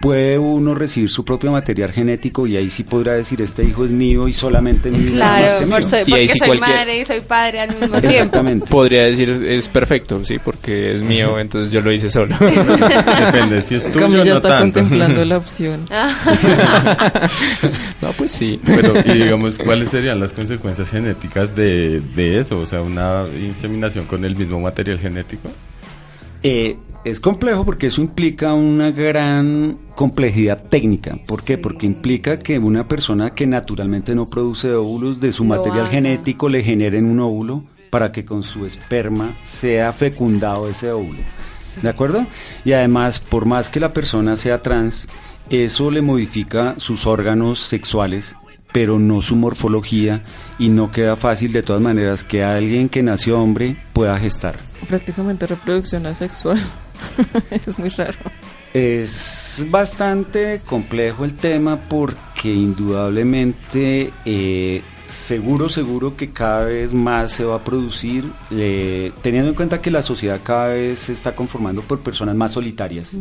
puede 0.00 0.38
uno 0.38 0.74
recibir 0.74 1.10
su 1.10 1.24
propio 1.24 1.52
material 1.52 1.92
genético 1.92 2.46
y 2.46 2.56
ahí 2.56 2.70
sí 2.70 2.84
podrá 2.84 3.12
decir 3.14 3.42
este 3.42 3.62
hijo 3.64 3.84
es 3.84 3.90
mío 3.90 4.28
y 4.28 4.32
solamente 4.32 4.90
mío. 4.90 5.12
Claro, 5.12 5.60
mío. 5.60 5.70
Por 5.70 5.84
soy, 5.84 6.04
porque 6.08 6.28
soy 6.28 6.38
cualquier... 6.48 6.76
madre 6.76 6.98
y 7.00 7.04
soy 7.04 7.20
padre 7.20 7.60
al 7.60 7.68
mismo 7.78 7.96
Exactamente. 7.96 8.60
tiempo. 8.60 8.66
Podría 8.66 9.02
decir 9.04 9.28
es 9.28 9.68
perfecto, 9.68 10.24
sí, 10.24 10.38
porque 10.42 10.94
es 10.94 11.02
mío, 11.02 11.38
entonces 11.38 11.70
yo 11.70 11.80
lo 11.82 11.92
hice 11.92 12.08
solo. 12.10 12.34
Depende 12.40 13.60
si 13.62 13.74
es 13.74 13.84
tuyo 13.92 14.06
Como 14.06 14.20
o 14.20 14.24
ya 14.24 14.30
no 14.30 14.36
está 14.36 14.48
tanto. 14.48 14.80
contemplando 14.80 15.24
la 15.24 15.36
opción. 15.38 15.84
no, 18.00 18.12
pues 18.12 18.32
sí. 18.32 18.58
Pero, 18.64 18.94
y 19.04 19.12
digamos, 19.18 19.58
¿cuáles 19.58 19.90
serían 19.90 20.18
las 20.20 20.32
consecuencias 20.32 20.90
genéticas 20.90 21.54
de, 21.54 22.00
de 22.14 22.38
eso? 22.38 22.58
O 22.58 22.66
sea, 22.66 22.80
una 22.82 23.24
inseminación 23.38 24.06
con 24.06 24.24
el 24.24 24.36
mismo 24.36 24.60
material 24.60 24.98
genético. 24.98 25.50
Eh, 26.42 26.76
es 27.04 27.20
complejo 27.20 27.64
porque 27.64 27.86
eso 27.86 28.02
implica 28.02 28.52
una 28.54 28.90
gran 28.90 29.78
complejidad 29.94 30.62
técnica. 30.64 31.18
¿Por 31.26 31.42
qué? 31.42 31.56
Porque 31.56 31.86
implica 31.86 32.38
que 32.38 32.58
una 32.58 32.88
persona 32.88 33.30
que 33.34 33.46
naturalmente 33.46 34.14
no 34.14 34.26
produce 34.26 34.72
óvulos, 34.74 35.20
de 35.20 35.32
su 35.32 35.44
Lo 35.44 35.50
material 35.50 35.82
haga. 35.82 35.90
genético 35.90 36.48
le 36.48 36.62
generen 36.62 37.06
un 37.06 37.20
óvulo 37.20 37.64
para 37.90 38.12
que 38.12 38.24
con 38.24 38.42
su 38.42 38.66
esperma 38.66 39.36
sea 39.44 39.92
fecundado 39.92 40.68
ese 40.68 40.92
óvulo. 40.92 41.20
¿De 41.82 41.88
acuerdo? 41.88 42.26
Y 42.64 42.72
además, 42.72 43.20
por 43.20 43.46
más 43.46 43.68
que 43.68 43.80
la 43.80 43.92
persona 43.92 44.36
sea 44.36 44.60
trans, 44.60 45.08
eso 45.48 45.90
le 45.90 46.02
modifica 46.02 46.74
sus 46.76 47.06
órganos 47.06 47.60
sexuales, 47.60 48.36
pero 48.72 48.98
no 48.98 49.22
su 49.22 49.36
morfología, 49.36 50.22
y 50.58 50.68
no 50.68 50.90
queda 50.90 51.16
fácil 51.16 51.52
de 51.52 51.62
todas 51.62 51.80
maneras 51.80 52.22
que 52.22 52.44
alguien 52.44 52.88
que 52.88 53.02
nació 53.02 53.40
hombre 53.40 53.76
pueda 53.92 54.18
gestar. 54.18 54.56
Prácticamente 54.86 55.46
reproducción 55.46 56.06
asexual. 56.06 56.60
es 57.50 57.78
muy 57.78 57.88
raro. 57.88 58.18
Es 58.74 59.64
bastante 59.68 60.60
complejo 60.64 61.24
el 61.24 61.34
tema 61.34 61.76
porque 61.88 62.52
indudablemente 62.52 64.12
eh, 64.24 64.82
seguro, 65.06 65.68
seguro 65.68 66.16
que 66.16 66.30
cada 66.30 66.64
vez 66.64 66.94
más 66.94 67.32
se 67.32 67.44
va 67.44 67.56
a 67.56 67.64
producir, 67.64 68.30
eh, 68.50 69.12
teniendo 69.22 69.48
en 69.48 69.54
cuenta 69.54 69.80
que 69.80 69.90
la 69.90 70.02
sociedad 70.02 70.40
cada 70.44 70.74
vez 70.74 71.00
se 71.00 71.14
está 71.14 71.34
conformando 71.34 71.82
por 71.82 72.00
personas 72.00 72.36
más 72.36 72.52
solitarias. 72.52 73.16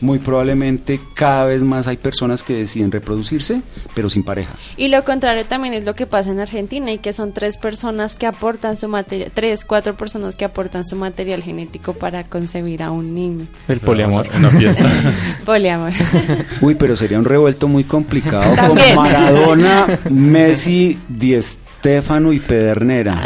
Muy 0.00 0.18
probablemente 0.18 1.00
cada 1.14 1.44
vez 1.44 1.62
más 1.62 1.86
hay 1.86 1.96
personas 1.96 2.42
que 2.42 2.54
deciden 2.54 2.90
reproducirse, 2.90 3.62
pero 3.94 4.08
sin 4.08 4.22
pareja. 4.22 4.54
Y 4.76 4.88
lo 4.88 5.04
contrario 5.04 5.44
también 5.44 5.74
es 5.74 5.84
lo 5.84 5.94
que 5.94 6.06
pasa 6.06 6.30
en 6.30 6.40
Argentina 6.40 6.92
y 6.92 6.98
que 6.98 7.12
son 7.12 7.32
tres 7.32 7.56
personas 7.56 8.14
que 8.14 8.26
aportan 8.26 8.76
su 8.76 8.88
material, 8.88 9.30
tres, 9.34 9.64
cuatro 9.64 9.94
personas 9.94 10.36
que 10.36 10.44
aportan 10.44 10.84
su 10.84 10.96
material 10.96 11.42
genético 11.42 11.92
para 11.94 12.24
concebir 12.24 12.82
a 12.82 12.90
un 12.90 13.14
niño. 13.14 13.46
El 13.68 13.80
poliamor. 13.80 14.28
Una 14.36 14.50
fiesta. 14.50 14.88
Poliamor. 15.44 15.92
Uy, 16.60 16.74
pero 16.74 16.96
sería 16.96 17.18
un 17.18 17.24
revuelto 17.24 17.68
muy 17.68 17.84
complicado 17.84 18.54
con. 18.56 18.78
Maradona, 18.96 19.86
Messi, 20.10 20.98
Di 21.08 21.40
Stefano 21.40 22.32
y 22.32 22.40
Pedernera. 22.40 23.22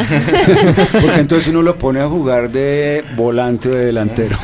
Porque 0.93 1.21
entonces 1.21 1.49
uno 1.49 1.63
lo 1.63 1.77
pone 1.77 2.01
a 2.01 2.09
jugar 2.09 2.51
de 2.51 3.05
volante 3.17 3.69
o 3.69 3.73
de 3.73 3.87
delantero. 3.87 4.39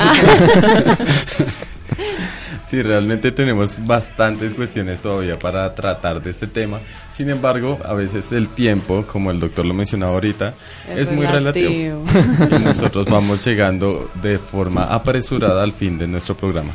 Sí, 2.70 2.82
realmente 2.82 3.32
tenemos 3.32 3.84
bastantes 3.84 4.54
cuestiones 4.54 5.00
todavía 5.00 5.36
para 5.36 5.74
tratar 5.74 6.22
de 6.22 6.30
este 6.30 6.46
tema. 6.46 6.78
Sin 7.10 7.28
embargo, 7.28 7.76
a 7.84 7.94
veces 7.94 8.30
el 8.30 8.46
tiempo, 8.46 9.04
como 9.08 9.32
el 9.32 9.40
doctor 9.40 9.66
lo 9.66 9.74
mencionaba 9.74 10.12
ahorita, 10.12 10.54
es, 10.88 11.08
Es 11.08 11.10
muy 11.10 11.26
relativo. 11.26 12.04
relativo. 12.06 12.56
Y 12.56 12.62
nosotros 12.62 13.06
vamos 13.10 13.44
llegando 13.44 14.08
de 14.22 14.38
forma 14.38 14.84
apresurada 14.84 15.64
al 15.64 15.72
fin 15.72 15.98
de 15.98 16.06
nuestro 16.06 16.36
programa. 16.36 16.70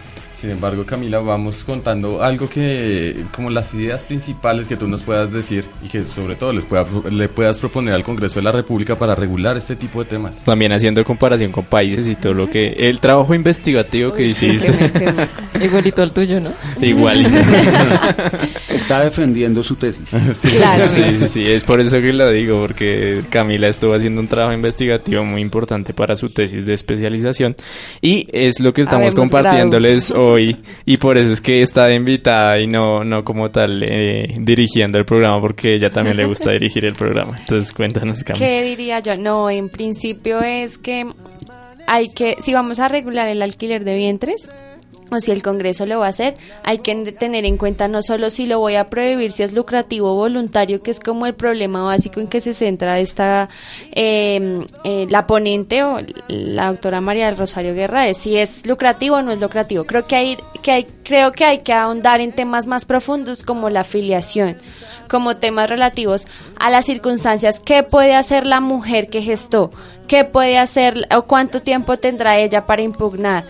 Sin 0.45 0.51
embargo, 0.51 0.85
Camila, 0.85 1.17
vamos 1.21 1.63
contando 1.63 2.21
algo 2.21 2.47
que, 2.47 3.15
como 3.31 3.49
las 3.49 3.73
ideas 3.73 4.03
principales 4.03 4.67
que 4.67 4.77
tú 4.77 4.87
nos 4.87 5.01
puedas 5.01 5.31
decir 5.31 5.65
y 5.83 5.87
que 5.87 6.05
sobre 6.05 6.35
todo 6.35 6.53
les 6.53 6.63
pueda, 6.65 6.85
le 7.09 7.27
puedas 7.29 7.57
proponer 7.57 7.95
al 7.95 8.03
Congreso 8.03 8.35
de 8.35 8.43
la 8.43 8.51
República 8.51 8.95
para 8.95 9.15
regular 9.15 9.57
este 9.57 9.75
tipo 9.75 10.03
de 10.03 10.09
temas. 10.11 10.43
También 10.43 10.71
haciendo 10.71 11.03
comparación 11.03 11.51
con 11.51 11.65
países 11.65 12.07
y 12.09 12.15
todo 12.15 12.35
lo 12.35 12.47
que... 12.47 12.67
El 12.77 12.99
trabajo 12.99 13.33
investigativo 13.33 14.13
que 14.13 14.35
sí, 14.35 14.45
hiciste. 14.45 14.91
qué 14.91 15.27
qué 15.57 15.65
Igualito 15.65 16.03
al 16.03 16.13
tuyo, 16.13 16.39
¿no? 16.39 16.51
Igual. 16.79 17.25
Está 18.69 19.03
defendiendo 19.03 19.63
su 19.63 19.77
tesis. 19.77 20.11
Claro. 20.55 20.87
Sí, 20.87 21.01
sí, 21.17 21.27
sí, 21.27 21.43
es 21.43 21.63
por 21.63 21.81
eso 21.81 21.99
que 21.99 22.13
lo 22.13 22.29
digo, 22.31 22.59
porque 22.61 23.23
Camila 23.29 23.67
estuvo 23.67 23.93
haciendo 23.93 24.21
un 24.21 24.27
trabajo 24.27 24.53
investigativo 24.53 25.23
muy 25.23 25.41
importante 25.41 25.93
para 25.93 26.15
su 26.15 26.29
tesis 26.29 26.65
de 26.65 26.73
especialización 26.73 27.55
y 28.01 28.27
es 28.31 28.59
lo 28.59 28.73
que 28.73 28.81
estamos 28.81 29.13
Habemos 29.13 29.31
compartiéndoles 29.31 30.11
hoy 30.11 30.34
y 30.38 30.97
por 30.97 31.17
eso 31.17 31.33
es 31.33 31.41
que 31.41 31.61
está 31.61 31.86
de 31.86 31.95
invitada 31.95 32.59
y 32.59 32.67
no, 32.67 33.03
no 33.03 33.23
como 33.23 33.51
tal 33.51 33.83
eh, 33.83 34.36
dirigiendo 34.39 34.97
el 34.97 35.05
programa 35.05 35.39
porque 35.41 35.73
ella 35.73 35.89
también 35.89 36.17
le 36.17 36.25
gusta 36.25 36.51
dirigir 36.53 36.86
el 36.86 36.93
programa. 36.93 37.36
Entonces 37.39 37.71
cuéntanos. 37.73 38.23
¿Qué 38.23 38.63
diría 38.63 38.99
yo? 38.99 39.15
No, 39.15 39.49
en 39.49 39.69
principio 39.69 40.41
es 40.41 40.77
que 40.77 41.05
hay 41.88 42.09
que, 42.09 42.36
si 42.39 42.53
vamos 42.53 42.79
a 42.79 42.88
regular 42.88 43.27
el 43.27 43.41
alquiler 43.41 43.83
de 43.83 43.95
vientres, 43.95 44.49
o 45.12 45.20
si 45.20 45.32
el 45.32 45.43
Congreso 45.43 45.86
lo 45.86 45.99
va 45.99 46.08
a 46.08 46.10
hacer, 46.10 46.36
hay 46.64 46.80
que 46.80 46.95
tener 47.12 47.45
en 47.45 47.58
cuenta 47.58 47.88
no 47.88 48.01
solo 48.01 48.30
si 48.30 48.47
lo 48.47 48.60
voy 48.60 48.76
a 48.76 48.89
prohibir, 48.89 49.32
si 49.32 49.43
es 49.43 49.53
lucrativo 49.53 50.12
o 50.12 50.16
voluntario, 50.16 50.82
que 50.82 50.91
es 50.91 50.99
como 50.99 51.26
el 51.26 51.34
problema 51.34 51.84
básico 51.84 52.20
en 52.20 52.28
que 52.28 52.41
se 52.41 52.53
centra 52.53 52.99
esta 52.99 53.49
eh, 53.93 54.66
eh, 54.84 55.08
la 55.10 55.28
ponente 55.28 55.84
o 55.84 55.99
la 56.28 56.68
doctora 56.68 57.01
María 57.01 57.28
del 57.28 57.38
Rosario 57.38 57.74
Guerra, 57.74 58.08
es 58.08 58.18
si 58.18 58.38
es 58.38 58.66
lucrativo 58.66 59.18
o 59.18 59.22
no 59.22 59.32
es 59.32 59.41
lucrativo. 59.41 59.84
Creo 59.86 60.08
que 60.08 60.16
hay 60.16 60.38
que 60.62 60.72
hay, 60.72 60.88
creo 61.03 61.32
que 61.32 61.45
hay 61.45 61.60
que 61.60 61.74
ahondar 61.74 62.22
en 62.22 62.32
temas 62.32 62.68
más 62.68 62.86
profundos 62.86 63.43
como 63.43 63.70
la 63.70 63.82
afiliación 63.82 64.58
como 65.08 65.38
temas 65.38 65.70
relativos 65.70 66.28
a 66.58 66.70
las 66.70 66.86
circunstancias. 66.86 67.60
¿Qué 67.60 67.84
puede 67.84 68.16
hacer 68.16 68.45
la 68.45 68.60
mujer 68.60 69.08
que 69.08 69.22
gestó? 69.22 69.72
¿Qué 70.08 70.24
puede 70.24 70.58
hacer 70.58 71.08
o 71.16 71.24
cuánto 71.24 71.62
tiempo 71.62 71.97
tendrá 71.97 72.38
ella 72.38 72.66
para 72.66 72.82
impugnar? 72.82 73.43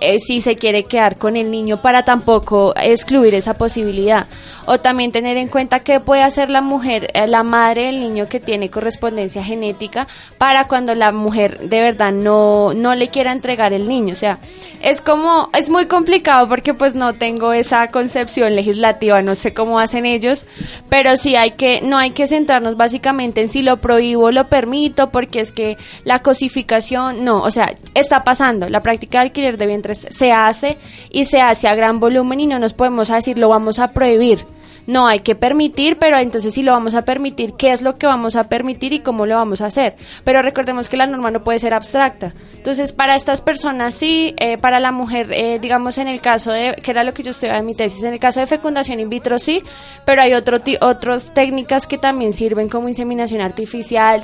Eh, 0.00 0.18
si 0.18 0.40
se 0.40 0.56
quiere 0.56 0.84
quedar 0.84 1.16
con 1.16 1.36
el 1.36 1.50
niño 1.50 1.80
para 1.80 2.04
tampoco 2.04 2.74
excluir 2.76 3.34
esa 3.34 3.54
posibilidad. 3.54 4.26
O 4.64 4.78
también 4.78 5.12
tener 5.12 5.36
en 5.36 5.48
cuenta 5.48 5.80
qué 5.80 6.00
puede 6.00 6.22
hacer 6.22 6.50
la 6.50 6.60
mujer, 6.60 7.10
eh, 7.14 7.26
la 7.26 7.42
madre 7.42 7.86
del 7.86 8.00
niño 8.00 8.28
que 8.28 8.40
tiene 8.40 8.70
correspondencia 8.70 9.42
genética 9.44 10.06
para 10.38 10.66
cuando 10.66 10.94
la 10.94 11.12
mujer 11.12 11.58
de 11.60 11.80
verdad 11.80 12.12
no, 12.12 12.74
no 12.74 12.94
le 12.94 13.08
quiera 13.08 13.32
entregar 13.32 13.72
el 13.72 13.88
niño. 13.88 14.12
O 14.12 14.16
sea, 14.16 14.38
es 14.82 15.00
como, 15.00 15.48
es 15.56 15.70
muy 15.70 15.86
complicado 15.86 16.48
porque 16.48 16.74
pues 16.74 16.94
no 16.94 17.12
tengo 17.12 17.52
esa 17.52 17.86
concepción 17.88 18.56
legislativa, 18.56 19.22
no 19.22 19.34
sé 19.36 19.54
cómo 19.54 19.78
hacen 19.78 20.06
ellos, 20.06 20.46
pero 20.88 21.16
sí 21.16 21.36
hay 21.36 21.52
que, 21.52 21.80
no 21.82 21.98
hay 21.98 22.10
que 22.10 22.26
centrarnos 22.26 22.76
básicamente 22.76 23.42
en 23.42 23.48
si 23.48 23.62
lo 23.62 23.76
prohíbo 23.76 24.24
o 24.24 24.32
lo 24.32 24.48
permito, 24.48 25.10
porque 25.10 25.40
es 25.40 25.52
que 25.52 25.76
la 26.04 26.20
cosificación, 26.20 27.24
no, 27.24 27.42
o 27.42 27.50
sea, 27.50 27.74
está 27.94 28.24
pasando, 28.24 28.68
la 28.68 28.82
práctica 28.82 29.18
de 29.18 29.26
alquiler 29.26 29.56
de 29.56 29.66
se 29.94 30.32
hace 30.32 30.76
y 31.10 31.24
se 31.24 31.40
hace 31.40 31.68
a 31.68 31.74
gran 31.74 32.00
volumen 32.00 32.40
y 32.40 32.46
no 32.46 32.58
nos 32.58 32.72
podemos 32.72 33.08
decir 33.08 33.38
lo 33.38 33.48
vamos 33.48 33.78
a 33.78 33.92
prohibir 33.92 34.44
no 34.86 35.06
hay 35.06 35.20
que 35.20 35.34
permitir, 35.34 35.96
pero 35.98 36.16
entonces 36.18 36.54
si 36.54 36.62
lo 36.62 36.72
vamos 36.72 36.94
a 36.94 37.04
permitir, 37.04 37.54
¿qué 37.54 37.72
es 37.72 37.82
lo 37.82 37.96
que 37.96 38.06
vamos 38.06 38.36
a 38.36 38.44
permitir 38.44 38.92
y 38.92 39.00
cómo 39.00 39.26
lo 39.26 39.36
vamos 39.36 39.60
a 39.60 39.66
hacer? 39.66 39.96
Pero 40.24 40.42
recordemos 40.42 40.88
que 40.88 40.96
la 40.96 41.06
norma 41.06 41.30
no 41.30 41.44
puede 41.44 41.58
ser 41.58 41.74
abstracta. 41.74 42.34
Entonces, 42.56 42.92
para 42.92 43.14
estas 43.16 43.40
personas 43.40 43.94
sí, 43.94 44.34
eh, 44.38 44.58
para 44.58 44.80
la 44.80 44.92
mujer, 44.92 45.32
eh, 45.32 45.58
digamos 45.60 45.98
en 45.98 46.08
el 46.08 46.20
caso 46.20 46.52
de, 46.52 46.74
que 46.82 46.90
era 46.90 47.04
lo 47.04 47.14
que 47.14 47.22
yo 47.22 47.30
estudiaba 47.30 47.58
en 47.58 47.66
mi 47.66 47.74
tesis, 47.74 48.02
en 48.02 48.12
el 48.12 48.20
caso 48.20 48.40
de 48.40 48.46
fecundación 48.46 49.00
in 49.00 49.08
vitro 49.08 49.38
sí, 49.38 49.62
pero 50.04 50.22
hay 50.22 50.34
otro 50.34 50.60
otras 50.80 51.32
técnicas 51.32 51.86
que 51.86 51.98
también 51.98 52.32
sirven 52.32 52.68
como 52.68 52.88
inseminación 52.88 53.40
artificial, 53.40 54.22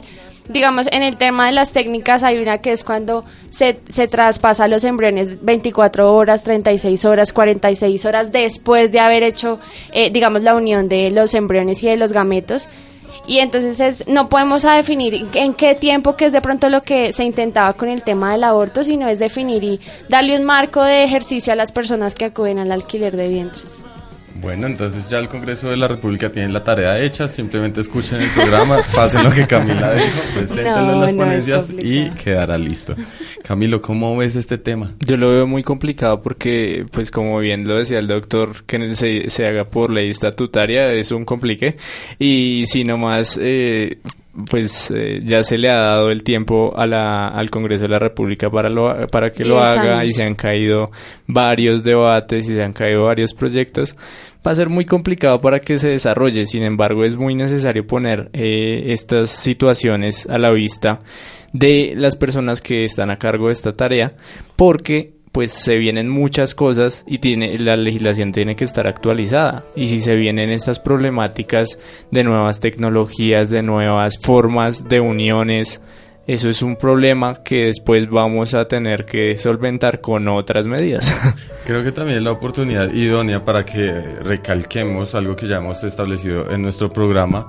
digamos, 0.49 0.89
en 0.91 1.03
el 1.03 1.17
tema 1.17 1.47
de 1.47 1.53
las 1.53 1.73
técnicas 1.73 2.23
hay 2.23 2.39
una 2.39 2.59
que 2.59 2.73
es 2.73 2.85
cuando 2.85 3.25
se, 3.51 3.81
se 3.89 4.09
traspasa 4.09 4.69
los 4.69 4.85
embriones 4.85 5.45
24 5.45 6.13
horas, 6.15 6.45
36 6.45 7.05
horas, 7.05 7.33
46 7.33 8.05
horas 8.05 8.33
después 8.33 8.91
de 8.93 9.01
haber 9.01 9.23
hecho, 9.23 9.59
eh, 9.93 10.11
digamos, 10.11 10.43
la 10.43 10.55
unión 10.55 10.89
de 10.89 11.11
los 11.11 11.35
embriones 11.35 11.83
y 11.83 11.89
de 11.89 11.97
los 11.97 12.13
gametos. 12.13 12.69
Y 13.27 13.41
entonces 13.41 13.79
es, 13.81 14.09
no 14.09 14.31
podemos 14.31 14.63
definir 14.63 15.27
en 15.35 15.53
qué 15.53 15.75
tiempo, 15.75 16.17
que 16.17 16.27
es 16.27 16.33
de 16.33 16.41
pronto 16.41 16.71
lo 16.71 16.83
que 16.83 17.13
se 17.13 17.25
intentaba 17.25 17.75
con 17.75 17.91
el 17.91 18.03
tema 18.03 18.33
del 18.33 18.45
aborto, 18.45 18.83
sino 18.83 19.07
es 19.07 19.19
definir 19.19 19.63
y 19.65 19.79
darle 20.09 20.35
un 20.35 20.45
marco 20.45 20.83
de 20.83 21.05
ejercicio 21.05 21.53
a 21.53 21.57
las 21.57 21.71
personas 21.71 22.15
que 22.15 22.25
acuden 22.25 22.59
al 22.59 22.73
alquiler 22.73 23.15
de 23.17 23.29
vientres. 23.29 23.83
Bueno, 24.41 24.67
entonces 24.69 25.11
ya 25.11 25.19
el 25.19 25.29
Congreso 25.29 25.69
de 25.69 25.77
la 25.77 25.89
República 25.89 26.31
tiene 26.31 26.53
la 26.53 26.63
tarea 26.63 26.99
hecha, 27.01 27.27
simplemente 27.27 27.81
escuchen 27.81 28.21
el 28.21 28.29
programa, 28.31 28.79
pasen 28.95 29.25
lo 29.25 29.31
que 29.31 29.47
Camila 29.47 29.93
dijo, 29.95 30.21
preséntenlo 30.35 30.93
en 30.93 31.01
las 31.01 31.13
ponencias 31.13 31.71
y 31.77 32.11
quedará 32.11 32.57
listo. 32.57 32.95
Camilo, 33.43 33.81
¿cómo 33.83 34.17
ves 34.17 34.37
este 34.37 34.57
tema? 34.59 34.91
Yo 35.01 35.17
lo 35.17 35.31
veo 35.31 35.47
muy 35.47 35.65
complicado 35.65 36.23
porque, 36.23 36.87
pues 36.93 37.11
como 37.11 37.39
bien 37.41 37.67
lo 37.67 37.79
decía 37.79 37.99
el 37.99 38.07
doctor, 38.07 38.65
que 38.65 38.95
se, 38.95 39.29
se 39.29 39.45
haga 39.45 39.65
por 39.65 39.93
ley 39.93 40.11
estatutaria 40.11 40.93
es 40.93 41.11
un 41.11 41.25
complique 41.25 41.77
y 42.19 42.65
si 42.67 42.85
nomás... 42.85 43.39
Eh, 43.43 43.99
pues 44.51 44.93
eh, 44.95 45.21
ya 45.25 45.43
se 45.43 45.59
le 45.59 45.69
ha 45.69 45.79
dado 45.79 46.11
el 46.11 46.23
tiempo 46.23 46.73
a 46.77 46.87
la, 46.87 47.29
al 47.29 47.51
Congreso 47.51 47.83
de 47.83 47.89
la 47.89 47.99
República 47.99 48.49
para, 48.51 48.69
lo, 48.69 49.07
para 49.09 49.31
que 49.31 49.45
lo 49.45 49.59
haga 49.59 50.05
y 50.05 50.11
se 50.11 50.23
han 50.23 50.35
caído 50.35 50.91
varios 51.27 51.83
debates 51.83 52.49
y 52.49 52.55
se 52.55 52.63
han 52.63 52.73
caído 52.73 53.05
varios 53.05 53.35
proyectos 53.35 53.97
va 54.47 54.53
a 54.53 54.55
ser 54.55 54.69
muy 54.69 54.85
complicado 54.85 55.41
para 55.41 55.61
que 55.61 55.79
se 55.79 55.89
desarrolle. 55.89 56.47
Sin 56.47 56.63
embargo, 56.63 57.05
es 57.05 57.17
muy 57.17 57.35
necesario 57.35 57.87
poner 57.87 58.31
eh, 58.33 58.93
estas 58.93 59.31
situaciones 59.31 60.27
a 60.27 60.39
la 60.39 60.51
vista 60.53 61.01
de 61.53 61.95
las 61.97 62.17
personas 62.17 62.61
que 62.61 62.85
están 62.85 63.11
a 63.11 63.19
cargo 63.19 63.47
de 63.47 63.53
esta 63.53 63.73
tarea, 63.73 64.15
porque 64.57 65.19
pues 65.33 65.53
se 65.53 65.77
vienen 65.77 66.09
muchas 66.09 66.55
cosas 66.55 67.05
y 67.07 67.19
tiene 67.19 67.59
la 67.59 67.77
legislación 67.77 68.33
tiene 68.33 68.57
que 68.57 68.65
estar 68.65 68.87
actualizada 68.87 69.63
y 69.77 69.87
si 69.87 70.01
se 70.01 70.15
vienen 70.15 70.51
estas 70.51 70.81
problemáticas 70.81 71.79
de 72.11 72.25
nuevas 72.25 72.61
tecnologías 72.61 73.51
de 73.51 73.63
nuevas 73.63 74.19
formas 74.19 74.89
de 74.89 75.01
uniones 75.01 75.83
eso 76.29 76.51
es 76.51 76.61
un 76.61 76.77
problema 76.77 77.43
que 77.43 77.65
después 77.65 78.07
vamos 78.11 78.53
a 78.53 78.67
tener 78.67 79.07
que 79.07 79.39
solventar 79.39 80.03
con 80.03 80.29
otras 80.29 80.67
medidas. 80.67 81.11
Creo 81.65 81.83
que 81.83 81.91
también 81.91 82.19
es 82.19 82.23
la 82.23 82.33
oportunidad 82.33 82.93
idónea 82.93 83.43
para 83.43 83.65
que 83.65 83.91
recalquemos 84.23 85.15
algo 85.15 85.35
que 85.35 85.49
ya 85.49 85.57
hemos 85.57 85.83
establecido 85.85 86.51
en 86.51 86.61
nuestro 86.61 86.93
programa 86.93 87.47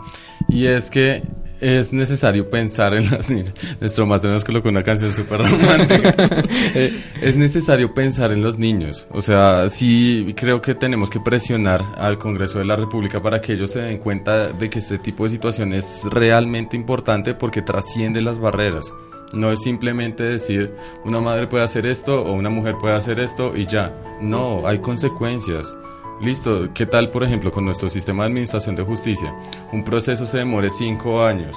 y 0.47 0.65
es 0.65 0.89
que 0.89 1.23
es 1.61 1.91
necesario 1.93 2.49
pensar 2.49 2.93
en 2.93 3.09
las 3.11 3.29
niñas. 3.29 3.53
Nuestro 3.79 4.05
máster 4.05 4.31
nos 4.31 4.43
colocó 4.43 4.69
una 4.69 4.83
canción 4.83 5.11
súper 5.11 5.41
romántica. 5.41 6.15
Eh, 6.75 7.03
es 7.21 7.35
necesario 7.35 7.93
pensar 7.93 8.31
en 8.31 8.41
los 8.41 8.57
niños. 8.57 9.07
O 9.11 9.21
sea, 9.21 9.69
sí 9.69 10.33
creo 10.35 10.61
que 10.61 10.75
tenemos 10.75 11.09
que 11.09 11.19
presionar 11.19 11.83
al 11.97 12.17
Congreso 12.17 12.59
de 12.59 12.65
la 12.65 12.75
República 12.75 13.21
para 13.21 13.41
que 13.41 13.53
ellos 13.53 13.71
se 13.71 13.81
den 13.81 13.97
cuenta 13.97 14.47
de 14.47 14.69
que 14.69 14.79
este 14.79 14.97
tipo 14.99 15.23
de 15.23 15.31
situación 15.31 15.73
es 15.73 16.01
realmente 16.05 16.75
importante 16.75 17.33
porque 17.33 17.61
trasciende 17.61 18.21
las 18.21 18.39
barreras. 18.39 18.93
No 19.33 19.51
es 19.51 19.61
simplemente 19.61 20.23
decir 20.23 20.73
una 21.05 21.21
madre 21.21 21.47
puede 21.47 21.63
hacer 21.63 21.85
esto 21.85 22.21
o 22.21 22.33
una 22.33 22.49
mujer 22.49 22.75
puede 22.79 22.95
hacer 22.95 23.19
esto 23.19 23.55
y 23.55 23.65
ya. 23.65 23.93
No, 24.21 24.67
hay 24.67 24.79
consecuencias. 24.79 25.77
Listo, 26.21 26.69
¿qué 26.73 26.85
tal, 26.85 27.09
por 27.09 27.23
ejemplo, 27.23 27.51
con 27.51 27.63
nuestro 27.63 27.87
sistema 27.89 28.23
de 28.23 28.29
administración 28.29 28.75
de 28.75 28.83
justicia? 28.83 29.33
Un 29.71 29.85
proceso 29.85 30.25
se 30.25 30.39
demore 30.39 30.69
cinco 30.69 31.23
años. 31.23 31.55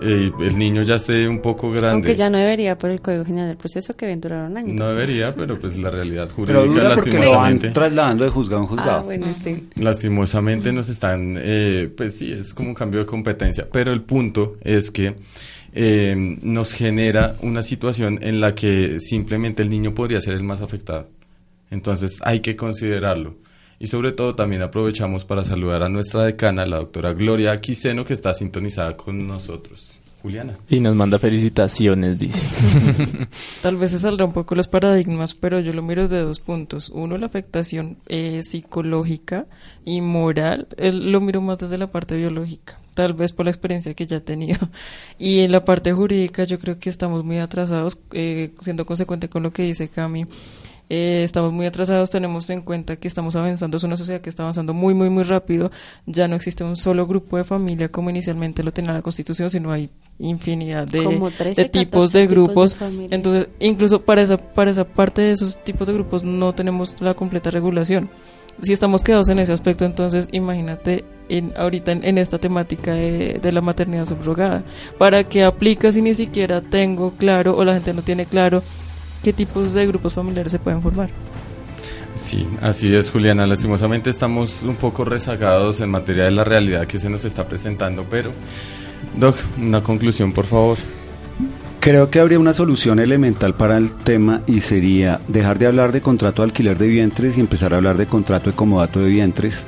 Eh, 0.00 0.32
el 0.40 0.58
niño 0.58 0.82
ya 0.82 0.94
esté 0.94 1.28
un 1.28 1.40
poco 1.40 1.70
grande. 1.70 1.90
Aunque 1.90 2.16
ya 2.16 2.30
no 2.30 2.38
debería 2.38 2.76
por 2.76 2.90
el 2.90 3.00
Código 3.02 3.24
General 3.24 3.48
del 3.48 3.58
Proceso 3.58 3.94
que 3.94 4.06
deben 4.06 4.20
durar 4.20 4.50
un 4.50 4.56
año. 4.56 4.72
No 4.72 4.88
debería, 4.88 5.34
pero 5.34 5.60
pues 5.60 5.76
la 5.76 5.90
realidad 5.90 6.30
jurídica 6.30 6.88
lastimosamente. 6.88 7.68
Lo 7.68 7.72
trasladando 7.74 8.24
de 8.24 8.30
juzgado 8.30 8.62
en 8.62 8.68
juzgado. 8.68 8.98
Ah, 8.98 9.02
bueno, 9.02 9.26
sí. 9.34 9.68
Lastimosamente 9.76 10.72
nos 10.72 10.88
están, 10.88 11.36
eh, 11.38 11.92
pues 11.94 12.16
sí, 12.16 12.32
es 12.32 12.54
como 12.54 12.70
un 12.70 12.74
cambio 12.74 13.00
de 13.00 13.06
competencia. 13.06 13.68
Pero 13.70 13.92
el 13.92 14.02
punto 14.02 14.56
es 14.62 14.90
que 14.90 15.14
eh, 15.74 16.14
nos 16.42 16.72
genera 16.72 17.36
una 17.42 17.62
situación 17.62 18.18
en 18.22 18.40
la 18.40 18.54
que 18.54 18.98
simplemente 18.98 19.62
el 19.62 19.68
niño 19.70 19.94
podría 19.94 20.20
ser 20.20 20.34
el 20.34 20.42
más 20.42 20.62
afectado. 20.62 21.10
Entonces 21.70 22.20
hay 22.24 22.40
que 22.40 22.56
considerarlo. 22.56 23.36
Y 23.82 23.88
sobre 23.88 24.12
todo 24.12 24.36
también 24.36 24.62
aprovechamos 24.62 25.24
para 25.24 25.42
saludar 25.42 25.82
a 25.82 25.88
nuestra 25.88 26.22
decana, 26.22 26.64
la 26.64 26.76
doctora 26.76 27.14
Gloria 27.14 27.50
Aquiseno, 27.50 28.04
que 28.04 28.12
está 28.12 28.32
sintonizada 28.32 28.96
con 28.96 29.26
nosotros. 29.26 29.90
Juliana. 30.22 30.56
Y 30.68 30.78
nos 30.78 30.94
manda 30.94 31.18
felicitaciones, 31.18 32.16
dice. 32.16 32.44
Tal 33.60 33.76
vez 33.76 33.90
se 33.90 33.98
saldrá 33.98 34.24
un 34.24 34.32
poco 34.32 34.54
los 34.54 34.68
paradigmas, 34.68 35.34
pero 35.34 35.58
yo 35.58 35.72
lo 35.72 35.82
miro 35.82 36.02
desde 36.02 36.20
dos 36.20 36.38
puntos. 36.38 36.90
Uno, 36.90 37.18
la 37.18 37.26
afectación 37.26 37.96
eh, 38.06 38.44
psicológica 38.44 39.46
y 39.84 40.00
moral. 40.00 40.68
lo 40.78 41.20
miro 41.20 41.40
más 41.40 41.58
desde 41.58 41.76
la 41.76 41.90
parte 41.90 42.16
biológica, 42.16 42.78
tal 42.94 43.14
vez 43.14 43.32
por 43.32 43.46
la 43.46 43.50
experiencia 43.50 43.94
que 43.94 44.06
ya 44.06 44.18
he 44.18 44.20
tenido. 44.20 44.60
Y 45.18 45.40
en 45.40 45.50
la 45.50 45.64
parte 45.64 45.92
jurídica 45.92 46.44
yo 46.44 46.60
creo 46.60 46.78
que 46.78 46.88
estamos 46.88 47.24
muy 47.24 47.38
atrasados, 47.38 47.98
eh, 48.12 48.52
siendo 48.60 48.86
consecuente 48.86 49.28
con 49.28 49.42
lo 49.42 49.50
que 49.50 49.64
dice 49.64 49.88
Cami. 49.88 50.26
Eh, 50.94 51.24
estamos 51.24 51.54
muy 51.54 51.64
atrasados, 51.64 52.10
tenemos 52.10 52.50
en 52.50 52.60
cuenta 52.60 52.96
que 52.96 53.08
estamos 53.08 53.34
avanzando, 53.34 53.78
es 53.78 53.82
una 53.82 53.96
sociedad 53.96 54.20
que 54.20 54.28
está 54.28 54.42
avanzando 54.42 54.74
muy, 54.74 54.92
muy, 54.92 55.08
muy 55.08 55.22
rápido, 55.22 55.70
ya 56.04 56.28
no 56.28 56.36
existe 56.36 56.64
un 56.64 56.76
solo 56.76 57.06
grupo 57.06 57.38
de 57.38 57.44
familia 57.44 57.88
como 57.88 58.10
inicialmente 58.10 58.62
lo 58.62 58.74
tenía 58.74 58.92
la 58.92 59.00
Constitución, 59.00 59.48
sino 59.48 59.72
hay 59.72 59.88
infinidad 60.18 60.86
de, 60.86 61.18
de 61.56 61.64
tipos 61.70 62.12
de 62.12 62.26
grupos. 62.26 62.76
Entonces, 63.10 63.48
incluso 63.58 64.02
para 64.02 64.20
esa, 64.20 64.36
para 64.36 64.70
esa 64.70 64.84
parte 64.84 65.22
de 65.22 65.32
esos 65.32 65.64
tipos 65.64 65.86
de 65.86 65.94
grupos 65.94 66.24
no 66.24 66.52
tenemos 66.52 67.00
la 67.00 67.14
completa 67.14 67.50
regulación. 67.50 68.10
Si 68.60 68.74
estamos 68.74 69.02
quedados 69.02 69.30
en 69.30 69.38
ese 69.38 69.54
aspecto, 69.54 69.86
entonces 69.86 70.28
imagínate 70.30 71.06
en, 71.30 71.54
ahorita 71.56 71.92
en, 71.92 72.18
esta 72.18 72.38
temática 72.38 72.92
de, 72.92 73.38
de, 73.40 73.50
la 73.50 73.62
maternidad 73.62 74.04
subrogada. 74.04 74.62
¿Para 74.98 75.24
qué 75.24 75.42
aplica 75.42 75.90
si 75.90 76.02
ni 76.02 76.12
siquiera 76.12 76.60
tengo 76.60 77.12
claro 77.12 77.56
o 77.56 77.64
la 77.64 77.72
gente 77.72 77.94
no 77.94 78.02
tiene 78.02 78.26
claro 78.26 78.62
qué 79.22 79.32
tipos 79.32 79.72
de 79.72 79.86
grupos 79.86 80.14
familiares 80.14 80.52
se 80.52 80.58
pueden 80.58 80.82
formar. 80.82 81.10
Sí, 82.14 82.46
así 82.60 82.94
es, 82.94 83.10
Juliana. 83.10 83.46
Lastimosamente 83.46 84.10
estamos 84.10 84.62
un 84.62 84.76
poco 84.76 85.04
rezagados 85.04 85.80
en 85.80 85.90
materia 85.90 86.24
de 86.24 86.30
la 86.30 86.44
realidad 86.44 86.86
que 86.86 86.98
se 86.98 87.08
nos 87.08 87.24
está 87.24 87.46
presentando, 87.46 88.04
pero, 88.08 88.30
Doc, 89.16 89.36
una 89.58 89.82
conclusión, 89.82 90.32
por 90.32 90.44
favor. 90.44 90.78
Creo 91.80 92.10
que 92.10 92.20
habría 92.20 92.38
una 92.38 92.52
solución 92.52 93.00
elemental 93.00 93.54
para 93.54 93.76
el 93.76 93.92
tema 93.94 94.42
y 94.46 94.60
sería 94.60 95.18
dejar 95.26 95.58
de 95.58 95.66
hablar 95.66 95.90
de 95.90 96.00
contrato 96.00 96.42
de 96.42 96.46
alquiler 96.46 96.78
de 96.78 96.86
vientres 96.86 97.36
y 97.36 97.40
empezar 97.40 97.74
a 97.74 97.78
hablar 97.78 97.96
de 97.96 98.06
contrato 98.06 98.50
de 98.50 98.56
comodato 98.56 99.00
de 99.00 99.08
vientres 99.08 99.64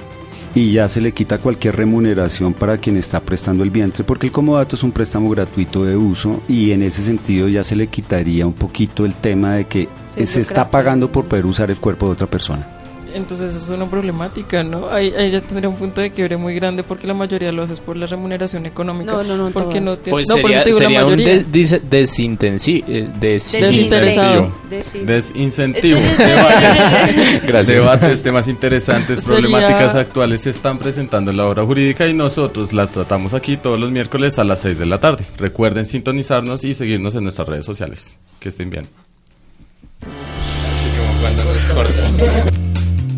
y 0.54 0.72
ya 0.72 0.88
se 0.88 1.00
le 1.00 1.12
quita 1.12 1.38
cualquier 1.38 1.76
remuneración 1.76 2.54
para 2.54 2.78
quien 2.78 2.96
está 2.96 3.20
prestando 3.20 3.64
el 3.64 3.70
vientre 3.70 4.04
porque 4.04 4.26
el 4.26 4.32
comodato 4.32 4.76
es 4.76 4.82
un 4.82 4.92
préstamo 4.92 5.28
gratuito 5.30 5.84
de 5.84 5.96
uso 5.96 6.42
y 6.48 6.70
en 6.70 6.82
ese 6.82 7.02
sentido 7.02 7.48
ya 7.48 7.64
se 7.64 7.76
le 7.76 7.88
quitaría 7.88 8.46
un 8.46 8.52
poquito 8.52 9.04
el 9.04 9.14
tema 9.14 9.54
de 9.54 9.66
que 9.66 9.88
Sí, 10.16 10.26
se 10.26 10.40
está 10.40 10.70
pagando 10.70 11.10
por 11.10 11.24
poder 11.24 11.44
usar 11.44 11.70
el 11.70 11.78
cuerpo 11.78 12.06
de 12.06 12.12
otra 12.12 12.28
persona. 12.28 12.68
Entonces 13.14 13.54
es 13.54 13.68
una 13.68 13.88
problemática, 13.88 14.64
¿no? 14.64 14.88
Ahí, 14.90 15.14
ahí 15.16 15.30
ya 15.30 15.40
tendría 15.40 15.68
un 15.68 15.76
punto 15.76 16.00
de 16.00 16.10
quiebre 16.10 16.36
muy 16.36 16.54
grande 16.56 16.82
porque 16.82 17.06
la 17.06 17.14
mayoría 17.14 17.52
lo 17.52 17.62
haces 17.62 17.78
por 17.80 17.96
la 17.96 18.06
remuneración 18.06 18.66
económica. 18.66 19.12
No, 19.12 19.22
no, 19.22 19.36
no, 19.36 19.50
Porque 19.52 19.80
no 19.80 19.96
tiene... 19.96 20.10
Pues 20.10 20.26
no, 20.28 20.36
por 20.42 20.50
eso 20.50 20.60
sería, 20.60 20.62
te 20.64 20.70
digo 20.70 20.80
la 20.80 20.86
sería 20.86 21.04
un 21.04 21.10
mayoría. 21.12 21.34
de- 21.36 21.44
dice- 21.44 21.80
desintensi- 21.82 22.84
eh, 22.88 23.08
des- 23.20 23.52
Desinteresado. 23.52 24.52
Desin- 24.68 25.04
Desincentivo. 25.04 26.00
Gracias. 27.46 27.66
Debates, 27.82 28.22
temas 28.22 28.48
interesantes, 28.48 29.20
Sería- 29.22 29.40
problemáticas 29.42 29.94
actuales 29.94 30.40
se 30.40 30.50
están 30.50 30.78
presentando 30.78 31.30
en 31.30 31.36
la 31.36 31.46
hora 31.46 31.64
jurídica 31.64 32.06
y 32.08 32.14
nosotros 32.14 32.72
las 32.72 32.90
tratamos 32.90 33.32
aquí 33.34 33.56
todos 33.56 33.78
los 33.78 33.90
miércoles 33.92 34.38
a 34.40 34.44
las 34.44 34.60
6 34.62 34.78
de 34.78 34.86
la 34.86 34.98
tarde. 34.98 35.24
Recuerden 35.38 35.86
sintonizarnos 35.86 36.64
y 36.64 36.74
seguirnos 36.74 37.14
en 37.14 37.22
nuestras 37.22 37.48
redes 37.48 37.64
sociales. 37.64 38.18
Que 38.40 38.48
estén 38.48 38.70
bien. 38.70 38.88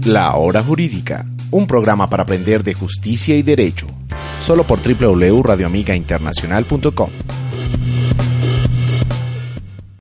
La 0.07 0.35
Hora 0.37 0.63
Jurídica, 0.63 1.27
un 1.51 1.67
programa 1.67 2.07
para 2.07 2.23
aprender 2.23 2.63
de 2.63 2.75
justicia 2.75 3.37
y 3.37 3.43
derecho, 3.43 3.89
solo 4.47 4.63
por 4.63 4.79
www.radioamigainternacional.com. 4.79 7.11